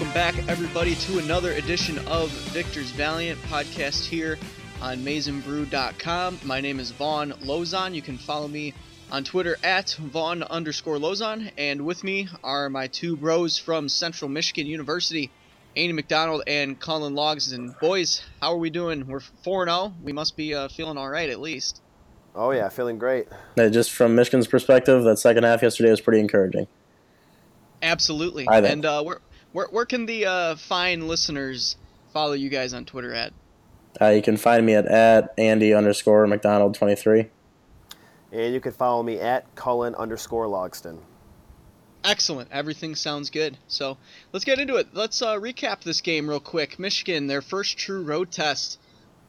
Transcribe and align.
Welcome 0.00 0.14
back, 0.14 0.48
everybody, 0.48 0.94
to 0.94 1.18
another 1.18 1.52
edition 1.52 1.98
of 2.06 2.30
Victor's 2.30 2.90
Valiant 2.92 3.38
podcast 3.42 4.06
here 4.06 4.38
on 4.80 5.00
MaizenBrew.com. 5.00 6.38
My 6.42 6.58
name 6.58 6.80
is 6.80 6.90
Vaughn 6.90 7.32
Lozon. 7.42 7.94
You 7.94 8.00
can 8.00 8.16
follow 8.16 8.48
me 8.48 8.72
on 9.12 9.24
Twitter 9.24 9.58
at 9.62 9.94
Vaughn 10.00 10.42
underscore 10.42 10.96
Lozon. 10.96 11.50
And 11.58 11.84
with 11.84 12.02
me 12.02 12.28
are 12.42 12.70
my 12.70 12.86
two 12.86 13.14
bros 13.14 13.58
from 13.58 13.90
Central 13.90 14.30
Michigan 14.30 14.66
University, 14.66 15.30
Andy 15.76 15.92
McDonald 15.92 16.44
and 16.46 16.80
Colin 16.80 17.14
Logs. 17.14 17.52
And 17.52 17.78
boys, 17.78 18.22
how 18.40 18.54
are 18.54 18.58
we 18.58 18.70
doing? 18.70 19.06
We're 19.06 19.20
4 19.20 19.66
0. 19.66 19.92
We 20.02 20.14
must 20.14 20.34
be 20.34 20.54
uh, 20.54 20.68
feeling 20.68 20.96
all 20.96 21.10
right 21.10 21.28
at 21.28 21.40
least. 21.40 21.82
Oh, 22.34 22.52
yeah, 22.52 22.70
feeling 22.70 22.98
great. 22.98 23.28
Yeah, 23.54 23.68
just 23.68 23.92
from 23.92 24.14
Michigan's 24.14 24.46
perspective, 24.46 25.04
that 25.04 25.18
second 25.18 25.44
half 25.44 25.60
yesterday 25.60 25.90
was 25.90 26.00
pretty 26.00 26.20
encouraging. 26.20 26.68
Absolutely. 27.82 28.46
And 28.50 28.84
uh, 28.84 29.02
we're 29.04 29.18
where, 29.52 29.66
where 29.68 29.86
can 29.86 30.06
the 30.06 30.26
uh, 30.26 30.56
fine 30.56 31.08
listeners 31.08 31.76
follow 32.12 32.32
you 32.32 32.48
guys 32.48 32.74
on 32.74 32.84
Twitter 32.84 33.12
at? 33.12 33.32
Uh, 34.00 34.08
you 34.08 34.22
can 34.22 34.36
find 34.36 34.64
me 34.64 34.74
at, 34.74 34.86
at 34.86 35.34
Andy 35.36 35.74
underscore 35.74 36.26
McDonald 36.26 36.74
23. 36.74 37.26
And 38.32 38.54
you 38.54 38.60
can 38.60 38.72
follow 38.72 39.02
me 39.02 39.18
at 39.18 39.52
Cullen 39.56 39.94
underscore 39.94 40.46
Logston. 40.46 40.98
Excellent. 42.04 42.50
Everything 42.52 42.94
sounds 42.94 43.30
good. 43.30 43.58
So 43.68 43.98
let's 44.32 44.44
get 44.44 44.58
into 44.58 44.76
it. 44.76 44.88
Let's 44.94 45.20
uh, 45.20 45.36
recap 45.36 45.82
this 45.82 46.00
game 46.00 46.28
real 46.28 46.40
quick. 46.40 46.78
Michigan, 46.78 47.26
their 47.26 47.42
first 47.42 47.76
true 47.76 48.02
road 48.02 48.30
test 48.30 48.78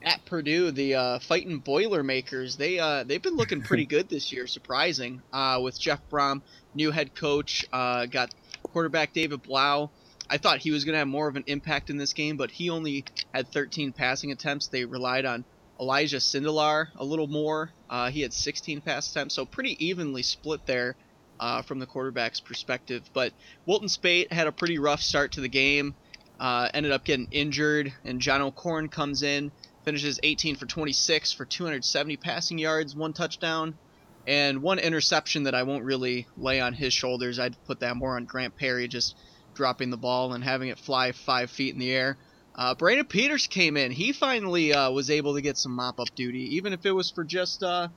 at 0.03 0.23
Purdue, 0.25 0.71
the 0.71 0.95
uh, 0.95 1.19
fighting 1.19 1.59
Boilermakers. 1.59 2.55
They 2.55 2.79
uh, 2.79 3.03
they've 3.03 3.21
been 3.21 3.35
looking 3.35 3.61
pretty 3.61 3.85
good 3.87 4.07
this 4.07 4.31
year, 4.31 4.47
surprising. 4.47 5.21
Uh, 5.33 5.59
with 5.61 5.79
Jeff 5.79 5.99
Brohm, 6.09 6.41
new 6.73 6.91
head 6.91 7.13
coach, 7.13 7.65
uh, 7.73 8.05
got 8.05 8.33
quarterback 8.63 9.13
David 9.13 9.43
Blough. 9.43 9.89
I 10.31 10.37
thought 10.37 10.59
he 10.59 10.71
was 10.71 10.85
going 10.85 10.93
to 10.93 10.99
have 10.99 11.09
more 11.09 11.27
of 11.27 11.35
an 11.35 11.43
impact 11.47 11.89
in 11.89 11.97
this 11.97 12.13
game, 12.13 12.37
but 12.37 12.51
he 12.51 12.69
only 12.69 13.03
had 13.33 13.49
13 13.49 13.91
passing 13.91 14.31
attempts. 14.31 14.67
They 14.67 14.85
relied 14.85 15.25
on 15.25 15.43
Elijah 15.77 16.21
Sindelar 16.21 16.87
a 16.95 17.03
little 17.03 17.27
more. 17.27 17.73
Uh, 17.89 18.09
he 18.09 18.21
had 18.21 18.31
16 18.31 18.79
pass 18.79 19.11
attempts, 19.11 19.35
so 19.35 19.45
pretty 19.45 19.85
evenly 19.85 20.23
split 20.23 20.65
there 20.65 20.95
uh, 21.37 21.63
from 21.63 21.79
the 21.79 21.85
quarterback's 21.85 22.39
perspective. 22.39 23.03
But 23.11 23.33
Wilton 23.65 23.89
Speight 23.89 24.31
had 24.31 24.47
a 24.47 24.53
pretty 24.53 24.79
rough 24.79 25.01
start 25.01 25.33
to 25.33 25.41
the 25.41 25.49
game, 25.49 25.95
uh, 26.39 26.69
ended 26.73 26.93
up 26.93 27.03
getting 27.03 27.27
injured, 27.31 27.91
and 28.05 28.21
John 28.21 28.41
O'Korn 28.41 28.87
comes 28.87 29.23
in, 29.23 29.51
finishes 29.83 30.17
18 30.23 30.55
for 30.55 30.65
26 30.65 31.33
for 31.33 31.43
270 31.43 32.15
passing 32.15 32.57
yards, 32.57 32.95
one 32.95 33.11
touchdown, 33.11 33.77
and 34.25 34.61
one 34.61 34.79
interception 34.79 35.43
that 35.43 35.55
I 35.55 35.63
won't 35.63 35.83
really 35.83 36.25
lay 36.37 36.61
on 36.61 36.71
his 36.71 36.93
shoulders. 36.93 37.37
I'd 37.37 37.61
put 37.65 37.81
that 37.81 37.97
more 37.97 38.15
on 38.15 38.23
Grant 38.23 38.55
Perry, 38.55 38.87
just– 38.87 39.17
dropping 39.53 39.89
the 39.89 39.97
ball 39.97 40.33
and 40.33 40.43
having 40.43 40.69
it 40.69 40.79
fly 40.79 41.11
five 41.11 41.49
feet 41.49 41.73
in 41.73 41.79
the 41.79 41.91
air. 41.91 42.17
Uh, 42.53 42.75
Brandon 42.75 43.05
Peters 43.05 43.47
came 43.47 43.77
in. 43.77 43.91
He 43.91 44.11
finally 44.11 44.73
uh, 44.73 44.91
was 44.91 45.09
able 45.09 45.35
to 45.35 45.41
get 45.41 45.57
some 45.57 45.73
mop 45.73 45.99
up 45.99 46.13
duty, 46.15 46.55
even 46.55 46.73
if 46.73 46.85
it 46.85 46.91
was 46.91 47.09
for 47.09 47.23
just 47.23 47.63
uh, 47.63 47.87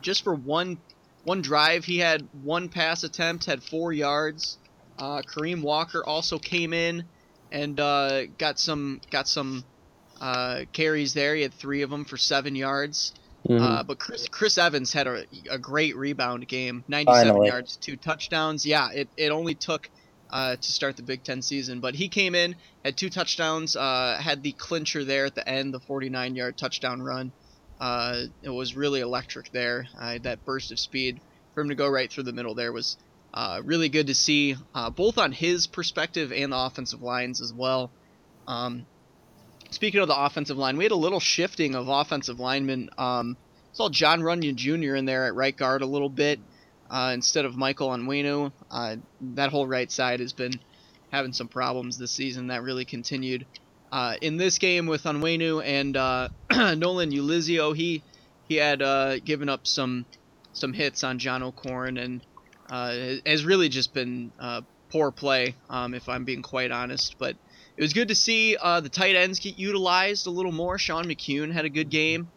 just 0.00 0.24
for 0.24 0.34
one 0.34 0.78
one 1.24 1.42
drive. 1.42 1.84
He 1.84 1.98
had 1.98 2.26
one 2.42 2.68
pass 2.68 3.04
attempt, 3.04 3.44
had 3.44 3.62
four 3.62 3.92
yards. 3.92 4.58
Uh, 4.98 5.22
Kareem 5.22 5.62
Walker 5.62 6.04
also 6.04 6.38
came 6.38 6.72
in 6.72 7.04
and 7.50 7.78
uh, 7.78 8.26
got 8.38 8.58
some 8.58 9.00
got 9.10 9.28
some 9.28 9.64
uh, 10.20 10.62
carries 10.72 11.14
there. 11.14 11.34
He 11.34 11.42
had 11.42 11.54
three 11.54 11.82
of 11.82 11.90
them 11.90 12.04
for 12.04 12.16
seven 12.16 12.56
yards. 12.56 13.12
Mm-hmm. 13.48 13.62
Uh, 13.62 13.82
but 13.82 13.98
Chris 13.98 14.28
Chris 14.28 14.58
Evans 14.58 14.92
had 14.92 15.06
a, 15.06 15.24
a 15.50 15.58
great 15.58 15.96
rebound 15.96 16.46
game, 16.46 16.84
97 16.86 17.28
Finally. 17.28 17.48
yards, 17.48 17.76
two 17.76 17.96
touchdowns. 17.96 18.64
Yeah, 18.64 18.90
it, 18.92 19.08
it 19.16 19.30
only 19.30 19.54
took 19.54 19.90
uh, 20.32 20.56
to 20.56 20.72
start 20.72 20.96
the 20.96 21.02
Big 21.02 21.22
Ten 21.22 21.42
season. 21.42 21.80
But 21.80 21.94
he 21.94 22.08
came 22.08 22.34
in, 22.34 22.56
had 22.84 22.96
two 22.96 23.10
touchdowns, 23.10 23.76
uh, 23.76 24.18
had 24.20 24.42
the 24.42 24.52
clincher 24.52 25.04
there 25.04 25.26
at 25.26 25.34
the 25.34 25.46
end, 25.46 25.74
the 25.74 25.80
49 25.80 26.34
yard 26.34 26.56
touchdown 26.56 27.02
run. 27.02 27.32
Uh, 27.80 28.24
it 28.42 28.48
was 28.48 28.76
really 28.76 29.00
electric 29.00 29.52
there. 29.52 29.86
Uh, 29.98 30.18
that 30.22 30.44
burst 30.44 30.72
of 30.72 30.78
speed 30.78 31.20
for 31.54 31.60
him 31.60 31.68
to 31.68 31.74
go 31.74 31.88
right 31.88 32.10
through 32.10 32.22
the 32.22 32.32
middle 32.32 32.54
there 32.54 32.72
was 32.72 32.96
uh, 33.34 33.60
really 33.64 33.88
good 33.88 34.06
to 34.06 34.14
see, 34.14 34.56
uh, 34.74 34.90
both 34.90 35.18
on 35.18 35.32
his 35.32 35.66
perspective 35.66 36.32
and 36.32 36.52
the 36.52 36.56
offensive 36.56 37.02
lines 37.02 37.40
as 37.40 37.52
well. 37.52 37.90
Um, 38.46 38.86
speaking 39.70 40.00
of 40.00 40.08
the 40.08 40.18
offensive 40.18 40.58
line, 40.58 40.76
we 40.76 40.84
had 40.84 40.92
a 40.92 40.96
little 40.96 41.20
shifting 41.20 41.74
of 41.74 41.88
offensive 41.88 42.40
linemen. 42.40 42.90
Um, 42.98 43.36
saw 43.72 43.88
John 43.88 44.20
Runyan 44.20 44.54
Jr. 44.54 44.94
in 44.94 45.06
there 45.06 45.26
at 45.26 45.34
right 45.34 45.56
guard 45.56 45.82
a 45.82 45.86
little 45.86 46.10
bit 46.10 46.40
uh, 46.92 47.12
instead 47.14 47.46
of 47.46 47.56
Michael 47.56 47.88
Onwenu. 47.88 48.52
Uh, 48.70 48.96
that 49.34 49.50
whole 49.50 49.66
right 49.66 49.90
side 49.90 50.20
has 50.20 50.34
been 50.34 50.52
having 51.10 51.32
some 51.32 51.48
problems 51.48 51.96
this 51.98 52.10
season. 52.12 52.48
That 52.48 52.62
really 52.62 52.84
continued 52.84 53.46
uh, 53.90 54.16
in 54.20 54.36
this 54.36 54.58
game 54.58 54.86
with 54.86 55.04
Onwenu 55.04 55.64
and 55.64 55.96
uh, 55.96 56.28
Nolan 56.50 57.10
Ulizio. 57.10 57.74
He 57.74 58.02
he 58.46 58.56
had 58.56 58.82
uh, 58.82 59.18
given 59.20 59.48
up 59.48 59.66
some 59.66 60.04
some 60.52 60.74
hits 60.74 61.02
on 61.02 61.18
John 61.18 61.42
O'Korn 61.42 61.96
and 61.96 62.20
uh, 62.70 63.16
has 63.24 63.44
really 63.44 63.70
just 63.70 63.94
been 63.94 64.30
poor 64.90 65.10
play, 65.10 65.54
um, 65.70 65.94
if 65.94 66.10
I'm 66.10 66.24
being 66.24 66.42
quite 66.42 66.70
honest. 66.70 67.16
But 67.18 67.36
it 67.74 67.82
was 67.82 67.94
good 67.94 68.08
to 68.08 68.14
see 68.14 68.54
the 68.56 68.90
tight 68.92 69.16
ends 69.16 69.38
get 69.40 69.58
utilized 69.58 70.26
a 70.26 70.30
little 70.30 70.52
more. 70.52 70.76
Sean 70.76 71.06
McKeon 71.06 71.52
had 71.52 71.64
a 71.64 71.70
good 71.70 71.88
game. 71.88 72.28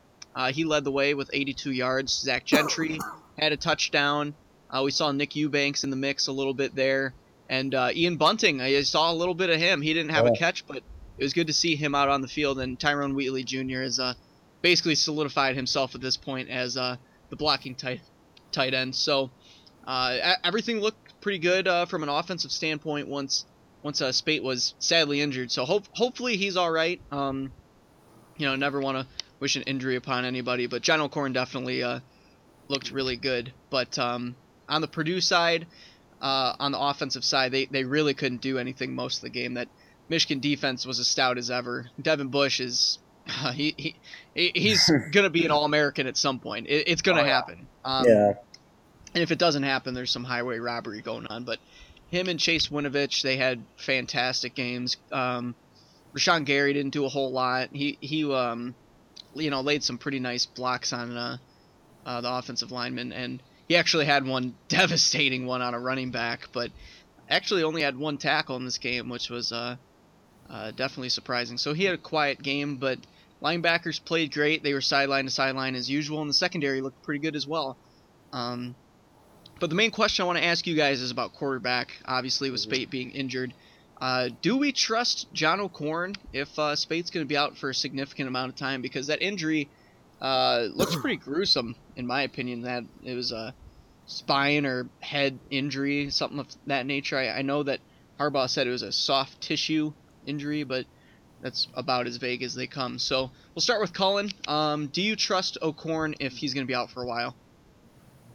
he 0.51 0.63
led 0.63 0.85
the 0.85 0.91
way 0.91 1.13
with 1.13 1.29
82 1.33 1.71
yards. 1.71 2.13
Zach 2.17 2.45
Gentry 2.45 2.99
had 3.37 3.51
a 3.51 3.57
touchdown. 3.57 4.33
Uh, 4.69 4.81
we 4.83 4.91
saw 4.91 5.11
Nick 5.11 5.35
Eubanks 5.35 5.83
in 5.83 5.89
the 5.89 5.95
mix 5.95 6.27
a 6.27 6.31
little 6.31 6.53
bit 6.53 6.75
there, 6.75 7.13
and 7.49 7.73
uh, 7.73 7.89
Ian 7.93 8.17
Bunting. 8.17 8.61
I 8.61 8.81
saw 8.81 9.11
a 9.11 9.13
little 9.13 9.35
bit 9.35 9.49
of 9.49 9.59
him. 9.59 9.81
He 9.81 9.93
didn't 9.93 10.11
have 10.11 10.25
oh. 10.25 10.33
a 10.33 10.37
catch, 10.37 10.65
but 10.65 10.77
it 11.17 11.23
was 11.23 11.33
good 11.33 11.47
to 11.47 11.53
see 11.53 11.75
him 11.75 11.95
out 11.95 12.09
on 12.09 12.21
the 12.21 12.27
field. 12.27 12.59
And 12.59 12.79
Tyrone 12.79 13.15
Wheatley 13.15 13.43
Jr. 13.43 13.81
has 13.81 13.99
uh, 13.99 14.13
basically 14.61 14.95
solidified 14.95 15.55
himself 15.55 15.95
at 15.95 16.01
this 16.01 16.17
point 16.17 16.49
as 16.49 16.77
uh, 16.77 16.97
the 17.29 17.35
blocking 17.35 17.75
tight 17.75 18.01
tight 18.51 18.73
end. 18.73 18.95
So 18.95 19.29
uh, 19.85 20.35
everything 20.43 20.79
looked 20.79 21.21
pretty 21.21 21.39
good 21.39 21.67
uh, 21.67 21.85
from 21.85 22.03
an 22.03 22.09
offensive 22.09 22.51
standpoint 22.51 23.07
once 23.07 23.45
once 23.83 24.01
uh, 24.01 24.11
Speight 24.11 24.41
was 24.41 24.73
sadly 24.79 25.21
injured. 25.21 25.51
So 25.51 25.63
hope, 25.63 25.85
hopefully 25.91 26.37
he's 26.37 26.57
all 26.57 26.71
right. 26.71 26.99
Um, 27.11 27.51
you 28.35 28.47
know, 28.47 28.55
never 28.55 28.81
want 28.81 28.97
to 28.97 29.07
wish 29.39 29.55
an 29.55 29.61
injury 29.63 29.95
upon 29.95 30.25
anybody, 30.25 30.65
but 30.65 30.81
John 30.81 31.01
O'Korn 31.01 31.33
definitely 31.33 31.83
looked 32.67 32.89
really 32.89 33.15
good. 33.15 33.53
But 33.69 33.99
um, 33.99 34.35
on 34.67 34.81
the 34.81 34.87
Purdue 34.87 35.21
side, 35.21 35.67
uh, 36.21 36.55
on 36.59 36.71
the 36.71 36.79
offensive 36.79 37.23
side, 37.23 37.51
they, 37.51 37.65
they 37.65 37.83
really 37.83 38.13
couldn't 38.13 38.41
do 38.41 38.57
anything 38.57 38.95
most 38.95 39.17
of 39.17 39.21
the 39.21 39.29
game. 39.29 39.55
That 39.55 39.67
Michigan 40.09 40.39
defense 40.39 40.85
was 40.85 40.99
as 40.99 41.07
stout 41.07 41.37
as 41.37 41.51
ever. 41.51 41.89
Devin 42.01 42.29
Bush 42.29 42.59
is 42.59 42.99
uh, 43.43 43.51
he, 43.51 43.95
he 44.33 44.51
he's 44.53 44.89
gonna 45.11 45.29
be 45.29 45.45
an 45.45 45.51
All 45.51 45.65
American 45.65 46.07
at 46.07 46.17
some 46.17 46.39
point. 46.39 46.67
It, 46.67 46.87
it's 46.87 47.01
gonna 47.01 47.21
oh, 47.21 47.25
happen. 47.25 47.67
Um, 47.83 48.05
yeah. 48.07 48.33
And 49.13 49.23
if 49.23 49.31
it 49.31 49.39
doesn't 49.39 49.63
happen, 49.63 49.93
there's 49.93 50.11
some 50.11 50.25
highway 50.25 50.59
robbery 50.59 51.01
going 51.01 51.25
on. 51.27 51.45
But 51.45 51.59
him 52.09 52.27
and 52.27 52.39
Chase 52.39 52.67
Winovich, 52.67 53.21
they 53.21 53.37
had 53.37 53.63
fantastic 53.77 54.55
games. 54.55 54.97
Um, 55.11 55.55
Rashan 56.13 56.45
Gary 56.45 56.73
didn't 56.73 56.91
do 56.91 57.05
a 57.05 57.09
whole 57.09 57.31
lot. 57.31 57.69
He 57.71 57.97
he 58.01 58.31
um, 58.31 58.75
you 59.33 59.49
know 59.49 59.61
laid 59.61 59.83
some 59.83 59.97
pretty 59.97 60.19
nice 60.19 60.45
blocks 60.45 60.93
on 60.93 61.15
uh, 61.15 61.37
uh, 62.05 62.21
the 62.21 62.31
offensive 62.31 62.71
lineman 62.71 63.11
and 63.11 63.41
he 63.67 63.75
actually 63.75 64.05
had 64.05 64.25
one 64.25 64.55
devastating 64.67 65.45
one 65.45 65.61
on 65.61 65.73
a 65.73 65.79
running 65.79 66.11
back, 66.11 66.49
but 66.51 66.71
actually 67.29 67.63
only 67.63 67.81
had 67.81 67.97
one 67.97 68.17
tackle 68.17 68.55
in 68.55 68.65
this 68.65 68.77
game, 68.77 69.09
which 69.09 69.29
was 69.29 69.51
uh, 69.51 69.75
uh, 70.49 70.71
definitely 70.71 71.09
surprising. 71.09 71.57
So 71.57 71.73
he 71.73 71.85
had 71.85 71.95
a 71.95 71.99
quiet 71.99 72.41
game, 72.41 72.77
but 72.77 72.99
linebackers 73.41 74.03
played 74.03 74.33
great. 74.33 74.63
They 74.63 74.73
were 74.73 74.81
sideline 74.81 75.25
to 75.25 75.31
sideline 75.31 75.75
as 75.75 75.89
usual, 75.89 76.21
and 76.21 76.29
the 76.29 76.35
secondary 76.35 76.81
looked 76.81 77.01
pretty 77.03 77.19
good 77.19 77.35
as 77.35 77.47
well. 77.47 77.77
Um, 78.31 78.75
but 79.59 79.69
the 79.69 79.75
main 79.75 79.91
question 79.91 80.23
I 80.23 80.25
want 80.27 80.39
to 80.39 80.45
ask 80.45 80.67
you 80.67 80.75
guys 80.75 81.01
is 81.01 81.11
about 81.11 81.33
quarterback. 81.33 81.93
Obviously, 82.05 82.51
with 82.51 82.59
Speight 82.59 82.89
being 82.89 83.11
injured, 83.11 83.53
uh, 83.99 84.29
do 84.41 84.57
we 84.57 84.71
trust 84.71 85.31
John 85.33 85.61
O'Korn 85.61 86.15
if 86.33 86.59
uh, 86.59 86.75
Speight's 86.75 87.09
going 87.09 87.25
to 87.25 87.27
be 87.27 87.37
out 87.37 87.57
for 87.57 87.69
a 87.69 87.73
significant 87.73 88.27
amount 88.27 88.49
of 88.49 88.57
time? 88.57 88.81
Because 88.81 89.07
that 89.07 89.21
injury 89.21 89.69
uh, 90.21 90.67
looks 90.73 90.95
pretty 90.97 91.15
gruesome, 91.15 91.75
in 91.95 92.05
my 92.05 92.23
opinion. 92.23 92.63
That 92.63 92.83
it 93.03 93.15
was 93.15 93.31
a 93.31 93.53
spine 94.05 94.65
or 94.65 94.87
head 94.99 95.39
injury, 95.49 96.09
something 96.09 96.39
of 96.39 96.47
that 96.67 96.85
nature. 96.85 97.17
I, 97.17 97.29
I 97.29 97.41
know 97.41 97.63
that 97.63 97.79
Harbaugh 98.19 98.49
said 98.49 98.67
it 98.67 98.71
was 98.71 98.81
a 98.81 98.91
soft 98.91 99.41
tissue 99.41 99.93
injury, 100.25 100.63
but 100.63 100.85
that's 101.41 101.67
about 101.75 102.07
as 102.07 102.17
vague 102.17 102.43
as 102.43 102.55
they 102.55 102.67
come. 102.67 102.97
So 102.99 103.31
we'll 103.53 103.61
start 103.61 103.81
with 103.81 103.93
Cullen. 103.93 104.31
Um, 104.47 104.87
do 104.87 105.01
you 105.01 105.15
trust 105.15 105.57
O'Korn 105.61 106.15
if 106.19 106.33
he's 106.33 106.53
going 106.53 106.65
to 106.65 106.67
be 106.67 106.75
out 106.75 106.89
for 106.89 107.03
a 107.03 107.07
while? 107.07 107.35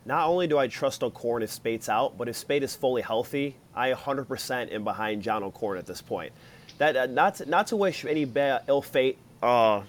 Not 0.05 0.29
only 0.29 0.47
do 0.47 0.59
I 0.59 0.67
trust 0.67 1.03
O'Korn 1.03 1.43
if 1.43 1.51
Speight's 1.51 1.89
out, 1.89 2.17
but 2.17 2.29
if 2.29 2.37
Speight 2.37 2.63
is 2.63 2.75
fully 2.75 3.03
healthy, 3.03 3.57
I 3.75 3.93
100% 3.93 4.73
am 4.73 4.85
behind 4.85 5.23
John 5.23 5.43
O'Korn 5.43 5.79
at 5.79 5.87
this 5.87 6.01
point. 6.01 6.33
That 6.79 6.97
uh, 6.97 7.07
not 7.07 7.37
to, 7.37 7.47
not 7.47 7.69
to 7.69 7.77
wish 7.77 8.05
any 8.05 8.25
bad, 8.25 8.63
ill 8.67 8.81
fate 8.81 9.19
uh, 9.43 9.83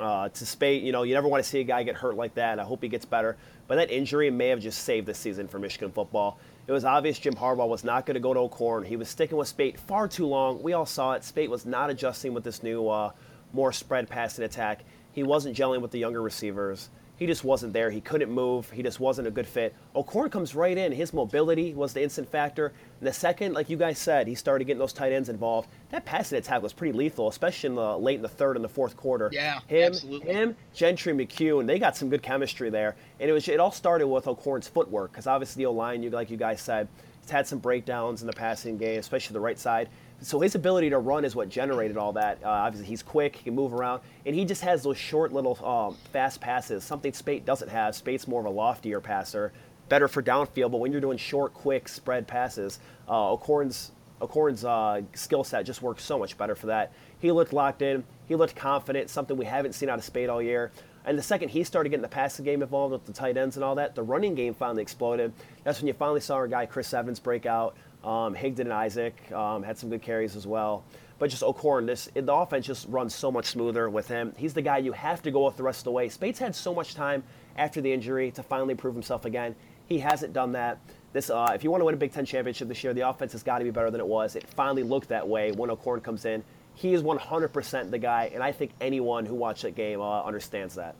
uh, 0.00 0.28
to 0.28 0.46
Speight, 0.46 0.82
you 0.82 0.92
know, 0.92 1.04
you 1.04 1.14
never 1.14 1.28
want 1.28 1.44
to 1.44 1.48
see 1.48 1.60
a 1.60 1.64
guy 1.64 1.82
get 1.84 1.96
hurt 1.96 2.16
like 2.16 2.34
that. 2.34 2.58
I 2.58 2.64
hope 2.64 2.82
he 2.82 2.88
gets 2.88 3.04
better. 3.04 3.36
But 3.72 3.76
that 3.76 3.90
injury 3.90 4.30
may 4.30 4.48
have 4.48 4.60
just 4.60 4.84
saved 4.84 5.06
the 5.06 5.14
season 5.14 5.48
for 5.48 5.58
Michigan 5.58 5.90
football. 5.90 6.38
It 6.66 6.72
was 6.72 6.84
obvious 6.84 7.18
Jim 7.18 7.32
Harbaugh 7.32 7.66
was 7.66 7.84
not 7.84 8.04
going 8.04 8.16
to 8.16 8.20
go 8.20 8.34
to 8.34 8.40
O'Korn. 8.40 8.84
He 8.84 8.96
was 8.96 9.08
sticking 9.08 9.38
with 9.38 9.48
Speight 9.48 9.80
far 9.80 10.06
too 10.08 10.26
long. 10.26 10.62
We 10.62 10.74
all 10.74 10.84
saw 10.84 11.14
it. 11.14 11.24
Speight 11.24 11.48
was 11.48 11.64
not 11.64 11.88
adjusting 11.88 12.34
with 12.34 12.44
this 12.44 12.62
new, 12.62 12.86
uh, 12.86 13.12
more 13.54 13.72
spread 13.72 14.10
passing 14.10 14.44
attack. 14.44 14.84
He 15.12 15.22
wasn't 15.22 15.56
gelling 15.56 15.80
with 15.80 15.90
the 15.90 15.98
younger 15.98 16.20
receivers. 16.20 16.90
He 17.22 17.26
just 17.28 17.44
wasn't 17.44 17.72
there. 17.72 17.88
He 17.88 18.00
couldn't 18.00 18.32
move. 18.32 18.68
He 18.72 18.82
just 18.82 18.98
wasn't 18.98 19.28
a 19.28 19.30
good 19.30 19.46
fit. 19.46 19.76
O'Korn 19.94 20.28
comes 20.28 20.56
right 20.56 20.76
in. 20.76 20.90
His 20.90 21.12
mobility 21.12 21.72
was 21.72 21.92
the 21.92 22.02
instant 22.02 22.28
factor. 22.28 22.72
And 22.98 23.06
the 23.06 23.12
second, 23.12 23.52
like 23.52 23.70
you 23.70 23.76
guys 23.76 24.00
said, 24.00 24.26
he 24.26 24.34
started 24.34 24.64
getting 24.64 24.80
those 24.80 24.92
tight 24.92 25.12
ends 25.12 25.28
involved. 25.28 25.68
That 25.90 26.04
passing 26.04 26.36
attack 26.36 26.62
was 26.62 26.72
pretty 26.72 26.98
lethal, 26.98 27.28
especially 27.28 27.68
in 27.68 27.74
the 27.76 27.96
late 27.96 28.16
in 28.16 28.22
the 28.22 28.28
third 28.28 28.56
and 28.56 28.64
the 28.64 28.68
fourth 28.68 28.96
quarter. 28.96 29.30
Yeah, 29.32 29.60
him, 29.68 29.92
absolutely. 29.92 30.32
him, 30.32 30.56
Gentry, 30.74 31.12
McHugh, 31.12 31.60
and 31.60 31.68
they 31.68 31.78
got 31.78 31.96
some 31.96 32.10
good 32.10 32.24
chemistry 32.24 32.70
there. 32.70 32.96
And 33.20 33.30
it 33.30 33.32
was 33.32 33.46
it 33.46 33.60
all 33.60 33.70
started 33.70 34.08
with 34.08 34.26
O'Korn's 34.26 34.66
footwork 34.66 35.12
because 35.12 35.28
obviously 35.28 35.62
the 35.62 35.66
O 35.66 35.72
line, 35.72 36.02
you 36.02 36.10
like 36.10 36.28
you 36.28 36.36
guys 36.36 36.60
said, 36.60 36.88
has 37.20 37.30
had 37.30 37.46
some 37.46 37.60
breakdowns 37.60 38.22
in 38.22 38.26
the 38.26 38.32
passing 38.32 38.78
game, 38.78 38.98
especially 38.98 39.34
the 39.34 39.38
right 39.38 39.60
side. 39.60 39.88
So 40.22 40.38
his 40.40 40.54
ability 40.54 40.90
to 40.90 40.98
run 40.98 41.24
is 41.24 41.34
what 41.34 41.48
generated 41.48 41.96
all 41.96 42.12
that. 42.12 42.38
Uh, 42.44 42.48
obviously, 42.48 42.86
he's 42.86 43.02
quick, 43.02 43.36
he 43.36 43.44
can 43.44 43.54
move 43.54 43.74
around, 43.74 44.02
and 44.24 44.34
he 44.34 44.44
just 44.44 44.62
has 44.62 44.82
those 44.82 44.96
short 44.96 45.32
little 45.32 45.58
um, 45.64 45.96
fast 46.12 46.40
passes, 46.40 46.84
something 46.84 47.12
Speight 47.12 47.44
doesn't 47.44 47.68
have. 47.68 47.94
Speight's 47.94 48.28
more 48.28 48.40
of 48.40 48.46
a 48.46 48.50
loftier 48.50 49.00
passer, 49.00 49.52
better 49.88 50.06
for 50.06 50.22
downfield, 50.22 50.70
but 50.70 50.78
when 50.78 50.92
you're 50.92 51.00
doing 51.00 51.18
short, 51.18 51.52
quick 51.52 51.88
spread 51.88 52.26
passes, 52.28 52.78
uh, 53.08 53.34
uh, 53.34 55.00
skill 55.14 55.44
set 55.44 55.66
just 55.66 55.82
works 55.82 56.04
so 56.04 56.18
much 56.18 56.38
better 56.38 56.54
for 56.54 56.66
that. 56.68 56.92
He 57.18 57.32
looked 57.32 57.52
locked 57.52 57.82
in, 57.82 58.04
he 58.28 58.36
looked 58.36 58.54
confident, 58.54 59.10
something 59.10 59.36
we 59.36 59.44
haven't 59.44 59.72
seen 59.72 59.88
out 59.88 59.98
of 59.98 60.04
Speight 60.04 60.28
all 60.28 60.40
year. 60.40 60.70
And 61.04 61.18
the 61.18 61.22
second 61.22 61.48
he 61.48 61.64
started 61.64 61.90
getting 61.90 62.02
the 62.02 62.08
passing 62.08 62.44
game 62.44 62.62
involved 62.62 62.92
with 62.92 63.04
the 63.04 63.12
tight 63.12 63.36
ends 63.36 63.56
and 63.56 63.64
all 63.64 63.74
that, 63.74 63.96
the 63.96 64.02
running 64.04 64.36
game 64.36 64.54
finally 64.54 64.82
exploded. 64.82 65.32
That's 65.64 65.80
when 65.80 65.88
you 65.88 65.94
finally 65.94 66.20
saw 66.20 66.36
our 66.36 66.46
guy 66.46 66.66
Chris 66.66 66.94
Evans 66.94 67.18
break 67.18 67.44
out. 67.44 67.76
Um, 68.04 68.34
Higdon 68.34 68.60
and 68.60 68.72
Isaac 68.72 69.30
um, 69.32 69.62
had 69.62 69.78
some 69.78 69.90
good 69.90 70.02
carries 70.02 70.36
as 70.36 70.46
well. 70.46 70.84
But 71.18 71.30
just 71.30 71.44
O'Korn, 71.44 71.86
this 71.86 72.08
the 72.14 72.34
offense 72.34 72.66
just 72.66 72.88
runs 72.88 73.14
so 73.14 73.30
much 73.30 73.46
smoother 73.46 73.88
with 73.88 74.08
him. 74.08 74.34
He's 74.36 74.54
the 74.54 74.62
guy 74.62 74.78
you 74.78 74.90
have 74.92 75.22
to 75.22 75.30
go 75.30 75.46
with 75.46 75.56
the 75.56 75.62
rest 75.62 75.80
of 75.80 75.84
the 75.84 75.92
way. 75.92 76.08
Speight's 76.08 76.40
had 76.40 76.54
so 76.54 76.74
much 76.74 76.94
time 76.94 77.22
after 77.56 77.80
the 77.80 77.92
injury 77.92 78.32
to 78.32 78.42
finally 78.42 78.74
prove 78.74 78.94
himself 78.94 79.24
again. 79.24 79.54
He 79.86 80.00
hasn't 80.00 80.32
done 80.32 80.52
that. 80.52 80.78
This, 81.12 81.30
uh, 81.30 81.52
if 81.54 81.62
you 81.62 81.70
want 81.70 81.82
to 81.82 81.84
win 81.84 81.94
a 81.94 81.98
Big 81.98 82.12
Ten 82.12 82.24
championship 82.24 82.68
this 82.68 82.82
year, 82.82 82.94
the 82.94 83.08
offense 83.08 83.32
has 83.32 83.42
got 83.42 83.58
to 83.58 83.64
be 83.64 83.70
better 83.70 83.90
than 83.90 84.00
it 84.00 84.06
was. 84.06 84.34
It 84.34 84.48
finally 84.48 84.82
looked 84.82 85.10
that 85.10 85.28
way 85.28 85.52
when 85.52 85.70
O'Korn 85.70 86.00
comes 86.00 86.24
in. 86.24 86.42
He 86.74 86.94
is 86.94 87.02
100% 87.02 87.90
the 87.90 87.98
guy, 87.98 88.30
and 88.32 88.42
I 88.42 88.50
think 88.50 88.72
anyone 88.80 89.26
who 89.26 89.34
watched 89.34 89.62
that 89.62 89.74
game 89.74 90.00
uh, 90.00 90.22
understands 90.22 90.74
that. 90.76 90.96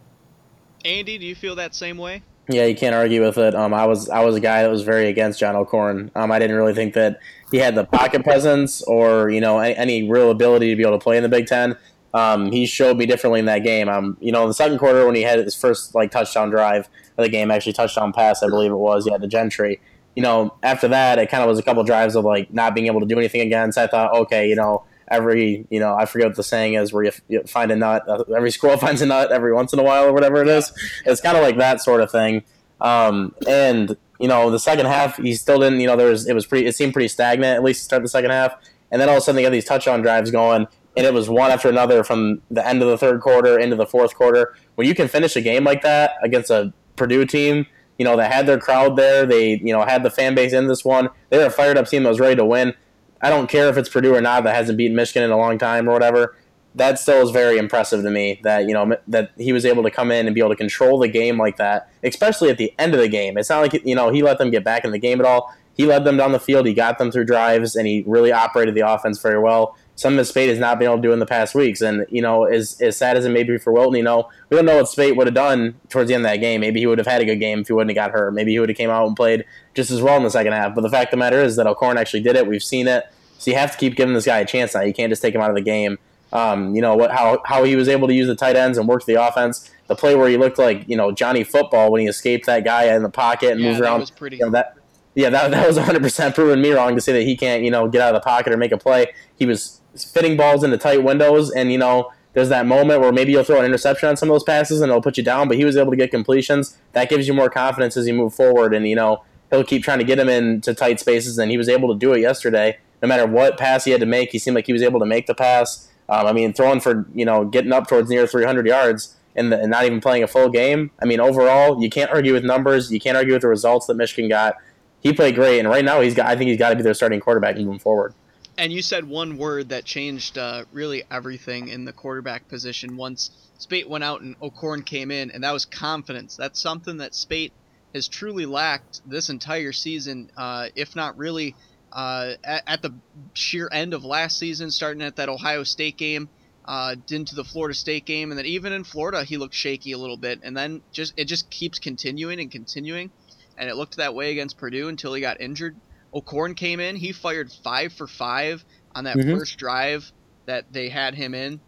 Andy, 0.84 1.16
do 1.18 1.26
you 1.26 1.34
feel 1.34 1.56
that 1.56 1.74
same 1.74 1.96
way? 1.96 2.22
Yeah, 2.48 2.64
you 2.66 2.74
can't 2.74 2.94
argue 2.94 3.22
with 3.22 3.38
it. 3.38 3.54
Um, 3.54 3.72
I 3.72 3.86
was 3.86 4.08
I 4.08 4.24
was 4.24 4.34
a 4.34 4.40
guy 4.40 4.62
that 4.62 4.70
was 4.70 4.82
very 4.82 5.08
against 5.08 5.38
John 5.38 5.54
O'Korn. 5.54 6.10
Um, 6.14 6.32
I 6.32 6.38
didn't 6.38 6.56
really 6.56 6.74
think 6.74 6.94
that 6.94 7.20
he 7.50 7.58
had 7.58 7.74
the 7.74 7.84
pocket 7.84 8.24
presence 8.24 8.82
or 8.82 9.30
you 9.30 9.40
know 9.40 9.58
any, 9.60 9.76
any 9.76 10.10
real 10.10 10.30
ability 10.30 10.68
to 10.70 10.76
be 10.76 10.82
able 10.82 10.98
to 10.98 11.02
play 11.02 11.16
in 11.16 11.22
the 11.22 11.28
Big 11.28 11.46
Ten. 11.46 11.76
Um, 12.14 12.50
he 12.52 12.66
showed 12.66 12.98
me 12.98 13.06
differently 13.06 13.40
in 13.40 13.46
that 13.46 13.60
game. 13.60 13.88
Um, 13.88 14.16
you 14.20 14.32
know, 14.32 14.42
in 14.42 14.48
the 14.48 14.54
second 14.54 14.78
quarter 14.78 15.06
when 15.06 15.14
he 15.14 15.22
had 15.22 15.38
his 15.38 15.54
first 15.54 15.94
like 15.94 16.10
touchdown 16.10 16.50
drive 16.50 16.88
of 17.16 17.24
the 17.24 17.28
game, 17.30 17.50
actually 17.50 17.72
touchdown 17.72 18.12
pass, 18.12 18.42
I 18.42 18.48
believe 18.48 18.72
it 18.72 18.76
was. 18.76 19.06
Yeah, 19.06 19.18
the 19.18 19.28
Gentry. 19.28 19.80
You 20.16 20.22
know, 20.22 20.54
after 20.62 20.88
that, 20.88 21.18
it 21.18 21.30
kind 21.30 21.42
of 21.42 21.48
was 21.48 21.58
a 21.58 21.62
couple 21.62 21.82
drives 21.84 22.16
of 22.16 22.24
like 22.24 22.52
not 22.52 22.74
being 22.74 22.86
able 22.86 23.00
to 23.00 23.06
do 23.06 23.18
anything 23.18 23.40
against. 23.40 23.78
I 23.78 23.86
thought, 23.86 24.12
okay, 24.12 24.48
you 24.48 24.56
know, 24.56 24.84
every 25.12 25.66
you 25.70 25.78
know 25.78 25.94
I 25.94 26.06
forget 26.06 26.28
what 26.28 26.36
the 26.36 26.42
saying 26.42 26.74
is 26.74 26.92
where 26.92 27.04
you, 27.04 27.12
you 27.28 27.42
find 27.44 27.70
a 27.70 27.76
nut 27.76 28.08
uh, 28.08 28.24
every 28.34 28.50
squirrel 28.50 28.76
finds 28.86 29.02
a 29.02 29.06
nut 29.06 29.30
every 29.30 29.52
once 29.52 29.72
in 29.72 29.78
a 29.78 29.82
while 29.82 30.04
or 30.04 30.12
whatever 30.12 30.42
it 30.42 30.48
is. 30.48 30.72
It's 31.04 31.20
kind 31.20 31.36
of 31.36 31.42
like 31.42 31.58
that 31.58 31.80
sort 31.80 32.00
of 32.00 32.10
thing. 32.10 32.42
Um, 32.80 33.34
and 33.46 33.96
you 34.18 34.28
know 34.28 34.50
the 34.50 34.58
second 34.58 34.86
half 34.86 35.18
he 35.18 35.34
still 35.34 35.60
didn't. 35.60 35.80
You 35.80 35.86
know 35.86 35.96
there 35.96 36.08
was 36.08 36.26
it 36.26 36.34
was 36.34 36.46
pretty 36.46 36.66
it 36.66 36.74
seemed 36.74 36.92
pretty 36.92 37.08
stagnant 37.08 37.56
at 37.56 37.62
least 37.62 37.80
to 37.80 37.84
start 37.84 38.02
the 38.02 38.08
second 38.08 38.30
half. 38.30 38.54
And 38.90 39.00
then 39.00 39.08
all 39.08 39.16
of 39.16 39.22
a 39.22 39.24
sudden 39.24 39.36
they 39.36 39.42
got 39.42 39.52
these 39.52 39.64
touchdown 39.64 40.02
drives 40.02 40.30
going, 40.30 40.66
and 40.96 41.06
it 41.06 41.14
was 41.14 41.28
one 41.28 41.50
after 41.50 41.68
another 41.68 42.04
from 42.04 42.42
the 42.50 42.66
end 42.66 42.82
of 42.82 42.88
the 42.88 42.98
third 42.98 43.20
quarter 43.20 43.58
into 43.58 43.76
the 43.76 43.86
fourth 43.86 44.14
quarter. 44.14 44.54
When 44.74 44.86
you 44.86 44.94
can 44.94 45.08
finish 45.08 45.34
a 45.36 45.40
game 45.40 45.64
like 45.64 45.82
that 45.82 46.12
against 46.22 46.50
a 46.50 46.74
Purdue 46.96 47.24
team, 47.24 47.66
you 47.98 48.04
know, 48.04 48.16
they 48.16 48.26
had 48.26 48.46
their 48.46 48.58
crowd 48.58 48.96
there, 48.96 49.24
they, 49.24 49.58
you 49.58 49.72
know, 49.72 49.82
had 49.84 50.02
the 50.02 50.10
fan 50.10 50.34
base 50.34 50.52
in 50.52 50.66
this 50.66 50.84
one. 50.84 51.08
They 51.30 51.38
were 51.38 51.46
a 51.46 51.50
fired 51.50 51.78
up 51.78 51.86
team 51.86 52.02
that 52.02 52.08
was 52.10 52.20
ready 52.20 52.36
to 52.36 52.44
win. 52.44 52.74
I 53.22 53.30
don't 53.30 53.48
care 53.48 53.68
if 53.68 53.76
it's 53.76 53.88
Purdue 53.88 54.14
or 54.14 54.20
not 54.20 54.44
that 54.44 54.54
hasn't 54.54 54.76
beaten 54.76 54.96
Michigan 54.96 55.22
in 55.22 55.30
a 55.30 55.36
long 55.36 55.58
time 55.58 55.88
or 55.88 55.92
whatever. 55.92 56.36
That 56.74 56.98
still 56.98 57.22
is 57.22 57.30
very 57.30 57.58
impressive 57.58 58.02
to 58.02 58.10
me 58.10 58.40
that, 58.44 58.66
you 58.66 58.72
know, 58.72 58.96
that 59.06 59.32
he 59.36 59.52
was 59.52 59.64
able 59.64 59.82
to 59.82 59.90
come 59.90 60.10
in 60.10 60.26
and 60.26 60.34
be 60.34 60.40
able 60.40 60.50
to 60.50 60.56
control 60.56 60.98
the 60.98 61.08
game 61.08 61.38
like 61.38 61.58
that, 61.58 61.90
especially 62.02 62.48
at 62.48 62.58
the 62.58 62.74
end 62.78 62.94
of 62.94 63.00
the 63.00 63.08
game. 63.08 63.36
It's 63.36 63.50
not 63.50 63.60
like, 63.60 63.84
you 63.84 63.94
know, 63.94 64.10
he 64.10 64.22
let 64.22 64.38
them 64.38 64.50
get 64.50 64.64
back 64.64 64.84
in 64.84 64.90
the 64.90 64.98
game 64.98 65.20
at 65.20 65.26
all. 65.26 65.54
He 65.74 65.86
led 65.86 66.04
them 66.04 66.16
down 66.16 66.32
the 66.32 66.40
field, 66.40 66.66
he 66.66 66.74
got 66.74 66.98
them 66.98 67.10
through 67.10 67.24
drives, 67.24 67.76
and 67.76 67.86
he 67.86 68.04
really 68.06 68.32
operated 68.32 68.74
the 68.74 68.86
offense 68.86 69.20
very 69.20 69.38
well 69.38 69.76
something 69.94 70.16
that 70.16 70.24
Speight 70.24 70.48
has 70.48 70.58
not 70.58 70.78
been 70.78 70.86
able 70.88 70.96
to 70.96 71.02
do 71.02 71.12
in 71.12 71.18
the 71.18 71.26
past 71.26 71.54
weeks. 71.54 71.80
And, 71.80 72.06
you 72.10 72.22
know, 72.22 72.44
as, 72.44 72.80
as 72.80 72.96
sad 72.96 73.16
as 73.16 73.24
it 73.24 73.30
may 73.30 73.42
be 73.42 73.58
for 73.58 73.72
Wilton, 73.72 73.96
you 73.98 74.02
know, 74.02 74.28
we 74.48 74.56
don't 74.56 74.64
know 74.64 74.76
what 74.76 74.86
Speight 74.88 75.16
would 75.16 75.26
have 75.26 75.34
done 75.34 75.74
towards 75.90 76.08
the 76.08 76.14
end 76.14 76.24
of 76.24 76.30
that 76.30 76.36
game. 76.38 76.60
Maybe 76.62 76.80
he 76.80 76.86
would 76.86 76.98
have 76.98 77.06
had 77.06 77.20
a 77.20 77.24
good 77.24 77.36
game 77.36 77.60
if 77.60 77.66
he 77.68 77.72
wouldn't 77.74 77.96
have 77.96 78.06
got 78.06 78.10
hurt. 78.18 78.32
Maybe 78.32 78.52
he 78.52 78.58
would 78.58 78.68
have 78.70 78.78
came 78.78 78.90
out 78.90 79.06
and 79.06 79.14
played 79.14 79.44
just 79.74 79.90
as 79.90 80.00
well 80.02 80.16
in 80.16 80.22
the 80.24 80.30
second 80.30 80.52
half. 80.54 80.74
But 80.74 80.80
the 80.80 80.90
fact 80.90 81.08
of 81.08 81.10
the 81.12 81.16
matter 81.18 81.40
is 81.42 81.56
that 81.56 81.66
O'Korn 81.66 81.98
actually 81.98 82.22
did 82.22 82.36
it. 82.36 82.46
We've 82.46 82.62
seen 82.62 82.88
it. 82.88 83.04
So 83.38 83.50
you 83.50 83.56
have 83.56 83.72
to 83.72 83.78
keep 83.78 83.96
giving 83.96 84.14
this 84.14 84.24
guy 84.24 84.38
a 84.38 84.46
chance 84.46 84.74
now. 84.74 84.80
You 84.82 84.94
can't 84.94 85.10
just 85.10 85.20
take 85.20 85.34
him 85.34 85.40
out 85.40 85.50
of 85.50 85.56
the 85.56 85.62
game. 85.62 85.98
Um, 86.32 86.74
you 86.74 86.80
know, 86.80 86.96
what 86.96 87.10
how, 87.10 87.42
how 87.44 87.62
he 87.64 87.76
was 87.76 87.88
able 87.88 88.08
to 88.08 88.14
use 88.14 88.26
the 88.26 88.34
tight 88.34 88.56
ends 88.56 88.78
and 88.78 88.88
work 88.88 89.04
the 89.04 89.14
offense. 89.22 89.70
The 89.88 89.94
play 89.94 90.14
where 90.14 90.28
he 90.30 90.38
looked 90.38 90.58
like, 90.58 90.88
you 90.88 90.96
know, 90.96 91.12
Johnny 91.12 91.44
Football 91.44 91.92
when 91.92 92.00
he 92.00 92.06
escaped 92.06 92.46
that 92.46 92.64
guy 92.64 92.84
in 92.96 93.02
the 93.02 93.10
pocket 93.10 93.50
and 93.52 93.60
Yeah, 93.60 93.68
moved 93.68 93.80
that 93.82 93.84
around. 93.84 94.00
was 94.00 94.10
pretty- 94.10 94.38
You 94.38 94.46
know, 94.46 94.52
that, 94.52 94.76
yeah, 95.14 95.28
that, 95.28 95.50
that 95.50 95.66
was 95.66 95.76
100% 95.76 96.34
proving 96.34 96.62
me 96.62 96.70
wrong 96.70 96.94
to 96.94 97.02
say 97.02 97.12
that 97.12 97.24
he 97.24 97.36
can't, 97.36 97.62
you 97.62 97.70
know, 97.70 97.86
get 97.86 98.00
out 98.00 98.14
of 98.14 98.22
the 98.22 98.24
pocket 98.24 98.50
or 98.54 98.56
make 98.56 98.72
a 98.72 98.78
play. 98.78 99.12
He 99.38 99.44
was 99.44 99.81
fitting 99.96 100.36
balls 100.36 100.64
into 100.64 100.78
tight 100.78 101.02
windows, 101.02 101.50
and, 101.50 101.72
you 101.72 101.78
know, 101.78 102.12
there's 102.34 102.48
that 102.48 102.66
moment 102.66 103.00
where 103.00 103.12
maybe 103.12 103.32
you'll 103.32 103.44
throw 103.44 103.58
an 103.58 103.66
interception 103.66 104.08
on 104.08 104.16
some 104.16 104.30
of 104.30 104.34
those 104.34 104.42
passes 104.42 104.80
and 104.80 104.88
it'll 104.88 105.02
put 105.02 105.18
you 105.18 105.22
down, 105.22 105.48
but 105.48 105.58
he 105.58 105.66
was 105.66 105.76
able 105.76 105.90
to 105.90 105.96
get 105.96 106.10
completions. 106.10 106.78
That 106.92 107.10
gives 107.10 107.28
you 107.28 107.34
more 107.34 107.50
confidence 107.50 107.96
as 107.96 108.06
you 108.06 108.14
move 108.14 108.34
forward, 108.34 108.74
and, 108.74 108.88
you 108.88 108.96
know, 108.96 109.24
he'll 109.50 109.64
keep 109.64 109.82
trying 109.84 109.98
to 109.98 110.04
get 110.04 110.18
him 110.18 110.28
into 110.28 110.74
tight 110.74 111.00
spaces, 111.00 111.38
and 111.38 111.50
he 111.50 111.58
was 111.58 111.68
able 111.68 111.92
to 111.92 111.98
do 111.98 112.12
it 112.12 112.20
yesterday. 112.20 112.78
No 113.02 113.08
matter 113.08 113.26
what 113.26 113.58
pass 113.58 113.84
he 113.84 113.90
had 113.90 114.00
to 114.00 114.06
make, 114.06 114.30
he 114.30 114.38
seemed 114.38 114.54
like 114.54 114.66
he 114.66 114.72
was 114.72 114.82
able 114.82 115.00
to 115.00 115.06
make 115.06 115.26
the 115.26 115.34
pass. 115.34 115.90
Um, 116.08 116.26
I 116.26 116.32
mean, 116.32 116.52
throwing 116.52 116.80
for, 116.80 117.06
you 117.14 117.24
know, 117.24 117.44
getting 117.44 117.72
up 117.72 117.88
towards 117.88 118.08
near 118.08 118.26
300 118.26 118.66
yards 118.66 119.16
and, 119.34 119.52
the, 119.52 119.58
and 119.58 119.70
not 119.70 119.84
even 119.84 120.00
playing 120.00 120.22
a 120.22 120.26
full 120.26 120.48
game. 120.48 120.90
I 121.00 121.06
mean, 121.06 121.20
overall, 121.20 121.82
you 121.82 121.90
can't 121.90 122.10
argue 122.10 122.32
with 122.32 122.44
numbers. 122.44 122.92
You 122.92 123.00
can't 123.00 123.16
argue 123.16 123.32
with 123.32 123.42
the 123.42 123.48
results 123.48 123.86
that 123.86 123.94
Michigan 123.94 124.28
got 124.28 124.56
he 125.02 125.12
played 125.12 125.34
great, 125.34 125.58
and 125.58 125.68
right 125.68 125.84
now 125.84 126.00
he's 126.00 126.14
got. 126.14 126.26
I 126.26 126.36
think 126.36 126.48
he's 126.48 126.58
got 126.58 126.70
to 126.70 126.76
be 126.76 126.82
their 126.82 126.94
starting 126.94 127.20
quarterback 127.20 127.56
moving 127.56 127.80
forward. 127.80 128.14
And 128.58 128.72
you 128.72 128.82
said 128.82 129.04
one 129.04 129.38
word 129.38 129.70
that 129.70 129.84
changed 129.84 130.36
uh, 130.36 130.64
really 130.72 131.04
everything 131.10 131.68
in 131.68 131.84
the 131.84 131.92
quarterback 131.92 132.48
position 132.48 132.96
once 132.96 133.30
Speight 133.58 133.88
went 133.88 134.04
out 134.04 134.20
and 134.20 134.36
O'Korn 134.42 134.82
came 134.82 135.10
in, 135.10 135.30
and 135.30 135.44
that 135.44 135.52
was 135.52 135.64
confidence. 135.64 136.36
That's 136.36 136.60
something 136.60 136.98
that 136.98 137.14
Speight 137.14 137.52
has 137.94 138.08
truly 138.08 138.46
lacked 138.46 139.00
this 139.08 139.30
entire 139.30 139.72
season, 139.72 140.30
uh, 140.36 140.68
if 140.74 140.94
not 140.96 141.16
really 141.16 141.54
uh, 141.92 142.34
at, 142.42 142.62
at, 142.66 142.82
the 142.82 142.94
sheer 143.34 143.68
end 143.70 143.94
of 143.94 144.04
last 144.04 144.38
season, 144.38 144.70
starting 144.70 145.02
at 145.02 145.16
that 145.16 145.28
Ohio 145.28 145.62
State 145.62 145.96
game, 145.96 146.28
uh, 146.64 146.96
into 147.10 147.34
the 147.34 147.44
Florida 147.44 147.74
State 147.74 148.04
game, 148.04 148.30
and 148.30 148.38
then 148.38 148.46
even 148.46 148.72
in 148.72 148.84
Florida 148.84 149.24
he 149.24 149.36
looked 149.36 149.54
shaky 149.54 149.92
a 149.92 149.98
little 149.98 150.16
bit, 150.16 150.40
and 150.42 150.56
then 150.56 150.82
just 150.92 151.12
it 151.16 151.24
just 151.26 151.50
keeps 151.50 151.78
continuing 151.78 152.40
and 152.40 152.50
continuing 152.50 153.10
and 153.56 153.68
it 153.68 153.76
looked 153.76 153.96
that 153.96 154.14
way 154.14 154.32
against 154.32 154.58
Purdue 154.58 154.88
until 154.88 155.14
he 155.14 155.20
got 155.20 155.40
injured. 155.40 155.76
O'Korn 156.14 156.54
came 156.54 156.80
in, 156.80 156.96
he 156.96 157.12
fired 157.12 157.50
five 157.64 157.92
for 157.92 158.06
five 158.06 158.64
on 158.94 159.04
that 159.04 159.18
Mhm. 159.18 159.30
first 159.30 159.56
drive 159.56 160.10
that 160.46 160.70
they 160.70 160.88
had 160.88 161.14
him 161.14 161.34
in. 161.34 161.62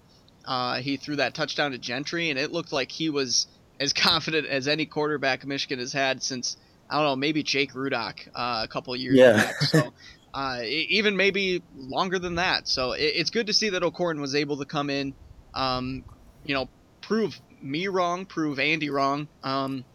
Uh, 0.46 0.76
he 0.80 0.96
threw 0.96 1.16
that 1.16 1.34
touchdown 1.34 1.70
to 1.72 1.78
Gentry, 1.78 2.30
and 2.30 2.38
it 2.38 2.52
looked 2.52 2.72
like 2.72 2.90
he 2.92 3.08
was 3.10 3.46
as 3.80 3.92
confident 3.94 4.46
as 4.46 4.68
any 4.68 4.86
quarterback 4.86 5.44
Michigan 5.44 5.78
has 5.78 5.92
had 5.92 6.22
since 6.22 6.56
I 6.90 6.96
don't 6.96 7.06
know, 7.06 7.16
maybe 7.16 7.42
Jake 7.42 7.72
Rudock 7.72 8.28
uh, 8.34 8.60
a 8.64 8.68
couple 8.68 8.94
years 8.94 9.16
Yeah. 9.16 9.32
back. 9.32 9.56
So 9.62 9.94
uh, 10.34 10.60
even 10.64 11.16
maybe 11.16 11.62
longer 11.74 12.18
than 12.18 12.34
that. 12.34 12.68
So 12.68 12.92
it, 12.92 13.12
it's 13.16 13.30
good 13.30 13.46
to 13.46 13.54
see 13.54 13.70
that 13.70 13.82
O'Korn 13.82 14.20
was 14.20 14.34
able 14.34 14.58
to 14.58 14.66
come 14.66 14.90
in, 14.90 15.14
um, 15.54 16.04
you 16.42 16.54
know, 16.54 16.68
prove 17.00 17.40
me 17.62 17.88
wrong, 17.88 18.26
prove 18.26 18.58
Andy 18.58 18.90
wrong. 18.90 19.28
Um, 19.42 19.86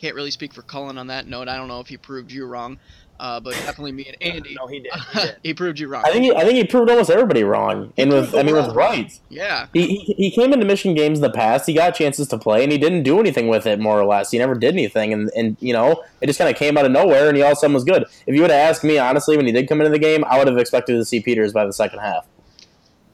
can't 0.00 0.14
really 0.14 0.30
speak 0.30 0.54
for 0.54 0.62
Cullen 0.62 0.98
on 0.98 1.08
that 1.08 1.26
note. 1.26 1.48
I 1.48 1.56
don't 1.56 1.68
know 1.68 1.80
if 1.80 1.88
he 1.88 1.96
proved 1.96 2.30
you 2.32 2.46
wrong, 2.46 2.78
uh, 3.20 3.38
but 3.40 3.54
definitely 3.54 3.92
me 3.92 4.06
and 4.06 4.34
Andy. 4.34 4.54
No, 4.58 4.66
he 4.66 4.80
did. 4.80 4.92
He 4.92 5.18
did. 5.20 5.36
he 5.42 5.54
proved 5.54 5.78
you 5.78 5.88
wrong. 5.88 6.02
I 6.04 6.12
think 6.12 6.24
he, 6.24 6.34
I 6.34 6.40
think 6.44 6.56
he 6.56 6.64
proved 6.64 6.90
almost 6.90 7.10
everybody 7.10 7.44
wrong, 7.44 7.92
and 7.96 8.10
proved 8.10 8.32
with 8.32 8.40
I 8.40 8.42
mean 8.42 8.54
with 8.54 8.74
right. 8.74 9.18
yeah, 9.28 9.66
He, 9.72 9.98
he 9.98 10.14
he 10.14 10.30
came 10.30 10.52
into 10.52 10.66
Michigan 10.66 10.94
games 10.94 11.18
in 11.18 11.22
the 11.22 11.30
past. 11.30 11.66
He 11.66 11.74
got 11.74 11.94
chances 11.94 12.28
to 12.28 12.38
play, 12.38 12.62
and 12.62 12.72
he 12.72 12.78
didn't 12.78 13.04
do 13.04 13.20
anything 13.20 13.48
with 13.48 13.66
it. 13.66 13.78
More 13.78 14.00
or 14.00 14.04
less, 14.04 14.30
he 14.30 14.38
never 14.38 14.54
did 14.54 14.74
anything, 14.74 15.12
and 15.12 15.30
and 15.36 15.56
you 15.60 15.72
know 15.72 16.02
it 16.20 16.26
just 16.26 16.38
kind 16.38 16.50
of 16.50 16.56
came 16.56 16.76
out 16.76 16.84
of 16.84 16.92
nowhere, 16.92 17.28
and 17.28 17.36
he 17.36 17.42
all 17.42 17.52
of 17.52 17.58
a 17.58 17.60
sudden 17.60 17.74
was 17.74 17.84
good. 17.84 18.04
If 18.26 18.34
you 18.34 18.40
would 18.42 18.50
have 18.50 18.70
asked 18.70 18.84
me 18.84 18.98
honestly 18.98 19.36
when 19.36 19.46
he 19.46 19.52
did 19.52 19.68
come 19.68 19.80
into 19.80 19.90
the 19.90 19.98
game, 19.98 20.24
I 20.24 20.38
would 20.38 20.48
have 20.48 20.58
expected 20.58 20.94
to 20.94 21.04
see 21.04 21.20
Peters 21.20 21.52
by 21.52 21.64
the 21.64 21.72
second 21.72 22.00
half. 22.00 22.26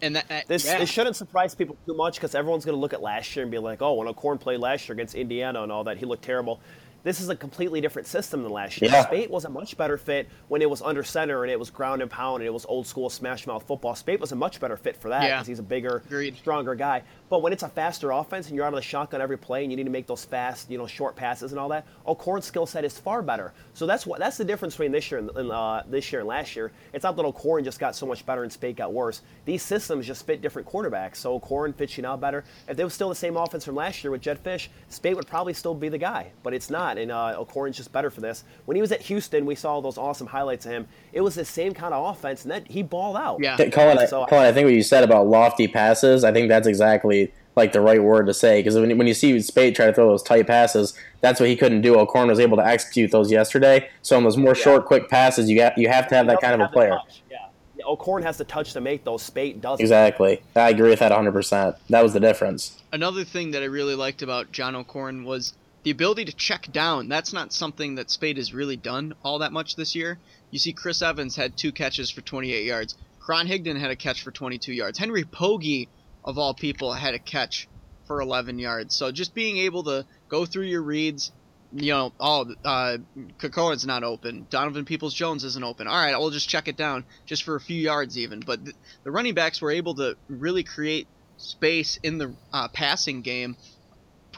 and 0.03 0.17
that, 0.17 0.29
that 0.29 0.49
This, 0.49 0.65
yeah. 0.65 0.79
this 0.79 0.89
shouldn't 0.91 1.17
surprise 1.17 1.55
people 1.55 1.77
too 1.87 1.95
much 1.95 2.15
because 2.15 2.35
everyone's 2.35 2.65
going 2.65 2.77
to 2.77 2.81
look 2.81 2.93
at 2.95 3.03
last 3.03 3.37
year 3.37 3.43
and 3.43 3.51
be 3.53 3.59
like, 3.59 3.83
oh, 3.83 3.95
when 3.95 4.09
O'Korn 4.09 4.39
played 4.39 4.61
last 4.61 4.89
year 4.89 4.95
against 4.95 5.15
Indiana 5.15 5.63
and 5.63 5.71
all 5.71 5.85
that, 5.85 5.99
he 5.99 6.07
looked 6.07 6.25
terrible. 6.25 6.61
This 7.03 7.21
is 7.21 7.29
a 7.31 7.37
completely 7.37 7.81
different 7.81 8.07
system 8.07 8.43
than 8.43 8.53
last 8.53 8.81
year. 8.81 8.91
Yeah. 8.91 9.07
Speight 9.07 9.31
was 9.31 9.45
a 9.47 9.49
much 9.49 9.77
better 9.77 9.97
fit 9.97 10.29
when 10.49 10.61
it 10.61 10.69
was 10.69 10.83
under 10.83 11.03
center 11.03 11.43
and 11.45 11.51
it 11.51 11.59
was 11.59 11.71
ground 11.71 12.03
and 12.03 12.11
pound 12.11 12.43
and 12.43 12.47
it 12.47 12.53
was 12.53 12.67
old 12.67 12.87
school 12.87 13.09
smash 13.09 13.47
mouth 13.47 13.63
football. 13.67 13.95
Speight 13.95 14.21
was 14.21 14.33
a 14.33 14.37
much 14.37 14.61
better 14.61 14.77
fit 14.77 14.97
for 14.97 15.09
that 15.09 15.23
Yeah. 15.23 15.37
because 15.37 15.47
he's 15.47 15.59
a 15.59 15.63
bigger, 15.63 16.03
Agreed. 16.07 16.37
stronger 16.37 16.75
guy. 16.75 17.03
But 17.31 17.43
when 17.43 17.53
it's 17.53 17.63
a 17.63 17.69
faster 17.69 18.11
offense 18.11 18.49
and 18.49 18.57
you're 18.57 18.67
out 18.67 18.73
of 18.75 18.77
the 18.77 18.83
shotgun 18.83 19.21
every 19.21 19.39
play 19.39 19.63
and 19.63 19.73
you 19.73 19.77
need 19.77 19.85
to 19.85 19.91
make 19.91 20.07
those 20.07 20.25
fast, 20.25 20.71
you 20.71 20.77
know, 20.79 20.87
short 20.87 21.17
passes 21.17 21.53
and 21.53 21.61
all 21.61 21.69
that, 21.71 21.87
O'Korn's 22.07 22.45
skill 22.45 22.67
set 22.67 22.85
is 22.85 22.99
far 22.99 23.23
better. 23.23 23.53
So 23.73 23.87
that's 23.87 24.05
what 24.05 24.19
that's 24.19 24.37
the 24.37 24.45
difference 24.45 24.75
between 24.75 24.93
this 24.93 25.11
year 25.11 25.21
and 25.21 25.31
and, 25.37 25.51
uh, 25.53 25.83
this 25.89 26.13
year 26.13 26.21
and 26.21 26.29
last 26.29 26.55
year. 26.57 26.71
It's 26.93 27.05
not 27.05 27.17
that 27.17 27.25
O'Korn 27.25 27.65
just 27.65 27.79
got 27.79 27.95
so 27.97 28.05
much 28.05 28.27
better 28.27 28.43
and 28.43 28.53
Speight 28.53 28.77
got 28.77 28.93
worse. 28.93 29.23
These 29.47 29.63
systems 29.63 30.07
just 30.07 30.27
fit 30.27 30.43
different 30.43 30.69
quarterbacks. 30.69 31.17
So 31.17 31.35
O'Korn 31.35 31.73
fits 31.73 31.97
you 31.97 32.03
now 32.03 32.17
better. 32.17 32.45
If 32.69 32.77
they 32.77 32.85
was 32.85 32.93
still 32.93 33.09
the 33.09 33.15
same 33.15 33.37
offense 33.37 33.65
from 33.65 33.77
last 33.77 34.05
year 34.05 34.11
with 34.11 34.21
Jed 34.21 34.43
Fisch, 34.45 34.69
Speight 34.91 35.17
would 35.17 35.27
probably 35.27 35.55
still 35.55 35.75
be 35.75 35.89
the 35.89 35.97
guy. 35.99 36.33
But 36.43 36.53
it's 36.53 36.69
not, 36.69 36.90
and 36.99 37.11
uh, 37.13 37.35
O'Korn's 37.39 37.77
just 37.77 37.93
better 37.93 38.11
for 38.11 38.21
this. 38.21 38.45
When 38.67 38.75
he 38.77 38.81
was 38.81 38.93
at 38.93 39.01
Houston, 39.03 39.47
we 39.47 39.55
saw 39.55 39.81
those 39.81 39.99
awesome 39.99 40.27
highlights 40.27 40.67
of 40.67 40.73
him. 40.73 40.89
It 41.13 41.21
was 41.21 41.35
the 41.35 41.45
same 41.45 41.75
kind 41.75 41.93
of 41.95 42.15
offense, 42.17 42.43
and 42.45 42.51
that 42.53 42.67
he 42.69 42.83
balled 42.83 43.17
out. 43.17 43.39
Yeah. 43.43 43.57
Colin, 43.71 43.99
I, 43.99 44.07
So- 44.07 44.27
Colin, 44.27 44.47
I 44.47 44.53
think 44.53 44.65
what 44.67 44.75
you 44.75 44.83
said 44.83 45.05
about 45.05 45.27
lofty 45.27 45.69
passes, 45.69 46.25
I 46.25 46.33
think 46.33 46.49
that's 46.49 46.67
exactly 46.67 47.33
like 47.57 47.73
the 47.73 47.81
right 47.81 48.03
word 48.03 48.27
to 48.27 48.33
say 48.33 48.61
because 48.61 48.77
when, 48.77 48.97
when 48.97 49.07
you 49.09 49.13
see 49.15 49.41
Speight 49.41 49.75
try 49.75 49.87
to 49.87 49.93
throw 49.93 50.09
those 50.09 50.23
tight 50.23 50.47
passes, 50.47 50.95
that's 51.21 51.41
what 51.41 51.49
he 51.49 51.57
couldn't 51.57 51.81
do. 51.81 51.99
O'Korn 51.99 52.29
was 52.29 52.39
able 52.39 52.57
to 52.57 52.65
execute 52.65 53.11
those 53.11 53.31
yesterday. 53.31 53.89
So 54.03 54.17
on 54.17 54.23
those 54.23 54.37
more 54.37 54.55
short, 54.55 54.87
quick 54.87 55.09
passes, 55.11 55.51
you 55.51 55.57
got 55.57 55.77
you 55.77 55.89
have 55.89 56.07
to 56.09 56.15
have 56.15 56.27
that 56.29 56.37
He 56.41 56.47
kind 56.47 56.55
of 56.55 56.61
a 56.61 56.63
doesn't 56.65 56.67
have 56.67 56.71
the 56.71 56.75
player. 56.75 56.91
touch, 56.91 57.23
Yeah. 57.31 57.37
Yeah, 57.77 57.85
O'Korn 57.87 58.23
has 58.23 58.37
the 58.37 58.45
touch 58.45 58.73
to 58.75 58.81
make 58.81 59.05
those. 59.05 59.23
Speight 59.23 59.61
doesn't. 59.61 59.83
Exactly. 59.83 60.43
I 60.55 60.69
agree 60.71 60.91
with 60.91 60.99
that 61.01 61.13
100%. 61.13 61.77
That 61.89 62.03
was 62.03 62.13
the 62.13 62.21
difference. 62.21 62.81
Another 62.93 63.25
thing 63.25 63.51
that 63.53 63.63
I 63.63 63.67
really 63.67 63.95
liked 63.95 64.21
about 64.23 64.53
John 64.53 64.77
O'Korn 64.77 65.25
was 65.25 65.55
the 65.83 65.91
ability 65.91 66.27
to 66.27 66.33
check 66.33 66.71
down. 66.71 67.09
That's 67.09 67.33
not 67.33 67.53
something 67.53 67.95
that 67.95 68.11
Speight 68.11 68.37
has 68.37 68.53
really 68.53 68.77
done 68.77 69.15
all 69.25 69.39
that 69.39 69.53
much 69.53 69.77
this 69.77 69.95
year. 69.95 70.19
You 70.51 70.59
see, 70.59 70.73
Chris 70.73 71.03
Evans 71.03 71.37
had 71.37 71.57
two 71.57 71.73
catches 71.73 72.11
for 72.11 72.21
28 72.21 72.65
yards. 72.65 72.97
Karan 73.25 73.47
Higdon 73.47 73.79
had 73.79 73.91
a 73.91 73.97
catch 73.97 74.23
for 74.23 74.31
22 74.31 74.73
yards. 74.73 74.99
Henry 74.99 75.25
Poggi, 75.25 75.89
of 76.25 76.39
all 76.39 76.55
people, 76.55 76.93
had 76.93 77.15
a 77.15 77.19
catch 77.19 77.69
for 78.07 78.21
11 78.21 78.59
yards. 78.59 78.95
So 78.95 79.13
just 79.13 79.35
being 79.35 79.59
able 79.59 79.85
to 79.85 80.05
go 80.29 80.45
through 80.45 80.65
your 80.65 80.83
reads, 80.83 81.31
you 81.73 81.93
know, 81.93 82.13
oh, 82.19 82.53
uh, 82.65 82.99
Kekoa's 83.39 83.87
not 83.87 84.03
open. 84.03 84.47
Donovan 84.51 84.85
Peoples 84.85 85.15
Jones 85.15 85.45
isn't 85.45 85.65
open. 85.65 85.87
All 85.87 85.95
right, 85.95 86.13
I'll 86.13 86.31
just 86.31 86.49
check 86.49 86.67
it 86.67 86.77
down 86.77 87.05
just 87.27 87.45
for 87.45 87.55
a 87.55 87.61
few 87.61 87.81
yards 87.81 88.19
even. 88.19 88.41
But 88.41 88.65
th- 88.65 88.77
the 89.05 89.13
running 89.13 89.35
backs 89.35 89.63
were 89.63 89.71
able 89.71 89.95
to 89.97 90.17
really 90.29 90.65
create 90.65 91.07
space 91.37 91.99
in 92.03 92.19
the 92.19 92.35
uh, 92.53 92.69
passing 92.69 93.23
game 93.23 93.57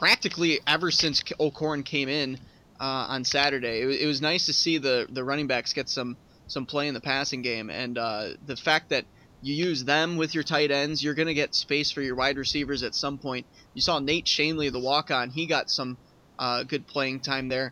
practically 0.03 0.59
ever 0.67 0.91
since 0.91 1.23
O'Korn 1.39 1.81
came 1.81 2.09
in 2.09 2.37
uh, 2.77 3.05
on 3.07 3.23
Saturday. 3.23 3.79
It, 3.83 4.01
it 4.01 4.05
was 4.05 4.19
nice 4.21 4.47
to 4.47 4.53
see 4.53 4.77
the 4.77 5.07
the 5.09 5.23
running 5.23 5.47
backs 5.47 5.71
get 5.71 5.87
some 5.87 6.17
some 6.47 6.65
play 6.65 6.89
in 6.89 6.93
the 6.93 6.99
passing 6.99 7.41
game, 7.41 7.69
and 7.69 7.97
uh, 7.97 8.31
the 8.45 8.57
fact 8.57 8.89
that 8.89 9.05
you 9.41 9.55
use 9.55 9.85
them 9.85 10.17
with 10.17 10.35
your 10.35 10.43
tight 10.43 10.71
ends, 10.71 11.01
you're 11.01 11.13
gonna 11.13 11.33
get 11.33 11.55
space 11.55 11.89
for 11.89 12.01
your 12.01 12.15
wide 12.15 12.35
receivers 12.35 12.83
at 12.83 12.95
some 12.95 13.17
point. 13.17 13.45
You 13.75 13.81
saw 13.81 13.99
Nate 13.99 14.25
Schoenle, 14.25 14.73
the 14.73 14.79
walk 14.79 15.09
on, 15.09 15.29
he 15.29 15.45
got 15.45 15.69
some 15.69 15.97
uh, 16.37 16.63
good 16.63 16.85
playing 16.85 17.21
time 17.21 17.47
there. 17.47 17.71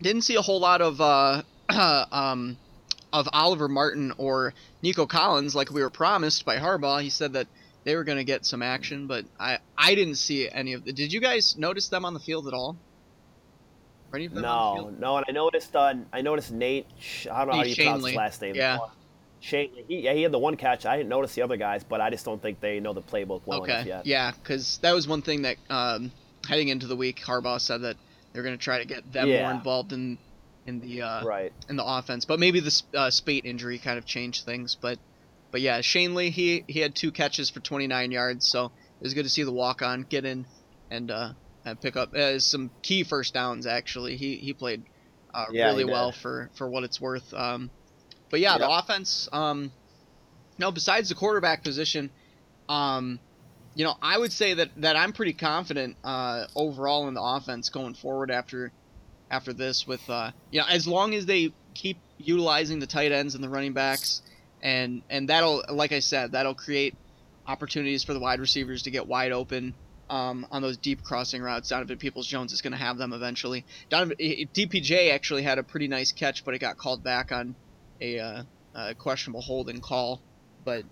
Didn't 0.00 0.22
see 0.22 0.36
a 0.36 0.42
whole 0.42 0.60
lot 0.60 0.80
of 0.80 0.98
uh, 0.98 1.42
um, 2.10 2.56
of 3.12 3.28
Oliver 3.34 3.68
Martin 3.68 4.14
or 4.16 4.54
Nico 4.80 5.04
Collins 5.04 5.54
like 5.54 5.70
we 5.70 5.82
were 5.82 5.90
promised 5.90 6.46
by 6.46 6.56
Harbaugh. 6.56 7.02
He 7.02 7.10
said 7.10 7.34
that 7.34 7.48
they 7.84 7.94
were 7.96 8.04
going 8.04 8.18
to 8.18 8.24
get 8.24 8.44
some 8.44 8.62
action, 8.62 9.06
but 9.06 9.24
I 9.38 9.58
I 9.76 9.94
didn't 9.94 10.16
see 10.16 10.48
any 10.50 10.72
of 10.72 10.84
the. 10.84 10.92
Did 10.92 11.12
you 11.12 11.20
guys 11.20 11.56
notice 11.56 11.88
them 11.88 12.04
on 12.04 12.14
the 12.14 12.20
field 12.20 12.48
at 12.48 12.54
all? 12.54 12.76
Any 14.14 14.26
of 14.26 14.32
them 14.34 14.42
No, 14.42 14.92
no, 14.98 15.16
and 15.16 15.26
I 15.28 15.32
noticed. 15.32 15.74
Uh, 15.74 15.94
I 16.12 16.20
noticed 16.22 16.52
Nate. 16.52 16.86
I 17.30 17.38
don't 17.38 17.48
know 17.48 17.52
how 17.54 17.62
Nate 17.62 17.76
you 17.76 17.84
pronounce 17.84 18.06
his 18.06 18.14
last 18.14 18.42
name. 18.42 18.54
Yeah. 18.54 18.78
Shane. 19.40 19.70
He, 19.88 20.00
yeah, 20.00 20.14
he 20.14 20.22
had 20.22 20.32
the 20.32 20.38
one 20.38 20.56
catch. 20.56 20.86
I 20.86 20.96
didn't 20.96 21.08
notice 21.08 21.34
the 21.34 21.42
other 21.42 21.56
guys, 21.56 21.82
but 21.84 22.00
I 22.00 22.10
just 22.10 22.24
don't 22.24 22.40
think 22.40 22.60
they 22.60 22.80
know 22.80 22.92
the 22.92 23.02
playbook 23.02 23.42
well 23.44 23.64
enough 23.64 23.86
yet. 23.86 24.06
yeah, 24.06 24.30
because 24.30 24.78
that 24.78 24.92
was 24.92 25.06
one 25.08 25.20
thing 25.20 25.42
that 25.42 25.56
um, 25.68 26.12
heading 26.48 26.68
into 26.68 26.86
the 26.86 26.96
week, 26.96 27.20
Harbaugh 27.26 27.60
said 27.60 27.82
that 27.82 27.96
they're 28.32 28.42
going 28.44 28.56
to 28.56 28.62
try 28.62 28.78
to 28.78 28.84
get 28.86 29.12
them 29.12 29.28
more 29.28 29.50
involved 29.50 29.92
in 29.92 30.16
in 30.66 30.80
the 30.80 31.02
uh, 31.02 31.24
Right. 31.24 31.52
in 31.68 31.76
the 31.76 31.84
offense. 31.84 32.24
But 32.24 32.38
maybe 32.40 32.60
the 32.60 32.82
uh, 32.94 33.10
Speight 33.10 33.44
injury 33.44 33.78
kind 33.78 33.98
of 33.98 34.06
changed 34.06 34.44
things. 34.46 34.76
But 34.80 34.98
but 35.54 35.60
yeah, 35.60 35.78
Schoenle 35.82 36.32
he 36.32 36.64
he 36.66 36.80
had 36.80 36.96
two 36.96 37.12
catches 37.12 37.48
for 37.48 37.60
29 37.60 38.10
yards, 38.10 38.44
so 38.44 38.64
it 38.64 38.72
was 39.02 39.14
good 39.14 39.22
to 39.22 39.28
see 39.28 39.44
the 39.44 39.52
walk 39.52 39.82
on 39.82 40.02
get 40.02 40.24
in 40.24 40.46
and 40.90 41.12
uh, 41.12 41.32
and 41.64 41.80
pick 41.80 41.94
up 41.94 42.12
uh, 42.12 42.40
some 42.40 42.72
key 42.82 43.04
first 43.04 43.34
downs. 43.34 43.64
Actually, 43.64 44.16
he 44.16 44.34
he 44.34 44.52
played 44.52 44.82
uh, 45.32 45.44
Yeah, 45.52 45.66
really 45.66 45.84
did. 45.84 45.92
well 45.92 46.10
for 46.10 46.50
for 46.56 46.68
what 46.68 46.82
it's 46.82 47.00
worth. 47.00 47.32
Um, 47.32 47.70
but 48.30 48.40
yeah, 48.40 48.58
the 48.58 48.68
offense. 48.68 49.28
Um, 49.32 49.70
no, 50.58 50.72
besides 50.72 51.08
the 51.08 51.14
quarterback 51.14 51.62
position, 51.62 52.10
um, 52.68 53.20
you 53.76 53.84
know, 53.84 53.94
I 54.02 54.18
would 54.18 54.32
say 54.32 54.54
that 54.54 54.70
that 54.78 54.96
I'm 54.96 55.12
pretty 55.12 55.34
confident 55.34 55.96
uh, 56.02 56.46
overall 56.56 57.06
in 57.06 57.14
the 57.14 57.22
offense 57.22 57.68
going 57.68 57.94
forward 57.94 58.32
after 58.32 58.72
after 59.30 59.52
this. 59.52 59.86
With 59.86 60.02
uh, 60.10 60.32
you 60.50 60.58
know, 60.58 60.66
as 60.68 60.88
long 60.88 61.14
as 61.14 61.26
they 61.26 61.52
keep 61.74 61.98
utilizing 62.18 62.80
the 62.80 62.88
tight 62.88 63.12
ends 63.12 63.36
and 63.36 63.44
the 63.44 63.48
running 63.48 63.72
backs, 63.72 64.20
and 64.64 65.02
and 65.10 65.28
that'll, 65.28 65.62
like 65.70 65.92
I 65.92 66.00
said, 66.00 66.32
that'll 66.32 66.54
create 66.54 66.96
opportunities 67.46 68.02
for 68.02 68.14
the 68.14 68.20
wide 68.20 68.40
receivers 68.40 68.82
to 68.84 68.90
get 68.90 69.06
wide 69.06 69.30
open. 69.30 69.74
Um, 70.10 70.46
on 70.50 70.60
those 70.60 70.76
deep 70.76 71.02
crossing 71.02 71.40
routes, 71.40 71.70
Donovan 71.70 71.96
Peoples 71.96 72.26
Jones 72.26 72.52
is 72.52 72.60
going 72.60 72.72
to 72.72 72.78
have 72.78 72.98
them 72.98 73.14
eventually. 73.14 73.64
Donovan 73.88 74.16
DPJ 74.18 75.10
actually 75.10 75.42
had 75.42 75.58
a 75.58 75.62
pretty 75.62 75.88
nice 75.88 76.12
catch, 76.12 76.44
but 76.44 76.52
it 76.54 76.58
got 76.58 76.76
called 76.76 77.02
back 77.02 77.32
on 77.32 77.54
a, 78.02 78.18
uh, 78.18 78.42
a 78.74 78.94
questionable 78.94 79.40
holding 79.40 79.80
call. 79.80 80.20
But 80.62 80.84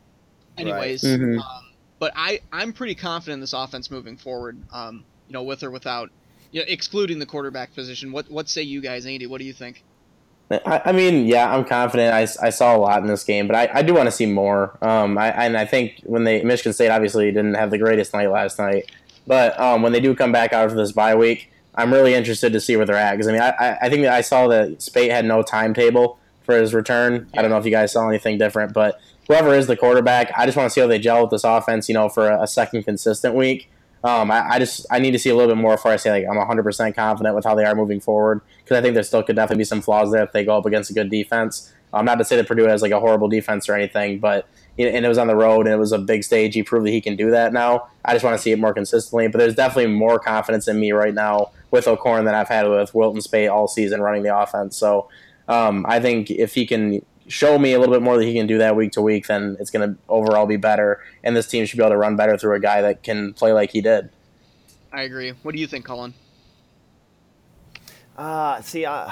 anyways, 0.57 1.02
Mhm. 1.02 1.38
um, 1.38 1.64
but 1.99 2.12
I 2.17 2.41
I'm 2.52 2.73
pretty 2.73 2.95
confident 2.95 3.35
in 3.35 3.41
this 3.41 3.52
offense 3.52 3.91
moving 3.91 4.17
forward. 4.17 4.57
Um, 4.73 5.05
you 5.29 5.35
know, 5.35 5.43
with 5.43 5.62
or 5.62 5.71
without, 5.71 6.11
you 6.50 6.61
know, 6.61 6.67
excluding 6.69 7.19
the 7.19 7.26
quarterback 7.26 7.75
position. 7.75 8.12
What 8.12 8.31
what 8.31 8.49
say 8.49 8.62
you 8.62 8.81
guys, 8.81 9.05
Andy? 9.07 9.26
What 9.26 9.38
do 9.38 9.45
you 9.45 9.52
think? 9.52 9.83
I, 10.52 10.82
I 10.87 10.92
mean, 10.92 11.26
yeah, 11.26 11.54
I'm 11.54 11.64
confident. 11.64 12.12
I, 12.14 12.23
I 12.47 12.50
saw 12.50 12.76
a 12.76 12.78
lot 12.78 13.00
in 13.00 13.06
this 13.06 13.25
game, 13.25 13.47
but 13.47 13.56
I, 13.56 13.71
I 13.75 13.82
do 13.82 13.94
want 13.94 14.06
to 14.06 14.11
see 14.12 14.26
more. 14.26 14.76
Um, 14.82 15.16
I, 15.18 15.28
and 15.30 15.56
I 15.56 15.64
think 15.64 16.00
when 16.04 16.25
they 16.25 16.42
Michigan 16.42 16.73
State 16.73 16.90
obviously 16.90 17.26
didn't 17.26 17.54
have 17.54 17.71
the 17.71 17.78
greatest 17.78 18.12
night 18.12 18.30
last 18.30 18.59
night, 18.59 18.90
but 19.26 19.59
um, 19.59 19.82
when 19.82 19.92
they 19.92 20.00
do 20.00 20.14
come 20.14 20.32
back 20.32 20.52
out 20.52 20.66
of 20.66 20.75
this 20.75 20.92
bye 20.92 21.14
week, 21.14 21.50
I'm 21.75 21.92
really 21.92 22.14
interested 22.14 22.52
to 22.52 22.61
see 22.61 22.76
where 22.76 22.85
they're 22.87 22.97
at. 22.97 23.12
Because 23.12 23.28
I 23.28 23.32
mean, 23.32 23.40
I, 23.40 23.78
I- 23.80 23.88
think 23.88 24.06
I 24.06 24.21
saw 24.21 24.49
that 24.49 24.82
Speight 24.82 25.11
had 25.11 25.25
no 25.25 25.42
timetable 25.42 26.18
for 26.44 26.56
his 26.56 26.75
return. 26.75 27.28
I 27.35 27.40
don't 27.40 27.50
know 27.50 27.59
if 27.59 27.64
you 27.64 27.71
guys 27.71 27.92
saw 27.92 28.09
anything 28.09 28.37
different, 28.37 28.73
but 28.73 29.00
whoever 29.28 29.54
is 29.54 29.68
the 29.68 29.76
quarterback, 29.76 30.32
I 30.37 30.44
just 30.44 30.56
want 30.59 30.68
to 30.68 30.75
see 30.75 30.80
how 30.80 30.87
they 30.87 30.99
gel 30.99 31.23
with 31.23 31.30
this 31.30 31.44
offense. 31.44 31.88
You 31.88 31.94
know, 31.94 32.09
for 32.09 32.28
a, 32.28 32.42
a 32.42 32.47
second 32.47 32.82
consistent 32.82 33.35
week. 33.35 33.71
Um, 34.04 34.30
I, 34.30 34.54
I 34.54 34.59
just 34.59 34.87
I 34.90 34.99
need 34.99 35.12
to 35.12 35.18
see 35.18 35.30
a 35.30 35.35
little 35.35 35.54
bit 35.54 35.61
more 35.61 35.76
before 35.76 35.92
I 35.92 35.97
say 35.97 36.11
like 36.11 36.25
I'm 36.28 36.37
100 36.37 36.62
percent 36.62 36.97
confident 36.97 37.35
with 37.35 37.44
how 37.44 37.54
they 37.54 37.64
are 37.64 37.75
moving 37.75 38.00
forward 38.00 38.40
because 38.59 38.76
I 38.76 38.82
think 38.82 38.94
there 38.94 39.02
still 39.02 39.23
could 39.23 39.37
definitely 39.37 39.61
be 39.61 39.64
some 39.64 39.80
flaws 39.80 40.11
there 40.11 40.25
if 40.25 40.32
they 40.32 40.44
go 40.44 40.56
up 40.56 40.66
against 40.66 40.90
a 40.90 40.94
good 40.94 41.11
defense. 41.11 41.73
Um, 41.92 42.06
not 42.06 42.16
to 42.16 42.25
say 42.25 42.37
that 42.37 42.49
Purdue 42.49 42.64
has 42.64 42.82
like 42.82 42.92
a 42.92 43.00
horrible 43.00 43.28
defense 43.28 43.68
or 43.68 43.75
anything, 43.75 44.18
but 44.18 44.49
and 44.78 45.04
it 45.04 45.09
was 45.09 45.18
on 45.18 45.26
the 45.26 45.37
road 45.37 45.66
and 45.66 45.75
it 45.75 45.78
was 45.78 45.92
a 45.92 45.99
big 45.99 46.25
stage. 46.25 46.54
He 46.54 46.62
proved 46.62 46.87
that 46.87 46.90
he 46.90 47.00
can 47.00 47.14
do 47.14 47.30
that 47.30 47.52
now. 47.52 47.88
I 48.04 48.14
just 48.14 48.25
want 48.25 48.37
to 48.37 48.42
see 48.42 48.52
it 48.52 48.59
more 48.59 48.73
consistently. 48.73 49.28
But 49.28 49.38
there's 49.38 49.54
definitely 49.54 49.92
more 49.92 50.18
confidence 50.18 50.66
in 50.66 50.80
me 50.80 50.92
right 50.92 51.12
now 51.12 51.50
with 51.71 51.87
O'Korn 51.87 52.25
than 52.25 52.35
I've 52.35 52.49
had 52.49 52.66
with 52.66 52.94
Wilton 52.94 53.21
Speight 53.21 53.50
all 53.50 53.68
season 53.68 54.00
running 54.00 54.23
the 54.23 54.35
offense. 54.35 54.76
So 54.78 55.11
um, 55.47 55.85
I 55.87 56.00
think 56.00 56.30
if 56.30 56.54
he 56.54 56.66
can 56.66 57.04
show 57.33 57.59
me 57.59 57.73
a 57.73 57.79
little 57.79 57.95
bit 57.95 58.03
more 58.03 58.19
that 58.19 58.25
he 58.25 58.35
can 58.35 58.47
do 58.47 58.59
that 58.59 58.77
week 58.77 58.93
to 58.93 59.03
week, 59.03 59.27
then 59.27 59.57
it's 59.59 59.71
going 59.71 59.89
to 59.89 59.99
overall 60.09 60.47
be 60.47 60.59
better. 60.59 61.03
And 61.25 61.35
this 61.35 61.47
team 61.47 61.65
should 61.65 61.79
be 61.79 61.83
able 61.83 61.93
to 61.93 61.97
run 61.97 62.15
better 62.15 62.37
through 62.37 62.55
a 62.55 62.61
guy 62.61 62.83
that 62.83 63.03
can 63.03 63.33
play 63.33 63.53
like 63.53 63.71
he 63.71 63.81
did. 63.81 64.11
I 64.93 65.03
agree. 65.03 65.31
What 65.43 65.55
do 65.55 65.61
you 65.61 65.67
think, 65.67 65.87
Colin? 65.87 66.12
Uh, 68.17 68.61
see, 68.61 68.85
I, 68.85 69.07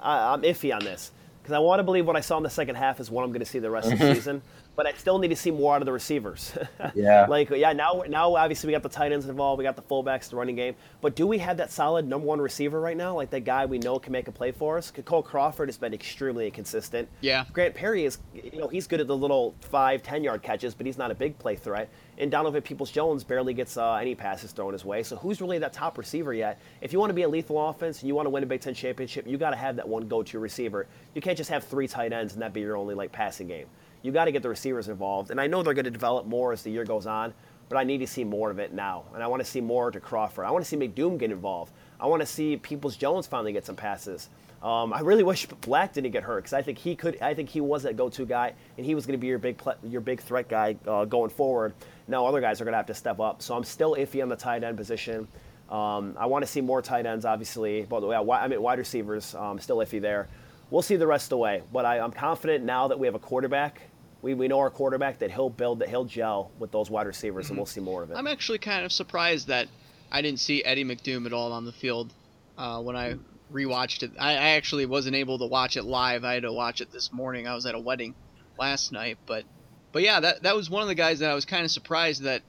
I, 0.00 0.34
I'm 0.34 0.42
iffy 0.42 0.74
on 0.74 0.84
this 0.84 1.10
because 1.42 1.54
I 1.54 1.58
want 1.60 1.80
to 1.80 1.84
believe 1.84 2.06
what 2.06 2.16
I 2.16 2.20
saw 2.20 2.36
in 2.36 2.42
the 2.42 2.50
second 2.50 2.74
half 2.74 3.00
is 3.00 3.10
what 3.10 3.24
I'm 3.24 3.30
going 3.30 3.40
to 3.40 3.46
see 3.46 3.58
the 3.58 3.70
rest 3.70 3.90
of 3.90 3.98
the 3.98 4.14
season. 4.14 4.42
But 4.74 4.86
I 4.86 4.92
still 4.94 5.18
need 5.18 5.28
to 5.28 5.36
see 5.36 5.50
more 5.50 5.74
out 5.74 5.82
of 5.82 5.86
the 5.86 5.92
receivers. 5.92 6.52
Yeah. 6.94 7.26
like, 7.26 7.48
yeah, 7.50 7.72
now, 7.72 8.02
now 8.08 8.34
obviously 8.34 8.66
we 8.66 8.72
got 8.72 8.82
the 8.82 8.88
tight 8.88 9.12
ends 9.12 9.26
involved, 9.26 9.58
we 9.58 9.64
got 9.64 9.76
the 9.76 9.82
fullbacks, 9.82 10.28
the 10.28 10.36
running 10.36 10.56
game. 10.56 10.74
But 11.00 11.14
do 11.14 11.26
we 11.26 11.38
have 11.38 11.56
that 11.58 11.70
solid 11.70 12.06
number 12.06 12.26
one 12.26 12.40
receiver 12.40 12.80
right 12.80 12.96
now? 12.96 13.14
Like 13.14 13.30
that 13.30 13.44
guy 13.44 13.66
we 13.66 13.78
know 13.78 13.98
can 13.98 14.12
make 14.12 14.28
a 14.28 14.32
play 14.32 14.52
for 14.52 14.76
us? 14.76 14.92
Cole 15.04 15.22
Crawford 15.22 15.68
has 15.68 15.78
been 15.78 15.94
extremely 15.94 16.46
inconsistent. 16.46 17.08
Yeah. 17.20 17.44
Grant 17.52 17.74
Perry 17.74 18.04
is, 18.04 18.18
you 18.34 18.58
know, 18.58 18.68
he's 18.68 18.86
good 18.86 19.00
at 19.00 19.06
the 19.06 19.16
little 19.16 19.54
five, 19.60 20.02
ten 20.02 20.22
yard 20.24 20.42
catches, 20.42 20.74
but 20.74 20.86
he's 20.86 20.98
not 20.98 21.10
a 21.10 21.14
big 21.14 21.38
play 21.38 21.56
threat. 21.56 21.88
And 22.18 22.30
Donovan 22.30 22.62
Peoples 22.62 22.90
Jones 22.90 23.24
barely 23.24 23.54
gets 23.54 23.76
uh, 23.76 23.94
any 23.94 24.14
passes 24.14 24.52
thrown 24.52 24.72
his 24.72 24.84
way. 24.84 25.02
So 25.02 25.16
who's 25.16 25.40
really 25.40 25.58
that 25.58 25.72
top 25.72 25.96
receiver 25.98 26.34
yet? 26.34 26.60
If 26.80 26.92
you 26.92 26.98
want 26.98 27.10
to 27.10 27.14
be 27.14 27.22
a 27.22 27.28
lethal 27.28 27.68
offense 27.68 28.00
and 28.00 28.08
you 28.08 28.14
want 28.14 28.26
to 28.26 28.30
win 28.30 28.42
a 28.42 28.46
Big 28.46 28.60
Ten 28.60 28.74
championship, 28.74 29.26
you 29.26 29.38
got 29.38 29.50
to 29.50 29.56
have 29.56 29.76
that 29.76 29.88
one 29.88 30.08
go-to 30.08 30.38
receiver. 30.38 30.86
You 31.14 31.22
can't 31.22 31.38
just 31.38 31.50
have 31.50 31.64
three 31.64 31.88
tight 31.88 32.12
ends 32.12 32.34
and 32.34 32.42
that 32.42 32.52
be 32.52 32.60
your 32.60 32.76
only 32.76 32.94
like 32.94 33.12
passing 33.12 33.48
game. 33.48 33.66
You 34.02 34.12
got 34.12 34.26
to 34.26 34.32
get 34.32 34.42
the 34.42 34.48
receivers 34.48 34.88
involved. 34.88 35.30
And 35.30 35.40
I 35.40 35.46
know 35.46 35.62
they're 35.62 35.74
going 35.74 35.84
to 35.84 35.90
develop 35.90 36.26
more 36.26 36.52
as 36.52 36.62
the 36.62 36.70
year 36.70 36.84
goes 36.84 37.06
on, 37.06 37.32
but 37.68 37.78
I 37.78 37.84
need 37.84 37.98
to 37.98 38.06
see 38.06 38.24
more 38.24 38.50
of 38.50 38.58
it 38.58 38.72
now. 38.72 39.04
And 39.14 39.22
I 39.22 39.26
want 39.26 39.42
to 39.42 39.48
see 39.48 39.60
more 39.60 39.90
to 39.90 40.00
Crawford. 40.00 40.44
I 40.44 40.50
want 40.50 40.64
to 40.64 40.68
see 40.68 40.76
McDoom 40.76 41.18
get 41.18 41.30
involved. 41.30 41.72
I 42.00 42.06
want 42.06 42.20
to 42.20 42.26
see 42.26 42.56
Peoples 42.56 42.96
Jones 42.96 43.26
finally 43.26 43.52
get 43.52 43.64
some 43.64 43.76
passes. 43.76 44.28
Um, 44.62 44.92
I 44.92 45.00
really 45.00 45.24
wish 45.24 45.46
Black 45.46 45.92
didn't 45.92 46.12
get 46.12 46.22
hurt 46.22 46.44
because 46.44 46.52
I 46.52 46.62
think 46.62 46.78
he 46.78 46.94
could. 46.94 47.20
I 47.20 47.34
think 47.34 47.48
he 47.48 47.60
was 47.60 47.82
that 47.82 47.96
go-to 47.96 48.24
guy, 48.24 48.54
and 48.76 48.86
he 48.86 48.94
was 48.94 49.06
going 49.06 49.18
to 49.18 49.20
be 49.20 49.26
your 49.26 49.38
big 49.38 49.60
your 49.82 50.00
big 50.00 50.20
threat 50.20 50.48
guy 50.48 50.76
uh, 50.86 51.04
going 51.04 51.30
forward. 51.30 51.74
Now 52.06 52.26
other 52.26 52.40
guys 52.40 52.60
are 52.60 52.64
going 52.64 52.72
to 52.72 52.76
have 52.76 52.86
to 52.86 52.94
step 52.94 53.18
up. 53.18 53.42
So 53.42 53.56
I'm 53.56 53.64
still 53.64 53.96
iffy 53.96 54.22
on 54.22 54.28
the 54.28 54.36
tight 54.36 54.62
end 54.62 54.76
position. 54.76 55.26
Um, 55.68 56.14
I 56.18 56.26
want 56.26 56.44
to 56.44 56.50
see 56.50 56.60
more 56.60 56.80
tight 56.80 57.06
ends, 57.06 57.24
obviously. 57.24 57.82
But 57.82 58.06
yeah, 58.08 58.20
I 58.20 58.46
mean 58.46 58.62
wide 58.62 58.78
receivers, 58.78 59.34
um, 59.34 59.58
still 59.58 59.78
iffy 59.78 60.00
there. 60.00 60.28
We'll 60.70 60.82
see 60.82 60.96
the 60.96 61.06
rest 61.06 61.26
of 61.26 61.30
the 61.30 61.38
way. 61.38 61.62
But 61.72 61.84
I, 61.84 61.98
I'm 61.98 62.12
confident 62.12 62.64
now 62.64 62.86
that 62.88 62.98
we 62.98 63.06
have 63.06 63.14
a 63.16 63.20
quarterback. 63.20 63.80
We, 64.22 64.34
we 64.34 64.48
know 64.48 64.60
our 64.60 64.70
quarterback 64.70 65.18
that 65.18 65.30
he'll 65.30 65.50
build 65.50 65.80
that 65.80 65.88
he'll 65.88 66.04
gel 66.04 66.50
with 66.58 66.70
those 66.70 66.88
wide 66.88 67.06
receivers, 67.06 67.46
mm-hmm. 67.46 67.52
and 67.52 67.58
we'll 67.58 67.66
see 67.66 67.80
more 67.80 68.02
of 68.02 68.10
it. 68.10 68.16
I'm 68.16 68.28
actually 68.28 68.58
kind 68.58 68.84
of 68.84 68.92
surprised 68.92 69.48
that 69.48 69.68
I 70.10 70.22
didn't 70.22 70.40
see 70.40 70.64
Eddie 70.64 70.84
McDoom 70.84 71.26
at 71.26 71.32
all 71.32 71.52
on 71.52 71.64
the 71.64 71.72
field 71.72 72.12
uh, 72.56 72.80
when 72.80 72.96
I 72.96 73.16
rewatched 73.52 74.02
it. 74.02 74.12
I, 74.18 74.32
I 74.32 74.48
actually 74.50 74.86
wasn't 74.86 75.16
able 75.16 75.38
to 75.38 75.46
watch 75.46 75.76
it 75.76 75.84
live. 75.84 76.24
I 76.24 76.34
had 76.34 76.44
to 76.44 76.52
watch 76.52 76.80
it 76.80 76.92
this 76.92 77.12
morning. 77.12 77.46
I 77.46 77.54
was 77.54 77.66
at 77.66 77.74
a 77.74 77.80
wedding 77.80 78.14
last 78.58 78.92
night, 78.92 79.18
but 79.26 79.44
but 79.90 80.02
yeah, 80.02 80.20
that 80.20 80.44
that 80.44 80.54
was 80.56 80.70
one 80.70 80.82
of 80.82 80.88
the 80.88 80.94
guys 80.94 81.18
that 81.18 81.30
I 81.30 81.34
was 81.34 81.44
kind 81.44 81.64
of 81.64 81.70
surprised 81.70 82.22
that 82.22 82.42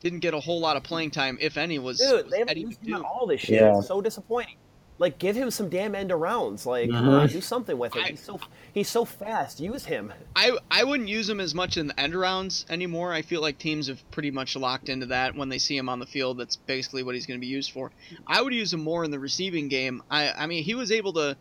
didn't 0.00 0.20
get 0.20 0.34
a 0.34 0.40
whole 0.40 0.60
lot 0.60 0.76
of 0.76 0.82
playing 0.82 1.10
time, 1.10 1.38
if 1.40 1.56
any. 1.56 1.78
Was, 1.78 1.98
Dude, 1.98 2.24
was 2.24 2.32
they 2.32 2.38
haven't 2.38 2.56
used 2.56 2.84
him 2.84 3.04
all 3.04 3.26
this 3.26 3.48
year. 3.48 3.72
Yeah. 3.74 3.80
So 3.80 4.00
disappointing. 4.00 4.56
Like, 5.00 5.18
give 5.18 5.34
him 5.34 5.50
some 5.50 5.70
damn 5.70 5.94
end 5.94 6.10
arounds. 6.10 6.66
Like, 6.66 6.90
mm-hmm. 6.90 7.08
on, 7.08 7.26
do 7.28 7.40
something 7.40 7.78
with 7.78 7.96
it. 7.96 8.04
I, 8.04 8.08
he's 8.10 8.20
so 8.20 8.38
he's 8.74 8.88
so 8.90 9.06
fast. 9.06 9.58
Use 9.58 9.86
him. 9.86 10.12
I 10.36 10.58
I 10.70 10.84
wouldn't 10.84 11.08
use 11.08 11.26
him 11.26 11.40
as 11.40 11.54
much 11.54 11.78
in 11.78 11.86
the 11.86 11.98
end 11.98 12.12
arounds 12.12 12.70
anymore. 12.70 13.10
I 13.10 13.22
feel 13.22 13.40
like 13.40 13.56
teams 13.56 13.88
have 13.88 14.08
pretty 14.10 14.30
much 14.30 14.56
locked 14.56 14.90
into 14.90 15.06
that 15.06 15.34
when 15.34 15.48
they 15.48 15.56
see 15.56 15.74
him 15.74 15.88
on 15.88 16.00
the 16.00 16.06
field. 16.06 16.36
That's 16.36 16.56
basically 16.56 17.02
what 17.02 17.14
he's 17.14 17.24
going 17.24 17.40
to 17.40 17.44
be 17.44 17.50
used 17.50 17.72
for. 17.72 17.90
I 18.26 18.42
would 18.42 18.52
use 18.52 18.74
him 18.74 18.80
more 18.80 19.02
in 19.02 19.10
the 19.10 19.18
receiving 19.18 19.68
game. 19.68 20.02
I 20.10 20.32
I 20.32 20.46
mean, 20.46 20.64
he 20.64 20.74
was 20.74 20.92
able 20.92 21.14
to 21.14 21.34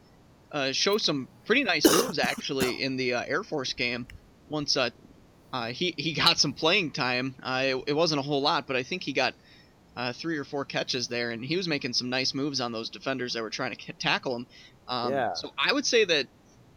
uh, 0.54 0.72
show 0.72 0.98
some 0.98 1.28
pretty 1.46 1.66
nice 1.66 1.86
moves 2.04 2.18
actually 2.18 2.82
in 2.82 2.96
the 2.96 3.16
uh, 3.16 3.24
Air 3.28 3.44
Force 3.44 3.74
game. 3.74 4.08
Once 4.48 4.78
uh, 4.78 4.90
uh, 5.52 5.68
he 5.68 5.94
he 5.98 6.14
got 6.14 6.40
some 6.40 6.54
playing 6.54 6.92
time. 6.92 7.36
Uh, 7.44 7.64
it, 7.66 7.84
it 7.88 7.94
wasn't 7.94 8.20
a 8.20 8.24
whole 8.24 8.42
lot, 8.42 8.68
but 8.68 8.78
I 8.78 8.84
think 8.84 9.04
he 9.04 9.12
got 9.12 9.34
uh, 10.00 10.14
three 10.14 10.38
or 10.38 10.46
four 10.46 10.64
catches 10.64 11.10
there, 11.10 11.32
and 11.32 11.44
he 11.44 11.58
was 11.58 11.68
making 11.68 11.92
some 11.92 12.10
nice 12.10 12.34
moves 12.34 12.62
on 12.62 12.72
those 12.72 12.90
defenders 12.90 13.34
that 13.34 13.44
were 13.44 13.50
trying 13.50 13.76
to 13.76 13.94
tackle 13.94 14.34
him. 14.34 14.48
Um, 14.88 15.12
yeah. 15.12 15.34
So 15.34 15.52
I 15.58 15.74
would 15.74 15.86
say 15.86 16.06
that 16.06 16.28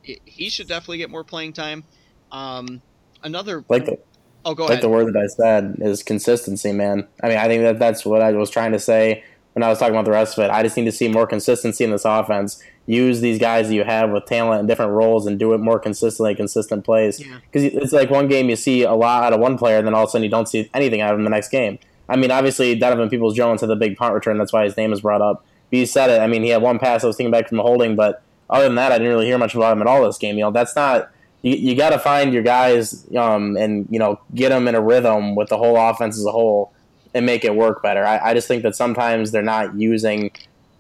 he 0.03 0.49
should 0.49 0.67
definitely 0.67 0.99
get 0.99 1.09
more 1.09 1.23
playing 1.23 1.53
time. 1.53 1.85
Um, 2.33 2.83
another 3.23 3.65
like 3.69 3.87
the, 3.87 3.99
oh, 4.45 4.57
go 4.57 4.65
like 4.65 4.73
ahead. 4.73 4.83
the 4.83 4.89
word 4.89 5.07
that 5.07 5.17
I 5.17 5.29
said 5.29 5.77
is 5.79 6.03
consistency, 6.03 6.73
man. 6.73 7.07
I 7.23 7.29
mean, 7.29 7.39
I 7.39 7.47
think 7.47 7.63
that 7.63 7.79
that's 7.79 8.05
what 8.05 8.23
I 8.23 8.33
was 8.33 8.51
trying 8.51 8.73
to 8.73 8.81
say 8.81 9.23
when 9.53 9.63
I 9.63 9.69
was 9.69 9.79
talking 9.79 9.95
about 9.95 10.05
the 10.05 10.11
rest 10.11 10.37
of 10.37 10.45
it. 10.45 10.51
I 10.51 10.65
just 10.65 10.77
need 10.77 10.87
to 10.87 10.93
see 10.93 11.07
more 11.07 11.29
consistency 11.29 11.85
in 11.85 11.93
this 11.93 12.05
offense. 12.05 12.61
Use 12.87 13.21
these 13.21 13.39
guys 13.39 13.69
that 13.69 13.75
you 13.75 13.85
have 13.85 14.11
with 14.11 14.27
talent 14.27 14.63
in 14.63 14.67
different 14.67 14.91
roles 14.91 15.29
and 15.29 15.39
do 15.39 15.53
it 15.53 15.59
more 15.59 15.79
consistently, 15.79 16.35
consistent 16.35 16.85
plays. 16.85 17.19
Because 17.19 17.63
yeah. 17.63 17.81
it's 17.81 17.93
like 17.93 18.11
one 18.11 18.27
game 18.27 18.51
you 18.51 18.57
see 18.57 18.83
a 18.83 18.95
lot 18.95 19.23
out 19.23 19.33
of 19.33 19.39
one 19.39 19.57
player, 19.57 19.79
and 19.79 19.87
then 19.87 19.95
all 19.95 20.03
of 20.03 20.09
a 20.09 20.11
sudden 20.11 20.25
you 20.25 20.31
don't 20.31 20.49
see 20.49 20.69
anything 20.75 21.01
out 21.01 21.13
of 21.13 21.21
him 21.21 21.23
the 21.23 21.31
next 21.31 21.51
game. 21.51 21.79
I 22.09 22.17
mean, 22.17 22.31
obviously 22.31 22.75
Donovan 22.75 23.09
Peoples 23.09 23.35
Jones 23.35 23.61
had 23.61 23.71
the 23.71 23.77
big 23.77 23.97
punt 23.97 24.15
return. 24.15 24.39
That's 24.39 24.53
why 24.53 24.65
his 24.65 24.77
name 24.77 24.93
is 24.93 25.01
brought 25.01 25.23
up. 25.23 25.45
But 25.71 25.79
you 25.79 25.87
said 25.87 26.11
it. 26.11 26.21
I 26.21 26.27
mean, 26.27 26.43
he 26.43 26.51
had 26.51 26.63
one 26.63 26.79
pass 26.79 27.05
I 27.05 27.07
was 27.07 27.17
thinking 27.17 27.31
back 27.31 27.49
from 27.49 27.59
a 27.61 27.63
holding, 27.63 27.97
but 27.97 28.23
other 28.51 28.65
than 28.65 28.75
that, 28.75 28.93
I 28.93 28.99
didn't 28.99 29.13
really 29.13 29.27
hear 29.27 29.39
much 29.39 29.55
about 29.55 29.73
him 29.73 29.81
at 29.81 29.87
all 29.87 30.05
this 30.05 30.19
game. 30.19 30.37
You 30.37 30.45
know, 30.45 30.51
that's 30.51 30.77
not. 30.77 31.11
You, 31.43 31.55
you 31.57 31.75
got 31.75 31.91
to 31.91 31.99
find 31.99 32.33
your 32.33 32.43
guys 32.43 33.07
um, 33.17 33.57
and 33.57 33.89
you 33.91 33.99
know 33.99 34.21
get 34.35 34.51
them 34.51 34.69
in 34.69 34.75
a 34.75 34.81
rhythm 34.81 35.35
with 35.35 35.49
the 35.49 35.57
whole 35.57 35.77
offense 35.77 36.17
as 36.19 36.25
a 36.25 36.31
whole 36.31 36.73
and 37.15 37.27
make 37.27 37.45
it 37.45 37.55
work 37.55 37.83
better. 37.83 38.07
I, 38.07 38.31
I 38.31 38.35
just 38.35 38.49
think 38.49 38.63
that 38.63 38.77
sometimes 38.77 39.31
they're 39.31 39.43
not 39.43 39.75
using 39.75 40.31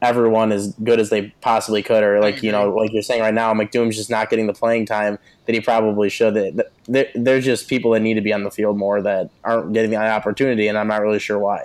everyone 0.02 0.50
as 0.50 0.74
good 0.82 1.00
as 1.00 1.08
they 1.08 1.28
possibly 1.40 1.82
could, 1.82 2.02
or 2.02 2.20
like 2.20 2.42
you 2.42 2.52
know, 2.52 2.68
like 2.70 2.92
you're 2.92 3.02
saying 3.02 3.22
right 3.22 3.32
now, 3.32 3.54
McDoom's 3.54 3.96
just 3.96 4.10
not 4.10 4.28
getting 4.28 4.48
the 4.48 4.52
playing 4.52 4.84
time 4.84 5.18
that 5.46 5.54
he 5.54 5.60
probably 5.60 6.10
should. 6.10 6.62
They're, 6.86 7.08
they're 7.14 7.40
just 7.40 7.68
people 7.68 7.92
that 7.92 8.00
need 8.00 8.14
to 8.14 8.20
be 8.20 8.32
on 8.32 8.42
the 8.42 8.50
field 8.50 8.76
more 8.76 9.00
that 9.00 9.30
aren't 9.44 9.72
getting 9.72 9.90
the 9.90 9.96
opportunity, 9.96 10.68
and 10.68 10.76
I'm 10.76 10.88
not 10.88 11.00
really 11.00 11.20
sure 11.20 11.38
why. 11.38 11.64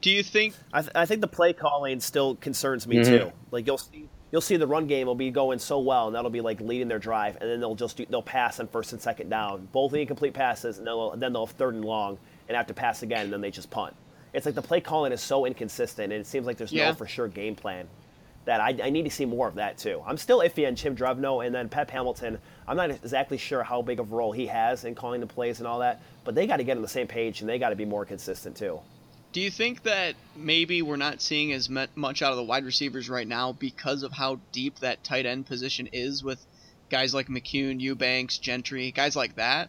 Do 0.00 0.10
you 0.10 0.22
think? 0.22 0.54
I, 0.72 0.82
th- 0.82 0.92
I 0.94 1.06
think 1.06 1.20
the 1.20 1.28
play 1.28 1.52
calling 1.52 2.00
still 2.00 2.34
concerns 2.36 2.86
me 2.86 2.96
mm-hmm. 2.96 3.28
too. 3.28 3.32
Like 3.50 3.66
you'll 3.66 3.78
see, 3.78 4.08
you'll 4.32 4.40
see 4.40 4.56
the 4.56 4.66
run 4.66 4.86
game 4.86 5.06
will 5.06 5.14
be 5.14 5.30
going 5.30 5.60
so 5.60 5.78
well, 5.78 6.08
and 6.08 6.16
that'll 6.16 6.30
be 6.30 6.40
like 6.40 6.60
leading 6.60 6.88
their 6.88 6.98
drive, 6.98 7.36
and 7.40 7.48
then 7.48 7.60
they'll 7.60 7.76
just 7.76 7.96
do, 7.96 8.06
they'll 8.10 8.22
pass 8.22 8.58
on 8.58 8.66
first 8.66 8.92
and 8.92 9.00
second 9.00 9.28
down, 9.28 9.68
both 9.72 9.94
incomplete 9.94 10.34
passes, 10.34 10.78
and 10.78 10.86
they'll, 10.86 11.16
then 11.16 11.32
they'll 11.32 11.46
have 11.46 11.54
third 11.56 11.74
and 11.74 11.84
long, 11.84 12.18
and 12.48 12.56
have 12.56 12.66
to 12.66 12.74
pass 12.74 13.02
again, 13.02 13.24
and 13.24 13.32
then 13.32 13.40
they 13.40 13.50
just 13.50 13.70
punt 13.70 13.94
it's 14.32 14.46
like 14.46 14.54
the 14.54 14.62
play 14.62 14.80
calling 14.80 15.12
is 15.12 15.20
so 15.20 15.44
inconsistent, 15.44 16.12
and 16.12 16.20
it 16.20 16.26
seems 16.26 16.46
like 16.46 16.56
there's 16.56 16.72
yeah. 16.72 16.88
no 16.88 16.94
for 16.94 17.06
sure 17.06 17.28
game 17.28 17.54
plan. 17.54 17.88
That 18.44 18.62
I, 18.62 18.68
I, 18.82 18.88
need 18.88 19.02
to 19.02 19.10
see 19.10 19.26
more 19.26 19.46
of 19.46 19.56
that 19.56 19.76
too. 19.76 20.02
I'm 20.06 20.16
still 20.16 20.38
iffy 20.38 20.66
on 20.66 20.74
Jim 20.74 20.96
Drevno 20.96 21.44
and 21.44 21.54
then 21.54 21.68
Pep 21.68 21.90
Hamilton. 21.90 22.38
I'm 22.66 22.78
not 22.78 22.90
exactly 22.90 23.36
sure 23.36 23.62
how 23.62 23.82
big 23.82 24.00
of 24.00 24.10
a 24.10 24.16
role 24.16 24.32
he 24.32 24.46
has 24.46 24.84
in 24.84 24.94
calling 24.94 25.20
the 25.20 25.26
plays 25.26 25.58
and 25.58 25.66
all 25.66 25.80
that, 25.80 26.00
but 26.24 26.34
they 26.34 26.46
got 26.46 26.56
to 26.56 26.64
get 26.64 26.76
on 26.76 26.82
the 26.82 26.88
same 26.88 27.06
page 27.06 27.42
and 27.42 27.48
they 27.48 27.58
got 27.58 27.70
to 27.70 27.76
be 27.76 27.84
more 27.84 28.06
consistent 28.06 28.56
too. 28.56 28.80
Do 29.32 29.42
you 29.42 29.50
think 29.50 29.82
that 29.82 30.14
maybe 30.34 30.80
we're 30.80 30.96
not 30.96 31.20
seeing 31.20 31.52
as 31.52 31.68
much 31.68 32.22
out 32.22 32.30
of 32.30 32.38
the 32.38 32.42
wide 32.42 32.64
receivers 32.64 33.10
right 33.10 33.28
now 33.28 33.52
because 33.52 34.02
of 34.02 34.12
how 34.12 34.40
deep 34.52 34.78
that 34.78 35.04
tight 35.04 35.26
end 35.26 35.44
position 35.44 35.86
is 35.92 36.24
with 36.24 36.44
guys 36.88 37.12
like 37.12 37.28
McKeon, 37.28 37.80
Eubanks, 37.80 38.38
Gentry, 38.38 38.90
guys 38.92 39.14
like 39.14 39.36
that? 39.36 39.68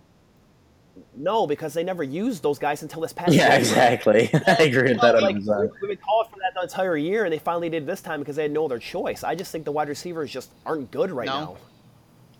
No, 1.16 1.48
because 1.48 1.74
they 1.74 1.84
never 1.84 2.04
used 2.04 2.44
those 2.44 2.60
guys 2.60 2.82
until 2.82 3.02
this 3.02 3.14
past 3.14 3.34
yeah, 3.34 3.50
year. 3.50 3.60
exactly. 3.60 4.30
I 4.48 4.64
agree 4.64 4.94
with 4.94 5.02
that. 5.02 5.22
Like, 5.22 5.36
we've 5.36 5.46
been 5.46 5.98
calling 5.98 6.30
for 6.32 6.40
that 6.40 6.54
the 6.56 6.64
entire 6.64 6.98
year, 6.98 7.26
and 7.26 7.34
they 7.34 7.40
finally 7.40 7.70
did 7.70 7.86
this 7.86 8.02
time 8.02 8.20
because 8.20 8.36
they 8.36 8.44
had 8.44 8.52
no 8.52 8.66
other 8.66 8.80
choice. 8.80 9.24
I 9.24 9.36
just 9.36 9.52
think 9.52 9.66
the 9.66 9.72
wide 9.72 9.90
receivers 9.90 10.32
just 10.32 10.52
aren't 10.66 10.92
good 10.92 11.12
right 11.12 11.28
no. 11.28 11.40
now. 11.40 11.58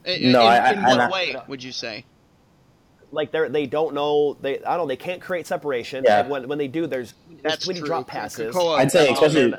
In, 0.06 0.32
no, 0.32 0.42
in, 0.42 0.48
I, 0.48 0.72
in 0.72 0.80
I, 0.80 0.90
what 0.90 1.00
I, 1.00 1.10
way 1.10 1.36
would 1.48 1.64
you 1.64 1.72
say? 1.72 2.06
Like 3.12 3.32
they 3.32 3.48
they 3.48 3.66
don't 3.66 3.94
know 3.94 4.36
they 4.42 4.60
I 4.60 4.78
don't 4.78 4.80
know 4.80 4.88
they 4.88 4.96
can't 4.96 5.22
create 5.22 5.48
separation. 5.48 6.04
Yeah. 6.06 6.28
when 6.28 6.48
when 6.48 6.58
they 6.58 6.68
do, 6.68 6.88
there's 6.88 7.14
that's 7.42 7.68
when 7.68 7.78
drop 7.78 8.08
passes. 8.08 8.56
I'd 8.56 8.92
say 8.92 9.12
especially 9.12 9.54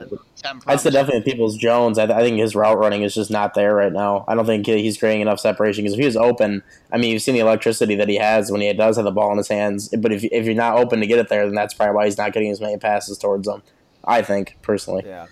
I'd 0.67 0.81
say 0.81 0.91
definitely 0.91 1.23
Peoples 1.23 1.57
Jones. 1.57 1.99
I, 1.99 2.05
I, 2.05 2.23
think 2.23 2.39
his 2.39 2.55
route 2.55 2.79
running 2.79 3.03
is 3.03 3.15
just 3.15 3.31
not 3.31 3.55
there 3.55 3.75
right 3.75 3.93
now. 3.93 4.25
I 4.29 4.35
don't 4.35 4.47
think 4.47 4.67
he's 4.67 4.99
creating 4.99 5.23
enough 5.23 5.41
separation 5.41 5.85
because 5.85 5.95
if 5.95 6.01
he 6.01 6.07
was 6.07 6.17
open, 6.17 6.63
I 6.93 6.99
mean 6.99 7.13
you've 7.13 7.23
seen 7.23 7.35
the 7.35 7.41
electricity 7.41 7.95
that 7.97 8.09
he 8.09 8.17
has 8.17 8.51
when 8.51 8.61
he 8.61 8.73
does 8.73 8.97
have 8.97 9.05
the 9.05 9.11
ball 9.11 9.31
in 9.33 9.39
his 9.39 9.49
hands. 9.49 9.89
But 9.89 10.13
if 10.13 10.25
if 10.25 10.47
you're 10.47 10.55
not 10.55 10.79
open 10.79 11.01
to 11.01 11.07
get 11.07 11.19
it 11.19 11.29
there, 11.29 11.45
then 11.45 11.55
that's 11.55 11.75
probably 11.75 11.95
why 11.95 12.05
he's 12.07 12.19
not 12.19 12.33
getting 12.33 12.51
as 12.51 12.61
many 12.61 12.77
passes 12.77 13.19
towards 13.19 13.47
them. 13.47 13.63
I 14.05 14.23
think 14.23 14.57
personally. 14.63 15.05
Yeah. 15.07 15.27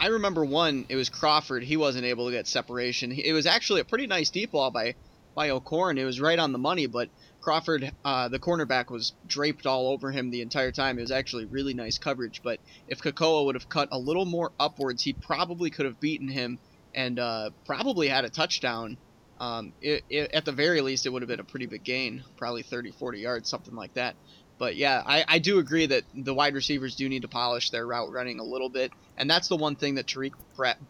I 0.00 0.06
remember 0.06 0.46
one. 0.46 0.86
It 0.88 0.96
was 0.96 1.10
Crawford. 1.10 1.62
He 1.62 1.76
wasn't 1.76 2.06
able 2.06 2.26
to 2.26 2.32
get 2.32 2.46
separation. 2.46 3.12
It 3.12 3.34
was 3.34 3.44
actually 3.44 3.82
a 3.82 3.84
pretty 3.84 4.06
nice 4.06 4.30
deep 4.30 4.52
ball 4.52 4.70
by 4.70 4.94
by 5.34 5.50
O'Korn. 5.50 5.98
It 5.98 6.04
was 6.04 6.20
right 6.20 6.38
on 6.38 6.52
the 6.52 6.58
money, 6.58 6.86
but 6.86 7.08
Crawford, 7.40 7.92
uh, 8.04 8.28
the 8.28 8.38
cornerback, 8.38 8.90
was 8.90 9.12
draped 9.26 9.66
all 9.66 9.88
over 9.88 10.10
him 10.10 10.30
the 10.30 10.42
entire 10.42 10.72
time. 10.72 10.98
It 10.98 11.02
was 11.02 11.10
actually 11.10 11.46
really 11.46 11.74
nice 11.74 11.98
coverage. 11.98 12.42
But 12.42 12.60
if 12.88 13.00
Kekoa 13.00 13.44
would 13.46 13.54
have 13.54 13.68
cut 13.68 13.88
a 13.92 13.98
little 13.98 14.26
more 14.26 14.52
upwards, 14.60 15.02
he 15.02 15.12
probably 15.12 15.70
could 15.70 15.86
have 15.86 16.00
beaten 16.00 16.28
him 16.28 16.58
and 16.94 17.18
uh, 17.18 17.50
probably 17.64 18.08
had 18.08 18.24
a 18.24 18.30
touchdown. 18.30 18.96
Um, 19.38 19.72
it, 19.80 20.04
it, 20.10 20.32
at 20.32 20.44
the 20.44 20.52
very 20.52 20.82
least, 20.82 21.06
it 21.06 21.10
would 21.10 21.22
have 21.22 21.28
been 21.28 21.40
a 21.40 21.44
pretty 21.44 21.66
big 21.66 21.82
gain, 21.82 22.22
probably 22.36 22.62
30, 22.62 22.92
40 22.92 23.20
yards, 23.20 23.48
something 23.48 23.74
like 23.74 23.94
that. 23.94 24.14
But 24.58 24.76
yeah, 24.76 25.02
I, 25.04 25.24
I 25.26 25.38
do 25.38 25.58
agree 25.58 25.86
that 25.86 26.04
the 26.14 26.34
wide 26.34 26.52
receivers 26.52 26.94
do 26.94 27.08
need 27.08 27.22
to 27.22 27.28
polish 27.28 27.70
their 27.70 27.86
route 27.86 28.12
running 28.12 28.40
a 28.40 28.44
little 28.44 28.68
bit, 28.68 28.92
and 29.16 29.30
that's 29.30 29.48
the 29.48 29.56
one 29.56 29.74
thing 29.74 29.94
that 29.94 30.06
Tarik 30.06 30.34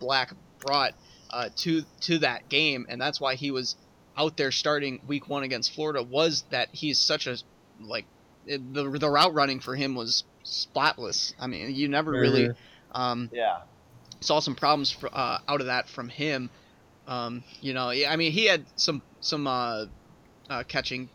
Black 0.01 0.33
brought 0.59 0.95
uh, 1.31 1.51
to 1.59 1.83
to 2.01 2.19
that 2.19 2.49
game, 2.49 2.87
and 2.89 3.01
that's 3.01 3.21
why 3.21 3.37
he 3.37 3.53
was 3.53 3.77
out 4.21 4.37
there 4.37 4.53
starting 4.53 5.01
week 5.07 5.29
one 5.29 5.43
against 5.43 5.75
Florida 5.75 6.03
was 6.03 6.45
that 6.51 6.69
he's 6.73 6.99
such 6.99 7.27
a 7.27 7.37
like 7.81 8.05
it, 8.47 8.75
the 8.75 8.85
the 8.99 9.09
route 9.09 9.35
running 9.35 9.61
for 9.61 9.75
him 9.75 9.95
was 9.95 10.25
spotless. 10.43 11.35
I 11.41 11.47
mean, 11.47 11.75
you 11.75 11.89
never 11.89 12.13
mm-hmm. 12.13 12.21
really 12.21 12.51
um, 12.93 13.31
yeah 13.33 13.61
saw 14.21 14.41
some 14.41 14.55
problems 14.55 14.93
for, 14.93 15.09
uh, 15.13 15.39
out 15.49 15.61
of 15.61 15.67
that 15.67 15.89
from 15.89 16.09
him. 16.09 16.51
Um, 17.07 17.43
you 17.61 17.75
know, 17.75 17.89
I 17.91 18.17
mean, 18.17 18.33
he 18.33 18.47
had 18.47 18.65
some 18.77 19.03
some 19.21 19.47
uh, 19.47 19.87
uh, 20.49 20.63
catching 20.69 21.09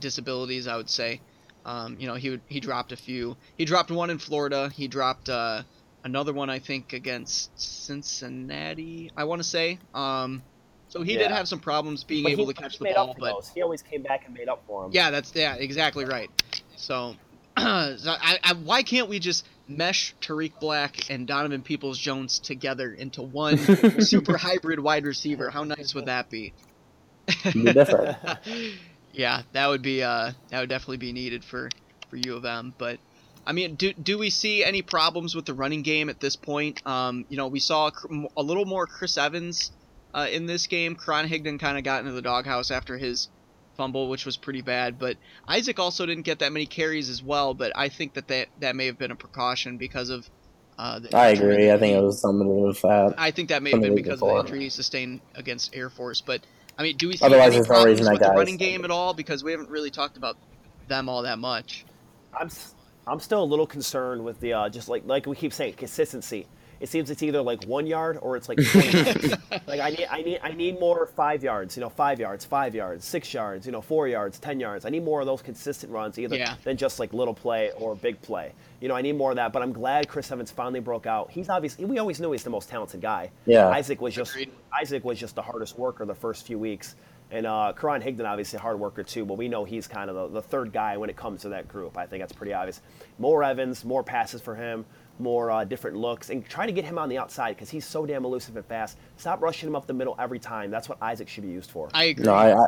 disabilities, 0.00 0.66
I 0.66 0.76
would 0.76 0.88
say. 0.88 1.20
Um, 1.66 1.96
you 1.98 2.06
know, 2.06 2.14
he 2.14 2.30
would, 2.30 2.42
he 2.46 2.60
dropped 2.60 2.92
a 2.92 2.96
few. 2.96 3.36
He 3.56 3.64
dropped 3.64 3.90
one 3.90 4.10
in 4.10 4.18
Florida. 4.18 4.70
He 4.74 4.86
dropped 4.86 5.28
uh, 5.28 5.62
another 6.04 6.32
one, 6.32 6.50
I 6.50 6.58
think, 6.58 6.92
against 6.92 7.50
Cincinnati. 7.58 9.10
I 9.16 9.24
want 9.24 9.42
to 9.42 9.48
say. 9.48 9.78
Um, 9.94 10.42
so 10.94 11.02
he 11.02 11.14
yeah. 11.14 11.18
did 11.18 11.32
have 11.32 11.48
some 11.48 11.58
problems 11.58 12.04
being 12.04 12.22
but 12.22 12.30
able 12.30 12.46
to 12.46 12.54
catch 12.54 12.78
the 12.78 12.92
ball, 12.94 13.16
but 13.18 13.34
those. 13.34 13.50
he 13.52 13.62
always 13.62 13.82
came 13.82 14.02
back 14.02 14.26
and 14.26 14.34
made 14.34 14.48
up 14.48 14.62
for 14.64 14.84
him. 14.84 14.92
Yeah, 14.92 15.10
that's 15.10 15.34
yeah, 15.34 15.56
exactly 15.56 16.04
right. 16.04 16.30
So, 16.76 17.16
so 17.58 17.64
I, 17.66 18.38
I, 18.44 18.52
why 18.52 18.84
can't 18.84 19.08
we 19.08 19.18
just 19.18 19.44
mesh 19.66 20.14
Tarik 20.20 20.60
Black 20.60 21.10
and 21.10 21.26
Donovan 21.26 21.62
Peoples 21.62 21.98
Jones 21.98 22.38
together 22.38 22.92
into 22.92 23.22
one 23.22 23.58
super 24.02 24.36
hybrid 24.36 24.78
wide 24.78 25.04
receiver? 25.04 25.50
How 25.50 25.64
nice 25.64 25.96
would 25.96 26.06
that 26.06 26.30
be? 26.30 26.52
yeah, 29.12 29.42
that 29.50 29.66
would 29.66 29.82
be 29.82 30.00
uh, 30.00 30.30
that 30.50 30.60
would 30.60 30.68
definitely 30.68 30.98
be 30.98 31.12
needed 31.12 31.42
for 31.42 31.70
for 32.08 32.18
U 32.18 32.36
of 32.36 32.44
M. 32.44 32.72
But 32.78 33.00
I 33.44 33.50
mean, 33.52 33.74
do 33.74 33.92
do 33.94 34.16
we 34.16 34.30
see 34.30 34.62
any 34.62 34.82
problems 34.82 35.34
with 35.34 35.44
the 35.44 35.54
running 35.54 35.82
game 35.82 36.08
at 36.08 36.20
this 36.20 36.36
point? 36.36 36.86
Um, 36.86 37.24
you 37.28 37.36
know, 37.36 37.48
we 37.48 37.58
saw 37.58 37.90
a 38.36 38.42
little 38.44 38.64
more 38.64 38.86
Chris 38.86 39.18
Evans 39.18 39.72
uh, 40.14 40.28
in 40.30 40.46
this 40.46 40.66
game. 40.66 40.96
Karan 40.96 41.28
Higdon 41.28 41.58
kind 41.58 41.76
of 41.76 41.84
got 41.84 42.00
into 42.00 42.12
the 42.12 42.22
doghouse 42.22 42.70
after 42.70 42.96
his 42.96 43.28
fumble, 43.76 44.08
which 44.08 44.24
was 44.24 44.36
pretty 44.36 44.62
bad. 44.62 44.98
But 44.98 45.16
Isaac 45.46 45.78
also 45.78 46.06
didn't 46.06 46.24
get 46.24 46.38
that 46.38 46.52
many 46.52 46.66
carries 46.66 47.10
as 47.10 47.22
well. 47.22 47.52
But 47.52 47.72
I 47.74 47.88
think 47.88 48.14
that 48.14 48.28
that, 48.28 48.48
that 48.60 48.76
may 48.76 48.86
have 48.86 48.98
been 48.98 49.10
a 49.10 49.16
precaution 49.16 49.76
because 49.76 50.10
of. 50.10 50.28
Uh, 50.76 51.00
I 51.12 51.28
agree. 51.28 51.70
I 51.70 51.78
think 51.78 51.96
it 51.96 52.00
was 52.00 52.20
something 52.20 52.48
to 52.48 52.54
do 52.54 52.66
with 52.66 52.82
that. 52.82 53.14
I 53.16 53.30
think 53.30 53.50
that 53.50 53.62
may 53.62 53.70
have 53.70 53.80
been 53.80 53.94
because 53.94 54.20
before. 54.20 54.38
of 54.38 54.46
the 54.46 54.52
injury 54.52 54.64
he 54.64 54.70
sustained 54.70 55.20
against 55.34 55.74
Air 55.74 55.88
Force. 55.88 56.20
But 56.20 56.44
I 56.76 56.82
mean, 56.82 56.96
do 56.96 57.08
we 57.08 57.16
see 57.16 57.24
Otherwise, 57.24 57.54
any 57.54 57.64
problems 57.64 58.00
no 58.00 58.10
with 58.10 58.20
the 58.20 58.30
running 58.30 58.56
game 58.56 58.84
at 58.84 58.90
all? 58.90 59.14
Because 59.14 59.44
we 59.44 59.52
haven't 59.52 59.70
really 59.70 59.90
talked 59.90 60.16
about 60.16 60.36
them 60.88 61.08
all 61.08 61.22
that 61.22 61.38
much. 61.38 61.84
I'm 62.38 62.50
I'm 63.06 63.20
still 63.20 63.42
a 63.42 63.44
little 63.44 63.66
concerned 63.66 64.24
with 64.24 64.40
the 64.40 64.54
uh, 64.54 64.68
just 64.68 64.88
like 64.88 65.02
like 65.06 65.26
we 65.26 65.36
keep 65.36 65.52
saying 65.52 65.74
consistency. 65.74 66.46
It 66.84 66.90
seems 66.90 67.08
it's 67.08 67.22
either 67.22 67.40
like 67.40 67.64
one 67.64 67.86
yard 67.86 68.18
or 68.20 68.36
it's 68.36 68.46
like 68.46 68.58
20 68.62 69.28
like 69.66 69.80
I 69.80 69.88
need 69.88 70.06
I 70.10 70.20
need 70.20 70.40
I 70.42 70.52
need 70.52 70.78
more 70.78 71.06
five 71.06 71.42
yards, 71.42 71.78
you 71.78 71.80
know, 71.80 71.88
five 71.88 72.20
yards, 72.20 72.44
five 72.44 72.74
yards, 72.74 73.06
six 73.06 73.32
yards, 73.32 73.64
you 73.64 73.72
know, 73.72 73.80
four 73.80 74.06
yards, 74.06 74.38
ten 74.38 74.60
yards. 74.60 74.84
I 74.84 74.90
need 74.90 75.02
more 75.02 75.20
of 75.20 75.26
those 75.26 75.40
consistent 75.40 75.90
runs 75.90 76.18
either 76.18 76.36
yeah. 76.36 76.56
than 76.62 76.76
just 76.76 77.00
like 77.00 77.14
little 77.14 77.32
play 77.32 77.70
or 77.78 77.94
big 77.94 78.20
play. 78.20 78.52
You 78.82 78.88
know, 78.88 78.94
I 78.94 79.00
need 79.00 79.16
more 79.16 79.30
of 79.30 79.36
that. 79.36 79.50
But 79.50 79.62
I'm 79.62 79.72
glad 79.72 80.08
Chris 80.08 80.30
Evans 80.30 80.50
finally 80.50 80.80
broke 80.80 81.06
out. 81.06 81.30
He's 81.30 81.48
obviously 81.48 81.86
we 81.86 81.98
always 81.98 82.20
knew 82.20 82.32
he's 82.32 82.44
the 82.44 82.50
most 82.50 82.68
talented 82.68 83.00
guy. 83.00 83.30
Yeah. 83.46 83.68
Isaac 83.70 84.02
was 84.02 84.14
just 84.14 84.36
Isaac 84.78 85.06
was 85.06 85.18
just 85.18 85.36
the 85.36 85.42
hardest 85.42 85.78
worker 85.78 86.04
the 86.04 86.14
first 86.14 86.46
few 86.46 86.58
weeks. 86.58 86.96
And 87.30 87.46
uh, 87.46 87.72
Karan 87.74 88.02
Higdon, 88.02 88.26
obviously 88.26 88.58
a 88.58 88.60
hard 88.60 88.78
worker 88.78 89.02
too, 89.02 89.24
but 89.24 89.38
we 89.38 89.48
know 89.48 89.64
he's 89.64 89.86
kind 89.86 90.10
of 90.10 90.16
the, 90.16 90.40
the, 90.40 90.42
third 90.42 90.72
guy 90.72 90.98
when 90.98 91.08
it 91.08 91.16
comes 91.16 91.40
to 91.42 91.48
that 91.48 91.66
group. 91.66 91.96
I 91.96 92.06
think 92.06 92.22
that's 92.22 92.34
pretty 92.34 92.52
obvious. 92.52 92.82
More 93.18 93.42
Evans, 93.42 93.84
more 93.84 94.02
passes 94.02 94.42
for 94.42 94.54
him, 94.54 94.84
more 95.18 95.50
uh, 95.50 95.64
different 95.64 95.96
looks, 95.96 96.30
and 96.30 96.46
try 96.48 96.66
to 96.66 96.72
get 96.72 96.84
him 96.84 96.98
on 96.98 97.08
the 97.08 97.18
outside 97.18 97.54
because 97.54 97.70
he's 97.70 97.84
so 97.84 98.06
damn 98.06 98.24
elusive 98.24 98.56
and 98.56 98.66
fast. 98.66 98.98
Stop 99.16 99.42
rushing 99.42 99.68
him 99.68 99.76
up 99.76 99.86
the 99.86 99.94
middle 99.94 100.16
every 100.18 100.38
time. 100.38 100.70
That's 100.70 100.88
what 100.88 100.98
Isaac 101.02 101.28
should 101.28 101.44
be 101.44 101.50
used 101.50 101.70
for. 101.70 101.88
I 101.94 102.04
agree. 102.04 102.24
No, 102.24 102.34
I, 102.34 102.54
I 102.56 102.66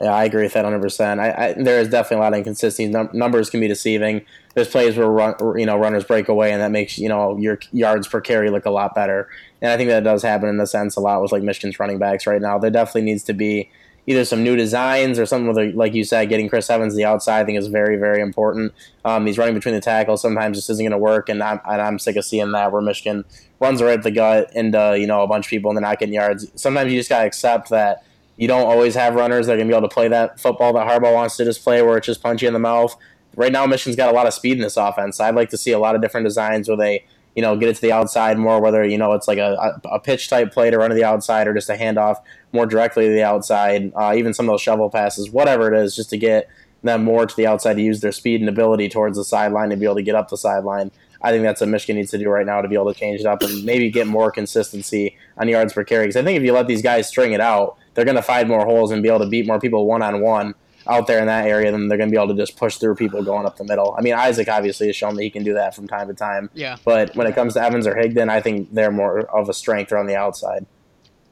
yeah, 0.00 0.14
I 0.14 0.24
agree 0.24 0.44
with 0.44 0.52
that 0.52 0.64
100. 0.64 0.80
percent 0.80 1.20
there 1.64 1.80
is 1.80 1.88
definitely 1.88 2.18
a 2.18 2.20
lot 2.20 2.32
of 2.32 2.38
inconsistency. 2.38 2.86
Num- 2.86 3.10
numbers 3.12 3.50
can 3.50 3.58
be 3.58 3.66
deceiving. 3.66 4.24
There's 4.54 4.68
plays 4.68 4.96
where 4.96 5.08
run, 5.08 5.34
you 5.58 5.66
know 5.66 5.76
runners 5.76 6.04
break 6.04 6.28
away, 6.28 6.52
and 6.52 6.62
that 6.62 6.70
makes 6.70 6.98
you 6.98 7.08
know 7.08 7.36
your 7.36 7.58
yards 7.72 8.06
per 8.06 8.20
carry 8.20 8.50
look 8.50 8.64
a 8.64 8.70
lot 8.70 8.94
better. 8.94 9.28
And 9.60 9.72
I 9.72 9.76
think 9.76 9.90
that 9.90 10.04
does 10.04 10.22
happen 10.22 10.48
in 10.48 10.56
the 10.56 10.66
sense 10.66 10.94
a 10.96 11.00
lot 11.00 11.20
with 11.20 11.32
like 11.32 11.42
Michigan's 11.42 11.80
running 11.80 11.98
backs 11.98 12.26
right 12.26 12.40
now. 12.40 12.58
There 12.58 12.70
definitely 12.70 13.02
needs 13.02 13.24
to 13.24 13.32
be 13.32 13.70
either 14.08 14.24
some 14.24 14.42
new 14.42 14.56
designs 14.56 15.18
or 15.18 15.26
something 15.26 15.48
with, 15.48 15.58
a, 15.58 15.76
like 15.76 15.92
you 15.92 16.02
said, 16.02 16.30
getting 16.30 16.48
Chris 16.48 16.70
Evans 16.70 16.96
the 16.96 17.04
outside. 17.04 17.40
I 17.40 17.44
think 17.44 17.58
is 17.58 17.66
very, 17.66 17.96
very 17.96 18.22
important. 18.22 18.72
Um, 19.04 19.26
he's 19.26 19.36
running 19.36 19.54
between 19.54 19.74
the 19.74 19.82
tackles. 19.82 20.22
Sometimes 20.22 20.56
this 20.56 20.70
isn't 20.70 20.82
going 20.82 20.92
to 20.92 20.98
work, 20.98 21.28
and 21.28 21.42
I'm, 21.42 21.60
and 21.68 21.82
I'm 21.82 21.98
sick 21.98 22.16
of 22.16 22.24
seeing 22.24 22.50
that 22.52 22.72
where 22.72 22.80
Michigan 22.80 23.26
runs 23.60 23.82
right 23.82 23.98
at 23.98 24.02
the 24.02 24.10
gut 24.10 24.50
into 24.54 24.96
you 24.98 25.06
know 25.06 25.22
a 25.22 25.26
bunch 25.26 25.46
of 25.46 25.50
people 25.50 25.70
and 25.70 25.76
they're 25.76 25.82
not 25.82 25.98
getting 25.98 26.14
yards. 26.14 26.50
Sometimes 26.54 26.90
you 26.90 26.98
just 26.98 27.10
got 27.10 27.20
to 27.20 27.26
accept 27.26 27.68
that 27.68 28.02
you 28.38 28.48
don't 28.48 28.66
always 28.66 28.94
have 28.94 29.14
runners 29.14 29.46
that 29.46 29.52
are 29.52 29.56
going 29.56 29.68
to 29.68 29.72
be 29.72 29.76
able 29.76 29.88
to 29.88 29.92
play 29.92 30.08
that 30.08 30.40
football 30.40 30.72
that 30.72 30.86
Harbaugh 30.86 31.12
wants 31.12 31.36
to 31.36 31.44
just 31.44 31.62
play, 31.62 31.82
where 31.82 31.98
it's 31.98 32.06
just 32.06 32.22
punch 32.22 32.40
you 32.40 32.48
in 32.48 32.54
the 32.54 32.60
mouth. 32.60 32.96
Right 33.36 33.52
now, 33.52 33.66
Michigan's 33.66 33.96
got 33.96 34.08
a 34.08 34.16
lot 34.16 34.26
of 34.26 34.32
speed 34.32 34.52
in 34.52 34.62
this 34.62 34.78
offense. 34.78 35.20
I'd 35.20 35.34
like 35.34 35.50
to 35.50 35.58
see 35.58 35.72
a 35.72 35.78
lot 35.78 35.94
of 35.94 36.00
different 36.00 36.24
designs 36.24 36.66
where 36.66 36.78
they 36.78 37.04
you 37.38 37.42
know, 37.42 37.56
get 37.56 37.68
it 37.68 37.76
to 37.76 37.82
the 37.82 37.92
outside 37.92 38.36
more, 38.36 38.60
whether, 38.60 38.84
you 38.84 38.98
know, 38.98 39.12
it's 39.12 39.28
like 39.28 39.38
a, 39.38 39.80
a 39.84 40.00
pitch 40.00 40.28
type 40.28 40.52
play 40.52 40.70
to 40.70 40.76
run 40.76 40.90
to 40.90 40.96
the 40.96 41.04
outside 41.04 41.46
or 41.46 41.54
just 41.54 41.70
a 41.70 41.74
handoff 41.74 42.16
more 42.52 42.66
directly 42.66 43.06
to 43.06 43.12
the 43.12 43.22
outside, 43.22 43.92
uh, 43.94 44.14
even 44.16 44.34
some 44.34 44.48
of 44.48 44.52
those 44.52 44.62
shovel 44.62 44.90
passes, 44.90 45.30
whatever 45.30 45.72
it 45.72 45.78
is, 45.78 45.94
just 45.94 46.10
to 46.10 46.16
get 46.16 46.48
them 46.82 47.04
more 47.04 47.26
to 47.26 47.36
the 47.36 47.46
outside 47.46 47.74
to 47.74 47.82
use 47.82 48.00
their 48.00 48.12
speed 48.12 48.40
and 48.40 48.48
ability 48.48 48.88
towards 48.88 49.16
the 49.16 49.24
sideline 49.24 49.70
to 49.70 49.76
be 49.76 49.84
able 49.84 49.96
to 49.96 50.02
get 50.02 50.14
up 50.14 50.28
the 50.28 50.36
sideline. 50.36 50.90
I 51.20 51.30
think 51.32 51.42
that's 51.42 51.60
what 51.60 51.68
Michigan 51.68 51.96
needs 51.96 52.12
to 52.12 52.18
do 52.18 52.28
right 52.28 52.46
now 52.46 52.60
to 52.60 52.68
be 52.68 52.76
able 52.76 52.92
to 52.92 52.98
change 52.98 53.20
it 53.20 53.26
up 53.26 53.42
and 53.42 53.64
maybe 53.64 53.90
get 53.90 54.06
more 54.06 54.30
consistency 54.30 55.16
on 55.36 55.48
yards 55.48 55.72
per 55.72 55.82
carry. 55.82 56.04
Because 56.04 56.16
I 56.16 56.22
think 56.22 56.38
if 56.38 56.44
you 56.44 56.52
let 56.52 56.68
these 56.68 56.82
guys 56.82 57.08
string 57.08 57.32
it 57.32 57.40
out, 57.40 57.76
they're 57.94 58.04
going 58.04 58.16
to 58.16 58.22
find 58.22 58.48
more 58.48 58.64
holes 58.64 58.92
and 58.92 59.02
be 59.02 59.08
able 59.08 59.20
to 59.20 59.26
beat 59.26 59.46
more 59.46 59.58
people 59.58 59.86
one 59.86 60.02
on 60.02 60.20
one 60.20 60.54
out 60.86 61.06
there 61.06 61.18
in 61.18 61.26
that 61.26 61.46
area, 61.46 61.70
then 61.70 61.88
they're 61.88 61.98
going 61.98 62.08
to 62.08 62.14
be 62.14 62.16
able 62.16 62.34
to 62.34 62.40
just 62.40 62.56
push 62.56 62.76
through 62.76 62.94
people 62.94 63.22
going 63.22 63.44
up 63.44 63.56
the 63.56 63.64
middle. 63.64 63.94
I 63.98 64.00
mean, 64.00 64.14
Isaac 64.14 64.48
obviously 64.48 64.86
has 64.86 64.96
shown 64.96 65.16
that 65.16 65.22
he 65.22 65.30
can 65.30 65.44
do 65.44 65.54
that 65.54 65.74
from 65.74 65.86
time 65.86 66.08
to 66.08 66.14
time. 66.14 66.48
Yeah. 66.54 66.76
But 66.84 67.14
when 67.14 67.26
it 67.26 67.34
comes 67.34 67.54
to 67.54 67.62
Evans 67.62 67.86
or 67.86 67.94
Higdon, 67.94 68.30
I 68.30 68.40
think 68.40 68.72
they're 68.72 68.90
more 68.90 69.20
of 69.20 69.48
a 69.48 69.54
strength 69.54 69.92
on 69.92 70.06
the 70.06 70.16
outside. 70.16 70.64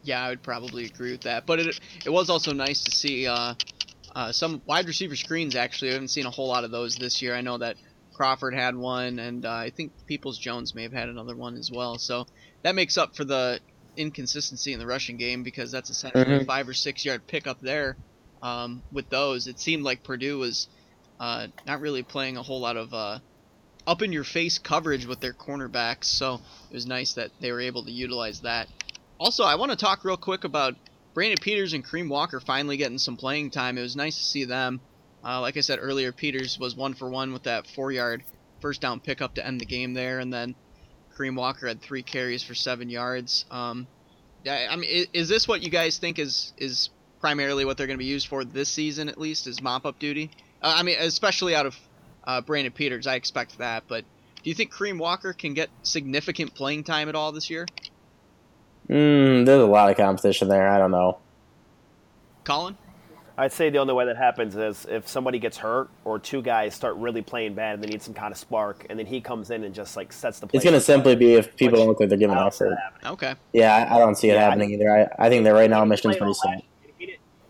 Yeah, 0.06 0.22
I 0.22 0.28
would 0.28 0.42
probably 0.42 0.84
agree 0.84 1.10
with 1.10 1.22
that. 1.22 1.46
But 1.46 1.58
it 1.58 1.80
it 2.04 2.10
was 2.10 2.30
also 2.30 2.52
nice 2.52 2.84
to 2.84 2.92
see 2.92 3.26
uh, 3.26 3.54
uh, 4.14 4.30
some 4.30 4.62
wide 4.64 4.86
receiver 4.86 5.16
screens. 5.16 5.56
Actually, 5.56 5.90
I 5.90 5.92
haven't 5.94 6.08
seen 6.08 6.26
a 6.26 6.30
whole 6.30 6.46
lot 6.46 6.62
of 6.62 6.70
those 6.70 6.94
this 6.94 7.20
year. 7.20 7.34
I 7.34 7.40
know 7.40 7.58
that 7.58 7.76
Crawford 8.14 8.54
had 8.54 8.76
one, 8.76 9.18
and 9.18 9.44
uh, 9.44 9.52
I 9.52 9.70
think 9.70 9.92
Peoples 10.06 10.38
Jones 10.38 10.76
may 10.76 10.84
have 10.84 10.92
had 10.92 11.08
another 11.08 11.34
one 11.34 11.56
as 11.56 11.72
well. 11.72 11.98
So 11.98 12.26
that 12.62 12.76
makes 12.76 12.96
up 12.96 13.16
for 13.16 13.24
the 13.24 13.58
inconsistency 13.96 14.72
in 14.72 14.78
the 14.78 14.86
rushing 14.86 15.16
game 15.16 15.42
because 15.42 15.72
that's 15.72 15.90
essentially 15.90 16.24
mm-hmm. 16.24 16.42
a 16.42 16.44
five 16.44 16.68
or 16.68 16.74
six 16.74 17.04
yard 17.04 17.26
pickup 17.26 17.60
there 17.60 17.96
um, 18.42 18.82
with 18.92 19.08
those. 19.10 19.48
It 19.48 19.58
seemed 19.58 19.82
like 19.82 20.04
Purdue 20.04 20.38
was 20.38 20.68
uh, 21.18 21.48
not 21.66 21.80
really 21.80 22.04
playing 22.04 22.36
a 22.36 22.42
whole 22.42 22.60
lot 22.60 22.76
of 22.76 22.94
uh, 22.94 23.18
up 23.86 24.02
in 24.02 24.12
your 24.12 24.24
face 24.24 24.58
coverage 24.58 25.04
with 25.04 25.18
their 25.18 25.32
cornerbacks, 25.32 26.04
so 26.04 26.40
it 26.70 26.74
was 26.74 26.86
nice 26.86 27.14
that 27.14 27.32
they 27.40 27.50
were 27.50 27.60
able 27.60 27.84
to 27.84 27.90
utilize 27.90 28.40
that. 28.42 28.68
Also, 29.18 29.44
I 29.44 29.54
want 29.54 29.70
to 29.70 29.76
talk 29.76 30.04
real 30.04 30.16
quick 30.16 30.44
about 30.44 30.74
Brandon 31.14 31.38
Peters 31.40 31.72
and 31.72 31.84
Kareem 31.84 32.08
Walker 32.08 32.40
finally 32.40 32.76
getting 32.76 32.98
some 32.98 33.16
playing 33.16 33.50
time. 33.50 33.78
It 33.78 33.82
was 33.82 33.96
nice 33.96 34.18
to 34.18 34.24
see 34.24 34.44
them. 34.44 34.80
Uh, 35.24 35.40
like 35.40 35.56
I 35.56 35.60
said 35.60 35.78
earlier, 35.80 36.12
Peters 36.12 36.58
was 36.58 36.76
one 36.76 36.94
for 36.94 37.08
one 37.08 37.32
with 37.32 37.44
that 37.44 37.66
four 37.66 37.90
yard 37.90 38.22
first 38.60 38.80
down 38.80 39.00
pickup 39.00 39.34
to 39.34 39.46
end 39.46 39.60
the 39.60 39.64
game 39.64 39.94
there, 39.94 40.18
and 40.18 40.32
then 40.32 40.54
Kareem 41.16 41.36
Walker 41.36 41.66
had 41.66 41.80
three 41.80 42.02
carries 42.02 42.42
for 42.42 42.54
seven 42.54 42.90
yards. 42.90 43.46
Um, 43.50 43.86
I 44.46 44.76
mean, 44.76 44.88
is, 44.90 45.06
is 45.12 45.28
this 45.28 45.48
what 45.48 45.62
you 45.62 45.70
guys 45.70 45.98
think 45.98 46.18
is 46.18 46.52
is 46.58 46.90
primarily 47.20 47.64
what 47.64 47.76
they're 47.76 47.86
going 47.86 47.98
to 47.98 48.04
be 48.04 48.10
used 48.10 48.28
for 48.28 48.44
this 48.44 48.68
season, 48.68 49.08
at 49.08 49.18
least, 49.18 49.46
is 49.46 49.62
mop 49.62 49.86
up 49.86 49.98
duty. 49.98 50.30
Uh, 50.62 50.74
I 50.76 50.82
mean, 50.82 50.96
especially 51.00 51.54
out 51.54 51.66
of 51.66 51.76
uh, 52.24 52.40
Brandon 52.42 52.72
Peters, 52.72 53.06
I 53.06 53.14
expect 53.14 53.58
that. 53.58 53.84
But 53.88 54.04
do 54.42 54.50
you 54.50 54.54
think 54.54 54.72
Kareem 54.72 54.98
Walker 54.98 55.32
can 55.32 55.54
get 55.54 55.70
significant 55.82 56.54
playing 56.54 56.84
time 56.84 57.08
at 57.08 57.14
all 57.14 57.32
this 57.32 57.50
year? 57.50 57.66
Mm, 58.88 59.46
there's 59.46 59.62
a 59.62 59.66
lot 59.66 59.90
of 59.90 59.96
competition 59.96 60.48
there. 60.48 60.68
I 60.68 60.78
don't 60.78 60.90
know. 60.90 61.18
Colin? 62.44 62.76
I'd 63.38 63.52
say 63.52 63.68
the 63.68 63.78
only 63.78 63.92
way 63.92 64.06
that 64.06 64.16
happens 64.16 64.56
is 64.56 64.86
if 64.88 65.06
somebody 65.06 65.38
gets 65.38 65.58
hurt 65.58 65.90
or 66.06 66.18
two 66.18 66.40
guys 66.40 66.74
start 66.74 66.96
really 66.96 67.20
playing 67.20 67.52
bad 67.52 67.74
and 67.74 67.82
they 67.82 67.88
need 67.88 68.00
some 68.00 68.14
kind 68.14 68.32
of 68.32 68.38
spark, 68.38 68.86
and 68.88 68.98
then 68.98 69.04
he 69.04 69.20
comes 69.20 69.50
in 69.50 69.64
and 69.64 69.74
just 69.74 69.94
like 69.94 70.10
sets 70.12 70.40
the. 70.40 70.46
Point. 70.46 70.54
It's 70.54 70.64
going 70.64 70.74
to 70.74 70.80
simply 70.80 71.16
be 71.16 71.34
if 71.34 71.54
people 71.56 71.78
don't 71.78 71.86
look 71.86 72.00
like 72.00 72.08
they're 72.08 72.16
giving 72.16 72.36
effort. 72.36 72.78
Okay. 73.04 73.34
Yeah, 73.52 73.76
I, 73.76 73.96
I 73.96 73.98
don't 73.98 74.14
see 74.14 74.30
it 74.30 74.34
yeah, 74.34 74.48
happening 74.48 74.70
either. 74.70 74.90
I, 74.90 75.26
I 75.26 75.28
think 75.28 75.44
that 75.44 75.50
right 75.50 75.68
now 75.68 75.84
Mission's 75.84 76.16
pretty 76.16 76.32
set 76.32 76.64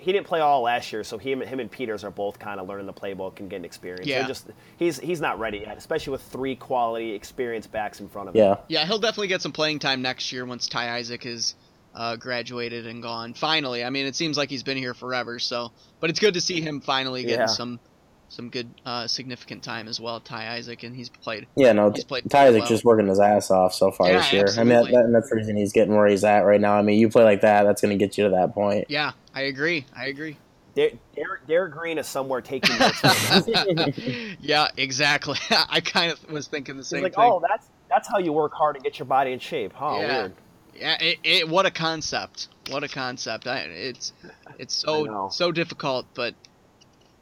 he 0.06 0.12
didn't 0.12 0.28
play 0.28 0.38
all 0.38 0.62
last 0.62 0.92
year, 0.92 1.02
so 1.02 1.18
he, 1.18 1.32
him 1.32 1.58
and 1.58 1.68
Peters 1.68 2.04
are 2.04 2.12
both 2.12 2.38
kind 2.38 2.60
of 2.60 2.68
learning 2.68 2.86
the 2.86 2.92
playbook 2.92 3.40
and 3.40 3.50
getting 3.50 3.64
experience. 3.64 4.06
Yeah. 4.06 4.22
So 4.22 4.28
just 4.28 4.46
he's 4.76 5.00
he's 5.00 5.20
not 5.20 5.40
ready 5.40 5.58
yet, 5.58 5.76
especially 5.76 6.12
with 6.12 6.22
three 6.22 6.54
quality, 6.54 7.10
experienced 7.10 7.72
backs 7.72 7.98
in 7.98 8.08
front 8.08 8.28
of 8.28 8.36
him. 8.36 8.40
Yeah. 8.40 8.56
Yeah, 8.68 8.86
he'll 8.86 9.00
definitely 9.00 9.26
get 9.26 9.42
some 9.42 9.50
playing 9.50 9.80
time 9.80 10.02
next 10.02 10.30
year 10.30 10.46
once 10.46 10.68
Ty 10.68 10.96
Isaac 10.98 11.26
is 11.26 11.56
uh, 11.92 12.14
graduated 12.14 12.86
and 12.86 13.02
gone. 13.02 13.34
Finally, 13.34 13.82
I 13.82 13.90
mean, 13.90 14.06
it 14.06 14.14
seems 14.14 14.36
like 14.36 14.48
he's 14.48 14.62
been 14.62 14.76
here 14.76 14.94
forever. 14.94 15.40
So, 15.40 15.72
but 15.98 16.08
it's 16.08 16.20
good 16.20 16.34
to 16.34 16.40
see 16.40 16.60
him 16.60 16.80
finally 16.80 17.24
getting 17.24 17.40
yeah. 17.40 17.46
some 17.46 17.80
some 18.28 18.50
good 18.50 18.68
uh, 18.84 19.06
significant 19.06 19.62
time 19.62 19.88
as 19.88 20.00
well. 20.00 20.20
Ty 20.20 20.54
Isaac 20.54 20.82
and 20.82 20.94
he's 20.94 21.08
played. 21.08 21.46
Yeah, 21.56 21.72
no, 21.72 21.90
he's 21.90 22.04
played 22.04 22.30
Ty 22.30 22.48
Isaac 22.48 22.60
well. 22.60 22.68
just 22.68 22.84
working 22.84 23.06
his 23.06 23.20
ass 23.20 23.50
off 23.50 23.74
so 23.74 23.90
far 23.90 24.08
yeah, 24.08 24.18
this 24.18 24.32
year. 24.32 24.42
Absolutely. 24.42 24.74
I 24.74 24.82
mean, 24.82 24.92
that, 24.92 25.02
that, 25.02 25.12
that's 25.12 25.30
the 25.30 25.36
reason 25.36 25.56
he's 25.56 25.72
getting 25.72 25.94
where 25.94 26.06
he's 26.06 26.24
at 26.24 26.40
right 26.40 26.60
now. 26.60 26.76
I 26.76 26.82
mean, 26.82 26.98
you 26.98 27.08
play 27.08 27.24
like 27.24 27.40
that, 27.42 27.64
that's 27.64 27.80
going 27.80 27.96
to 27.96 28.04
get 28.04 28.18
you 28.18 28.24
to 28.24 28.30
that 28.30 28.52
point. 28.52 28.86
Yeah, 28.88 29.12
I 29.36 29.42
agree. 29.42 29.84
I 29.94 30.06
agree. 30.06 30.38
Derrick, 30.74 31.72
Green 31.72 31.98
is 31.98 32.06
somewhere 32.06 32.40
taking 32.40 32.78
notes. 32.78 33.02
yeah, 34.40 34.68
exactly. 34.78 35.38
I 35.50 35.80
kind 35.80 36.10
of 36.10 36.30
was 36.30 36.46
thinking 36.46 36.78
the 36.78 36.84
same 36.84 37.02
like, 37.02 37.14
thing. 37.14 37.24
oh, 37.24 37.42
that's 37.46 37.68
that's 37.90 38.08
how 38.08 38.18
you 38.18 38.32
work 38.32 38.54
hard 38.54 38.76
to 38.76 38.80
get 38.80 38.98
your 38.98 39.06
body 39.06 39.32
in 39.32 39.38
shape. 39.38 39.74
Huh? 39.74 39.96
Yeah. 39.98 40.18
Weird. 40.18 40.34
Yeah. 40.74 40.96
It, 41.00 41.18
it, 41.22 41.48
what 41.50 41.66
a 41.66 41.70
concept. 41.70 42.48
What 42.70 42.82
a 42.82 42.88
concept. 42.88 43.46
I, 43.46 43.58
it's 43.58 44.14
it's 44.58 44.74
so 44.74 45.28
so 45.30 45.52
difficult, 45.52 46.06
but 46.14 46.34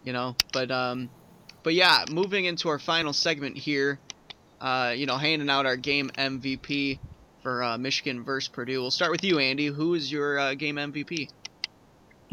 you 0.05 0.13
know, 0.13 0.37
but 0.53 0.71
um, 0.71 1.11
but 1.65 1.75
yeah. 1.75 2.05
Moving 2.11 2.45
into 2.45 2.69
our 2.69 2.79
final 2.79 3.13
segment 3.13 3.57
here, 3.57 3.99
uh, 4.61 4.95
you 4.97 5.07
know, 5.07 5.17
handing 5.17 5.51
out 5.51 5.67
our 5.67 5.77
game 5.77 6.11
MVP 6.17 7.01
for 7.43 7.63
uh, 7.63 7.77
Michigan 7.77 8.23
versus 8.23 8.49
Purdue. 8.49 8.81
We'll 8.81 8.93
start 8.93 9.11
with 9.11 9.25
you, 9.25 9.41
Andy. 9.41 9.67
Who 9.67 9.95
is 9.95 10.13
your 10.13 10.39
uh, 10.39 10.55
game 10.55 10.77
MVP? 10.77 11.29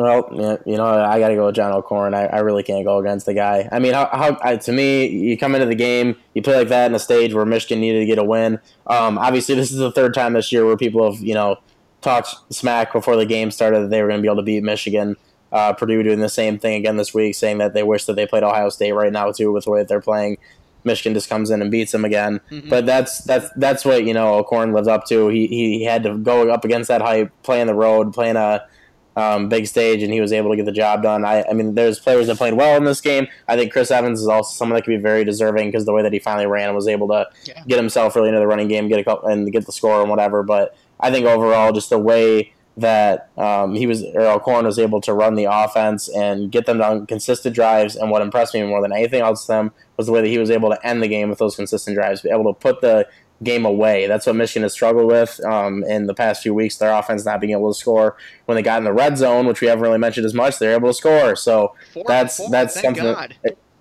Well, 0.02 0.60
you 0.66 0.78
know, 0.78 0.86
I 0.86 1.20
got 1.20 1.28
to 1.30 1.36
go 1.36 1.46
with 1.46 1.56
John 1.56 1.72
O'Korn. 1.72 2.14
I, 2.14 2.26
I 2.26 2.40
really 2.40 2.64
can't 2.64 2.84
go 2.84 2.98
against 2.98 3.28
the 3.28 3.34
guy. 3.36 3.70
I 3.72 3.78
mean, 3.80 3.94
how, 3.94 4.10
how 4.42 4.56
to 4.56 4.72
me, 4.72 5.06
you 5.06 5.38
come 5.38 5.54
into 5.54 5.68
the 5.68 5.76
game, 5.76 6.16
you 6.34 6.42
play 6.42 6.56
like 6.56 6.70
that 6.70 6.88
in 6.88 6.96
a 6.96 7.00
stage 7.00 7.34
where 7.34 7.46
Michigan 7.46 7.80
needed 7.82 8.00
to 8.00 8.06
get 8.06 8.18
a 8.18 8.24
win. 8.24 8.60
Um, 8.88 9.18
obviously, 9.18 9.54
this 9.62 9.72
is 9.72 9.78
the 9.78 9.92
third 9.92 10.14
time 10.14 10.34
this 10.34 10.52
year 10.52 10.66
where 10.66 10.78
people 10.78 11.12
have, 11.12 11.22
you 11.22 11.36
know, 11.36 11.58
talked 12.02 12.30
smack 12.52 12.92
before 12.94 13.16
the 13.16 13.26
game 13.26 13.52
started 13.52 13.84
that 13.84 13.90
they 13.90 14.02
were 14.02 14.08
going 14.08 14.20
to 14.20 14.22
be 14.24 14.28
able 14.28 14.38
to 14.38 14.44
beat 14.44 14.64
Michigan. 14.64 15.16
Uh, 15.52 15.74
Purdue 15.74 16.02
doing 16.02 16.20
the 16.20 16.30
same 16.30 16.58
thing 16.58 16.76
again 16.76 16.98
this 16.98 17.14
week, 17.14 17.36
saying 17.36 17.58
that 17.60 17.74
they 17.74 17.84
wish 17.84 18.06
that 18.06 18.16
they 18.16 18.26
played 18.26 18.44
Ohio 18.44 18.70
State 18.70 18.94
right 18.94 19.12
now 19.12 19.32
too 19.32 19.52
with 19.52 19.66
the 19.66 19.72
way 19.72 19.80
that 19.82 19.88
they're 19.90 20.02
playing. 20.02 20.38
Michigan 20.84 21.14
just 21.14 21.30
comes 21.30 21.52
in 21.52 21.62
and 21.62 21.70
beats 21.70 21.92
them 21.92 22.06
again. 22.06 22.40
Mhm. 22.50 22.70
But 22.70 22.86
that's 22.86 23.20
that's 23.26 23.50
that's 23.58 23.86
what 23.86 24.06
you 24.06 24.14
know 24.14 24.36
O'Korn 24.36 24.74
lived 24.74 24.88
up 24.88 25.06
to. 25.08 25.28
He 25.28 25.48
he 25.48 25.84
had 25.84 26.04
to 26.04 26.18
go 26.18 26.50
up 26.50 26.66
against 26.66 26.88
that 26.88 27.02
hype, 27.02 27.32
playing 27.44 27.68
the 27.68 27.76
road, 27.76 28.14
playing 28.14 28.38
a 28.38 28.66
um, 29.16 29.50
big 29.50 29.68
stage, 29.68 30.02
and 30.04 30.14
he 30.14 30.22
was 30.22 30.32
able 30.32 30.52
to 30.52 30.56
get 30.56 30.66
the 30.66 30.72
job 30.72 31.04
done. 31.04 31.26
I, 31.26 31.44
I 31.50 31.54
mean, 31.54 31.76
there's 31.76 32.00
players 32.00 32.28
that 32.28 32.38
played 32.38 32.54
well 32.54 32.78
in 32.78 32.86
this 32.86 33.02
game. 33.02 33.28
I 33.48 33.58
think 33.58 33.72
Chris 33.74 33.92
Evans 33.92 34.22
is 34.22 34.28
also 34.28 34.52
someone 34.56 34.76
that 34.76 34.84
could 34.84 34.92
be 34.92 35.02
very 35.02 35.24
deserving 35.26 35.68
because 35.70 35.86
the 35.86 35.94
way 35.94 36.02
that 36.02 36.14
he 36.14 36.20
finally 36.20 36.46
ran 36.48 36.68
and 36.70 36.76
was 36.76 36.88
able 36.88 37.08
to 37.10 37.28
Yeah. 37.44 37.62
get 37.68 37.78
himself 37.78 38.16
really 38.16 38.30
into 38.30 38.40
the 38.40 38.48
running 38.48 38.68
game, 38.68 38.88
get 38.88 39.00
a 39.00 39.04
couple, 39.04 39.28
and 39.30 39.52
get 39.52 39.66
the 39.66 39.72
score 39.72 40.02
and 40.02 40.10
whatever. 40.10 40.44
But 40.44 40.76
I 41.00 41.12
think 41.12 41.26
overall, 41.26 41.72
just 41.74 41.90
the 41.90 42.00
way 42.00 42.54
that 42.78 43.30
um, 43.38 43.76
he 43.76 43.86
was, 43.86 44.02
or 44.16 44.22
O'Korn 44.22 44.66
was 44.66 44.80
able 44.80 45.02
to 45.02 45.14
run 45.14 45.36
the 45.36 45.44
offense 45.44 46.08
and 46.08 46.50
get 46.50 46.66
them 46.66 46.82
on 46.82 47.06
consistent 47.06 47.54
drives. 47.54 47.98
And 47.98 48.10
what 48.10 48.22
impressed 48.22 48.54
me 48.54 48.64
more 48.64 48.82
than 48.82 48.94
anything 48.94 49.22
else 49.22 49.42
to 49.46 49.48
them 49.52 49.72
was 49.98 50.08
the 50.08 50.14
way 50.14 50.22
that 50.22 50.30
he 50.30 50.38
was 50.38 50.50
able 50.50 50.70
to 50.70 50.88
end 50.88 51.04
the 51.04 51.10
game 51.10 51.30
with 51.30 51.38
those 51.38 51.58
consistent 51.58 51.96
drives, 51.98 52.22
be 52.22 52.30
able 52.30 52.52
to 52.52 52.58
put 52.58 52.80
the 52.80 53.06
game 53.44 53.66
away. 53.66 54.08
That's 54.08 54.26
what 54.26 54.36
Michigan 54.36 54.64
has 54.64 54.74
struggled 54.74 55.08
with 55.08 55.44
um, 55.46 55.84
in 55.86 56.06
the 56.06 56.14
past 56.14 56.44
few 56.44 56.54
weeks. 56.54 56.78
Their 56.78 56.92
offense 56.94 57.26
not 57.26 57.42
being 57.42 57.54
able 57.54 57.74
to 57.74 57.78
score 57.80 58.16
when 58.46 58.56
they 58.56 58.62
got 58.62 58.78
in 58.78 58.84
the 58.84 58.94
red 58.94 59.18
zone, 59.18 59.48
which 59.48 59.62
we 59.62 59.68
haven't 59.68 59.82
really 59.84 59.98
mentioned 59.98 60.26
as 60.26 60.34
much. 60.34 60.60
They're 60.60 60.74
able 60.76 60.90
to 60.90 60.94
score. 60.94 61.36
So 61.36 61.74
Four 61.94 62.04
that's 62.08 62.38
four, 62.38 62.50
that's 62.50 62.80
something. 62.80 63.04
God. 63.04 63.36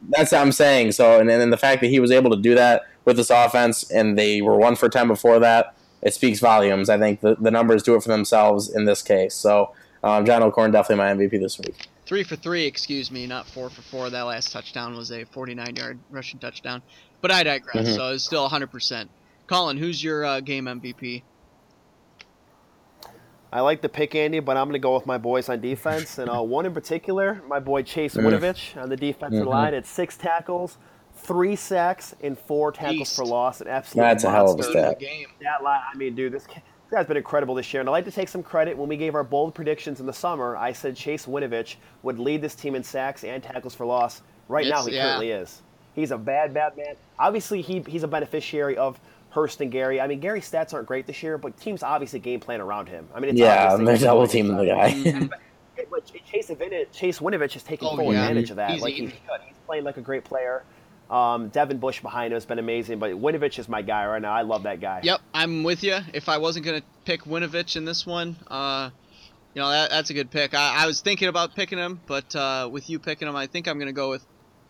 That's 0.09 0.33
what 0.33 0.40
I'm 0.40 0.53
saying. 0.53 0.92
So, 0.92 1.20
and 1.20 1.29
then 1.29 1.51
the 1.51 1.59
fact 1.59 1.83
that 1.83 1.88
he 1.88 2.01
was 2.01 2.11
able 2.11 2.31
to 2.31 2.40
do 2.40 2.55
that 2.55 2.83
with 3.05 3.16
this 3.18 3.29
offense, 3.29 3.90
and 3.90 4.18
they 4.18 4.40
were 4.40 4.57
one 4.57 4.77
for 4.77 4.88
ten 4.88 5.09
before 5.09 5.38
that, 5.40 5.75
it 6.03 6.14
speaks 6.14 6.40
volumes. 6.40 6.88
I 6.88 6.99
think 6.99 7.20
the, 7.20 7.37
the 7.37 7.51
numbers 7.51 7.83
do 7.83 7.94
it 7.94 8.03
for 8.03 8.09
themselves 8.09 8.75
in 8.75 8.87
this 8.87 9.03
case. 9.03 9.35
So, 9.35 9.75
um, 10.03 10.25
John 10.25 10.42
O'Korn 10.42 10.70
definitely 10.70 11.05
my 11.05 11.12
MVP 11.12 11.38
this 11.38 11.59
week. 11.59 11.87
Three 12.07 12.25
for 12.25 12.35
three, 12.35 12.64
excuse 12.64 13.11
me, 13.11 13.27
not 13.27 13.46
four 13.46 13.68
for 13.68 13.83
four. 13.83 14.09
That 14.11 14.23
last 14.23 14.51
touchdown 14.53 14.96
was 14.96 15.12
a 15.12 15.25
49 15.27 15.77
yard 15.77 15.99
rushing 16.11 16.40
touchdown. 16.40 16.81
But 17.20 17.31
I 17.31 17.42
digress, 17.42 17.87
Mhm. 17.88 17.94
so 17.96 18.12
it's 18.12 18.25
still 18.25 18.49
100%. 18.49 19.09
Colin, 19.51 19.77
who's 19.77 20.03
your 20.03 20.25
uh, 20.25 20.39
game 20.39 20.67
MVP? 20.67 21.25
I 23.53 23.63
like 23.63 23.83
the 23.83 23.89
pick, 23.89 24.15
Andy, 24.15 24.39
but 24.39 24.57
I'm 24.57 24.67
going 24.67 24.75
to 24.75 24.79
go 24.79 24.95
with 24.95 25.07
my 25.07 25.19
boys 25.19 25.49
on 25.49 25.61
defense. 25.61 26.19
And 26.19 26.31
uh, 26.31 26.41
one 26.41 26.67
in 26.67 26.73
particular, 26.73 27.43
my 27.49 27.59
boy 27.59 27.83
Chase. 27.83 28.15
Winovich 28.15 28.81
on 28.81 28.89
the 28.89 28.97
defensive 28.97 29.45
Mhm. 29.45 29.51
line 29.51 29.75
at 29.75 29.87
six 29.87 30.17
tackles, 30.17 30.79
three 31.17 31.57
sacks, 31.57 32.15
and 32.23 32.39
four 32.39 32.71
tackles 32.71 32.99
Beast. 32.99 33.17
for 33.17 33.25
loss. 33.25 33.61
An 33.61 33.67
absolute 33.67 34.03
That's 34.05 34.23
a 34.23 34.31
hell 34.31 34.53
of 34.53 34.61
a 34.61 34.63
monster. 34.63 34.71
stat. 34.71 35.01
game. 35.01 35.27
That 35.43 35.65
line, 35.65 35.81
I 35.93 35.97
mean, 35.97 36.15
dude, 36.15 36.33
this, 36.33 36.45
this 36.45 36.55
guy's 36.89 37.07
been 37.07 37.17
incredible 37.17 37.57
this 37.57 37.75
year. 37.75 37.81
And 37.81 37.89
I'd 37.89 37.93
like 37.93 38.05
to 38.05 38.13
take 38.13 38.29
some 38.29 38.45
credit. 38.45 38.79
When 38.79 38.89
we 38.89 38.97
gave 38.97 39.17
our 39.17 39.25
bold 39.25 39.53
predictions 39.57 39.99
in 39.99 40.07
the 40.07 40.13
summer, 40.13 40.57
I 40.57 40.71
said 40.71 40.95
Chase 40.95 41.27
Winovich 41.27 41.75
would 42.05 42.21
lead 42.21 42.41
this 42.41 42.55
team 42.55 42.77
in 42.77 42.85
sacks 42.85 43.25
and 43.25 43.43
tackles 43.43 43.75
for 43.75 43.85
loss. 43.85 44.23
Right 44.47 44.69
now, 44.69 44.87
he 44.87 44.95
yeah. 44.95 45.07
currently 45.07 45.31
is. 45.33 45.63
He's 45.93 46.13
a 46.13 46.19
bad, 46.19 46.55
bad 46.55 46.77
man. 46.77 46.95
Obviously, 47.19 47.63
he, 47.63 47.81
he's 47.89 48.05
a 48.05 48.09
beneficiary 48.09 48.77
of 48.77 49.01
Hurst 49.31 49.61
and 49.61 49.71
Gary. 49.71 50.01
I 50.01 50.07
mean, 50.07 50.21
Gary's 50.21 50.51
stats 50.51 50.75
aren't 50.75 50.87
great 50.87 51.07
this 51.07 51.23
year, 51.23 51.38
but 51.38 51.57
teams 51.59 51.83
obviously 51.83 52.19
game 52.19 52.40
plan 52.40 52.61
around 52.61 52.88
him. 52.88 53.09
I 53.14 53.21
mean, 53.21 53.31
it's 53.31 53.38
Yeah, 53.40 53.73
obvious 53.73 53.87
they're 53.87 53.95
he's 53.97 54.03
double 54.05 54.19
going 54.21 54.29
teaming 54.31 54.57
the 54.57 54.66
guy. 54.66 54.90
Mhm. 54.93 55.31
But 55.90 56.05
Chase 56.31 56.49
Winovich, 56.51 56.93
Chase 56.93 57.19
Winovich 57.21 57.57
is 57.57 57.62
taking 57.62 57.88
Oh, 57.88 57.97
full 57.97 58.12
yeah. 58.12 58.21
advantage 58.23 58.51
of 58.51 58.57
that. 58.57 58.71
He's 58.73 58.83
like 58.83 58.93
he 58.95 59.07
should. 59.07 59.14
He's 59.47 59.57
playing 59.66 59.83
like 59.85 59.97
a 59.97 60.03
great 60.03 60.25
player. 60.25 60.62
Um, 61.11 61.49
Devin 61.49 61.79
Bush 61.79 62.01
behind 62.03 62.33
him 62.33 62.37
has 62.37 62.45
been 62.45 62.59
amazing, 62.59 62.99
but 62.99 63.11
Winovich 63.12 63.59
is 63.59 63.66
my 63.69 63.81
guy 63.81 64.07
right 64.07 64.21
now. 64.21 64.31
I 64.33 64.43
love 64.43 64.64
that 64.64 64.81
guy. 64.81 65.01
Yep, 65.03 65.21
I'm 65.33 65.62
with 65.64 65.83
you. 65.83 65.97
If 66.12 66.29
I 66.29 66.37
wasn't 66.37 66.66
gonna 66.66 66.83
pick 67.07 67.23
Winovich 67.25 67.77
in 67.77 67.87
this 67.87 68.07
one, 68.07 68.37
uh, 68.49 68.90
you 69.55 69.62
know 69.62 69.71
that, 69.71 69.88
that's 69.90 70.11
a 70.11 70.14
good 70.14 70.31
pick. 70.31 70.53
I, 70.55 70.85
I 70.85 70.87
was 70.87 71.01
thinking 71.01 71.29
about 71.29 71.55
picking 71.57 71.79
him, 71.79 71.99
but 72.07 72.37
uh, 72.37 72.69
with 72.71 72.90
you 72.90 72.99
picking 72.99 73.27
him, 73.27 73.35
I 73.35 73.47
think 73.47 73.66
I'm 73.66 73.79
gonna 73.79 73.93
go 73.93 74.11
with 74.11 74.25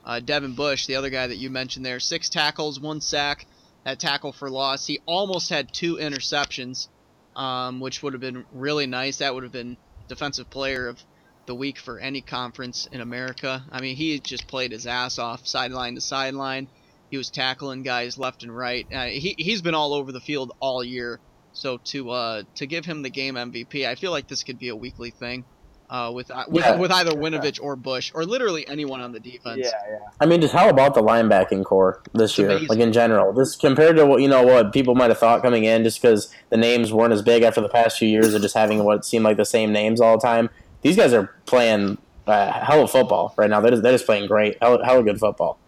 uh, 0.05 0.20
Devin 0.20 0.55
Bush, 0.55 0.87
the 0.87 0.94
other 0.94 1.11
guy 1.11 1.27
that 1.27 1.37
you 1.38 1.51
mentioned 1.51 1.85
there. 1.85 1.99
Six 1.99 2.29
tackles, 2.31 2.79
one 2.79 3.01
sack, 3.01 3.46
that 3.85 3.99
tackle 3.99 4.33
for 4.33 4.51
loss. 4.51 4.87
He 4.87 5.01
almost 5.07 5.51
had 5.51 5.73
two 5.73 5.97
interceptions, 5.97 6.88
um, 7.37 7.81
which 7.81 8.03
would 8.03 8.12
have 8.12 8.21
been 8.21 8.45
really 8.53 8.87
nice. 8.87 9.19
That 9.19 9.35
would 9.35 9.43
have 9.43 9.53
been 9.53 9.77
defensive 10.09 10.51
player 10.51 10.88
of 10.88 11.03
the 11.47 11.55
week 11.55 11.79
for 11.79 11.99
any 11.99 12.21
conference 12.21 12.87
in 12.93 13.01
America. 13.01 13.64
I 13.73 13.81
mean, 13.81 13.97
he 13.97 14.19
just 14.21 14.47
played 14.47 14.73
his 14.73 14.87
ass 14.87 15.19
off, 15.19 15.47
sideline 15.47 15.95
to 15.95 16.01
sideline. 16.01 16.69
He 17.11 17.16
was 17.16 17.31
tackling 17.31 17.83
guys 17.83 18.19
left 18.19 18.43
and 18.43 18.57
right. 18.57 18.87
Uh, 18.93 19.07
he 19.07 19.35
he's 19.37 19.62
been 19.62 19.75
all 19.75 19.95
over 19.95 20.12
the 20.12 20.21
field 20.21 20.53
all 20.61 20.85
year. 20.85 21.19
So 21.53 21.79
to 21.79 22.11
uh, 22.11 22.43
to 22.57 22.66
give 22.66 22.85
him 22.85 23.03
the 23.03 23.11
game 23.11 23.35
MVP, 23.35 23.87
I 23.87 23.97
feel 23.97 24.12
like 24.12 24.29
this 24.29 24.45
could 24.45 24.59
be 24.59 24.69
a 24.69 24.77
weekly 24.77 25.11
thing, 25.11 25.45
uh, 25.90 26.11
with 26.14 26.31
uh, 26.31 26.44
with, 26.48 26.64
Yeah. 26.64 26.76
with 26.76 26.90
either 26.92 27.11
Winovich 27.11 27.59
or 27.62 27.74
Bush 27.76 28.12
or 28.14 28.24
literally 28.24 28.66
anyone 28.68 29.00
on 29.00 29.12
the 29.12 29.20
defense. 29.20 29.59
Yeah, 29.64 29.70
yeah. 29.90 29.98
I 30.20 30.26
mean, 30.26 30.40
just 30.40 30.55
how 30.55 30.68
about 30.68 30.94
the 30.94 31.03
linebacking 31.03 31.64
core 31.64 32.00
this 32.14 32.31
It's 32.31 32.38
year, 32.38 32.50
amazing. 32.50 32.68
like 32.68 32.79
in 32.79 32.92
general? 32.92 33.33
This 33.33 33.57
compared 33.57 33.96
to 33.96 34.07
what 34.07 34.22
you 34.22 34.29
know 34.29 34.42
what 34.44 34.72
people 34.72 34.94
might 34.94 35.11
have 35.11 35.18
thought 35.18 35.42
coming 35.42 35.64
in, 35.64 35.83
just 35.83 36.00
because 36.00 36.33
the 36.50 36.57
names 36.57 36.92
weren't 36.92 37.12
as 37.12 37.22
big 37.22 37.42
after 37.42 37.61
the 37.61 37.68
past 37.68 37.98
few 37.98 38.09
years 38.09 38.33
of 38.35 38.40
just 38.42 38.55
having 38.55 38.85
what 38.85 39.05
seemed 39.05 39.24
like 39.24 39.37
the 39.37 39.44
same 39.44 39.72
names 39.72 40.00
all 40.00 40.16
the 40.16 40.26
time. 40.26 40.48
These 40.83 40.96
guys 40.96 41.12
are 41.12 41.35
playing 41.46 41.98
uh, 42.26 42.53
hell 42.53 42.85
of 42.85 42.90
football 42.90 43.35
right 43.37 43.50
now. 43.50 43.61
They're 43.61 43.72
just, 43.72 43.83
they're 43.83 43.92
just 43.92 44.07
playing 44.07 44.29
great, 44.29 44.57
hell, 44.62 44.83
hell 44.83 45.00
of 45.00 45.05
good 45.05 45.18
football. 45.18 45.59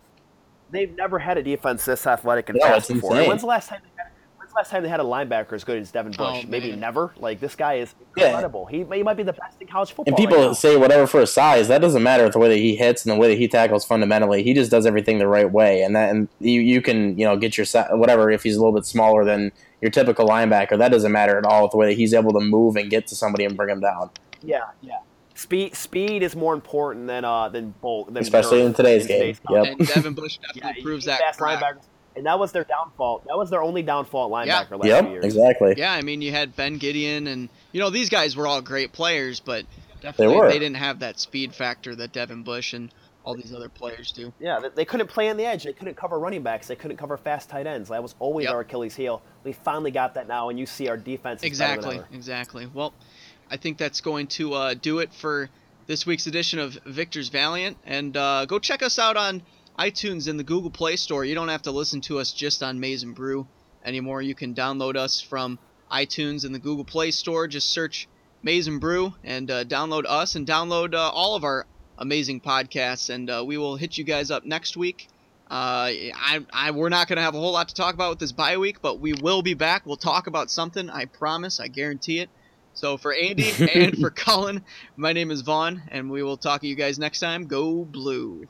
They've 0.71 0.95
never 0.97 1.19
had 1.19 1.37
a 1.37 1.43
defense 1.43 1.85
this 1.85 2.07
athletic 2.07 2.49
and 2.49 2.59
No, 2.59 2.67
fast 2.67 2.89
before. 2.89 3.11
insane. 3.13 3.29
When's 3.29 3.43
the 3.43 3.47
last 3.47 3.69
time? 3.69 3.81
They 3.83 3.89
had, 3.89 3.91
when's 3.91 3.92
the 4.53 4.59
last 4.59 4.71
time 4.71 4.83
they 4.83 4.89
had 4.89 5.01
a 5.01 5.05
linebacker 5.05 5.53
as 5.53 5.65
good 5.65 5.79
as 5.81 5.91
Devin 5.91 6.13
Bush? 6.13 6.43
Oh, 6.45 6.49
Maybe 6.49 6.73
never. 6.77 7.13
Like 7.19 7.41
this 7.41 7.55
guy 7.57 7.75
is 7.75 7.95
Yeah. 8.17 8.27
incredible. 8.29 8.67
He, 8.67 8.85
he 8.93 9.03
might 9.03 9.17
be 9.17 9.23
the 9.23 9.33
best 9.33 9.61
in 9.61 9.67
college 9.67 9.91
football. 9.91 10.05
And 10.07 10.17
people 10.17 10.39
now. 10.49 10.53
say 10.53 10.77
whatever 10.77 11.07
for 11.07 11.21
his 11.21 11.33
size, 11.33 11.69
that 11.69 11.81
doesn't 11.81 12.03
matter 12.03 12.25
with 12.25 12.33
the 12.35 12.39
way 12.39 12.49
that 12.49 12.59
he 12.59 12.77
hits 12.77 13.05
and 13.05 13.13
the 13.13 13.17
way 13.19 13.29
that 13.29 13.39
he 13.39 13.49
tackles 13.49 13.85
fundamentally. 13.85 14.43
He 14.43 14.55
just 14.55 14.71
does 14.71 14.87
everything 14.87 15.19
the 15.19 15.27
right 15.29 15.51
way, 15.51 15.83
and 15.83 15.95
that 15.97 16.11
and 16.11 16.29
you 16.41 16.61
you 16.61 16.81
can 16.83 17.19
you 17.19 17.25
know 17.25 17.37
get 17.37 17.57
your 17.57 17.67
whatever 17.93 18.31
if 18.31 18.43
he's 18.43 18.57
a 18.57 18.59
little 18.59 18.73
bit 18.75 18.87
smaller 18.87 19.25
than 19.25 19.53
your 19.81 19.91
typical 19.91 20.27
linebacker. 20.29 20.79
That 20.79 20.91
doesn't 20.91 21.13
matter 21.13 21.37
at 21.39 21.45
all 21.45 21.63
with 21.63 21.73
the 21.73 21.77
way 21.79 21.87
that 21.89 21.97
he's 21.97 22.15
able 22.15 22.33
to 22.33 22.41
move 22.41 22.77
and 22.77 22.91
get 22.91 23.07
to 23.09 23.17
somebody 23.17 23.45
and 23.45 23.57
bring 23.57 23.71
him 23.71 23.81
down. 23.81 24.11
Yeah, 24.43 24.61
yeah. 24.81 24.99
Speed 25.35 25.75
speed 25.75 26.23
is 26.23 26.37
more 26.37 26.53
important 26.55 27.07
than 27.07 27.25
uh 27.25 27.49
than 27.49 27.75
bolt. 27.81 28.13
Than 28.13 28.23
Especially 28.23 28.59
girth 28.59 28.67
in 28.67 28.75
today's 28.75 29.07
game. 29.07 29.35
college. 29.47 29.69
Yep. 29.71 29.79
And 29.79 29.89
Devin 29.89 30.15
Bush 30.15 30.39
definitely 30.55 30.73
you 30.77 30.83
proves 30.85 31.07
need 31.07 31.13
that. 31.13 31.21
fast 31.21 31.39
correct. 31.39 31.63
linebackers, 31.63 31.83
and 32.17 32.27
that 32.27 32.39
was 32.39 32.53
their 32.53 32.65
downfall. 32.65 33.23
That 33.27 33.37
was 33.37 33.51
their 33.51 33.63
only 33.63 33.83
downfall 33.83 34.37
at 34.39 34.47
Yeah. 34.47 34.65
linebacker 34.65 34.71
last 34.73 34.83
few 34.83 34.89
Yep, 34.89 35.09
years. 35.11 35.25
exactly. 35.25 35.75
Yeah, 35.77 35.93
I 35.93 36.03
mean, 36.03 36.23
you 36.23 36.31
had 36.31 36.55
Ben 36.57 36.79
Gedeon, 36.79 37.27
and 37.29 37.49
you 37.73 37.81
know 37.81 37.91
these 37.91 38.09
guys 38.11 38.37
were 38.37 38.47
all 38.47 38.61
great 38.61 38.93
players, 38.93 39.41
but 39.41 39.65
definitely 40.01 40.37
were. 40.37 40.49
they 40.49 40.59
didn't 40.59 40.77
have 40.77 40.99
that 41.01 41.19
speed 41.21 41.55
factor 41.55 41.95
that 41.97 42.13
Devin 42.13 42.43
Bush 42.43 42.73
and 42.73 42.91
all 43.25 43.37
these 43.37 43.55
other 43.55 43.69
players 43.69 44.11
do. 44.11 44.33
Yeah, 44.41 44.59
they, 44.59 44.69
they 44.71 44.85
couldn't 44.85 45.07
play 45.07 45.31
on 45.31 45.37
the 45.37 45.45
edge. 45.47 45.63
They 45.63 45.73
couldn't 45.73 45.97
cover 45.97 46.19
running 46.19 46.43
backs. 46.43 46.67
They 46.67 46.75
couldn't 46.75 46.97
cover 46.97 47.17
fast 47.17 47.49
tight 47.49 47.69
ends. 47.69 47.89
That 47.89 48.03
was 48.03 48.17
always 48.19 48.45
Yep. 48.47 48.53
our 48.55 48.61
Achilles 48.63 48.97
heel. 48.97 49.23
We 49.45 49.53
finally 49.53 49.93
got 49.93 50.15
that 50.15 50.27
now, 50.27 50.49
and 50.49 50.59
you 50.59 50.67
see 50.67 50.89
our 50.89 50.97
defense. 50.97 51.39
is 51.39 51.43
than 51.43 51.47
Exactly, 51.47 51.97
ever. 51.99 52.09
exactly. 52.13 52.67
Well, 52.75 52.93
I 53.49 53.57
think 53.59 53.79
that's 53.79 54.01
going 54.01 54.27
to 54.29 54.55
uh, 54.55 54.75
do 54.75 54.99
it 54.99 55.13
for 55.15 55.51
this 55.87 56.05
week's 56.05 56.27
edition 56.27 56.59
of 56.59 56.75
Victor's 56.85 57.29
Valiant. 57.29 57.77
And 57.85 58.17
uh, 58.17 58.45
go 58.47 58.59
check 58.59 58.83
us 58.83 58.99
out 58.99 59.17
on 59.17 59.43
iTunes 59.79 60.29
and 60.29 60.39
the 60.39 60.45
Google 60.45 60.71
Play 60.71 60.97
Store. 60.97 61.25
You 61.25 61.35
don't 61.35 61.49
have 61.49 61.63
to 61.63 61.71
listen 61.71 62.01
to 62.03 62.19
us 62.19 62.33
just 62.33 62.63
on 62.63 62.81
Maize 62.81 63.03
and 63.03 63.15
Brew 63.15 63.47
anymore. 63.85 64.23
You 64.23 64.35
can 64.35 64.55
download 64.55 64.97
us 64.97 65.21
from 65.21 65.59
iTunes 65.91 66.45
and 66.45 66.55
the 66.55 66.59
Google 66.59 66.85
Play 66.85 67.11
Store. 67.11 67.47
Just 67.47 67.71
search 67.71 68.09
Maize 68.43 68.67
and 68.67 68.81
Brew 68.81 69.15
and 69.25 69.51
uh, 69.51 69.65
download 69.65 70.05
us 70.07 70.35
and 70.35 70.47
download 70.47 70.95
uh, 70.95 71.11
all 71.11 71.37
of 71.37 71.45
our 71.45 71.67
amazing 71.99 72.41
podcasts. 72.41 73.11
And 73.11 73.31
uh, 73.31 73.45
we 73.47 73.57
will 73.59 73.77
hit 73.77 73.97
you 73.99 74.05
guys 74.05 74.31
up 74.31 74.45
next 74.45 74.77
week. 74.77 75.09
Uh, 75.51 75.93
I, 76.15 76.41
I, 76.53 76.71
we're 76.71 76.89
not 76.89 77.09
going 77.09 77.19
to 77.19 77.23
have 77.23 77.35
a 77.35 77.39
whole 77.39 77.53
lot 77.53 77.69
to 77.69 77.75
talk 77.75 77.95
about 77.95 78.11
with 78.11 78.19
this 78.19 78.33
bye 78.33 78.57
week, 78.57 78.81
but 78.81 79.01
we 79.01 79.13
will 79.13 79.43
be 79.43 79.55
back. 79.55 79.85
We'll 79.85 79.97
talk 79.97 80.27
about 80.27 80.51
something. 80.51 80.89
I 80.89 81.05
promise. 81.05 81.61
I 81.61 81.69
guarantee 81.69 82.21
it. 82.21 82.31
So 82.75 82.97
for 82.97 83.13
Andy 83.13 83.53
and 83.75 83.99
for 83.99 84.11
Colin, 84.25 84.65
my 84.97 85.13
name 85.13 85.31
is 85.31 85.43
Vaughn, 85.43 85.83
and 85.89 86.11
we 86.11 86.23
will 86.23 86.39
talk 86.39 86.63
to 86.63 86.67
you 86.67 86.75
guys 86.75 86.99
next 86.99 87.21
time. 87.21 87.47
Go 87.47 87.85
Blue. 87.85 88.49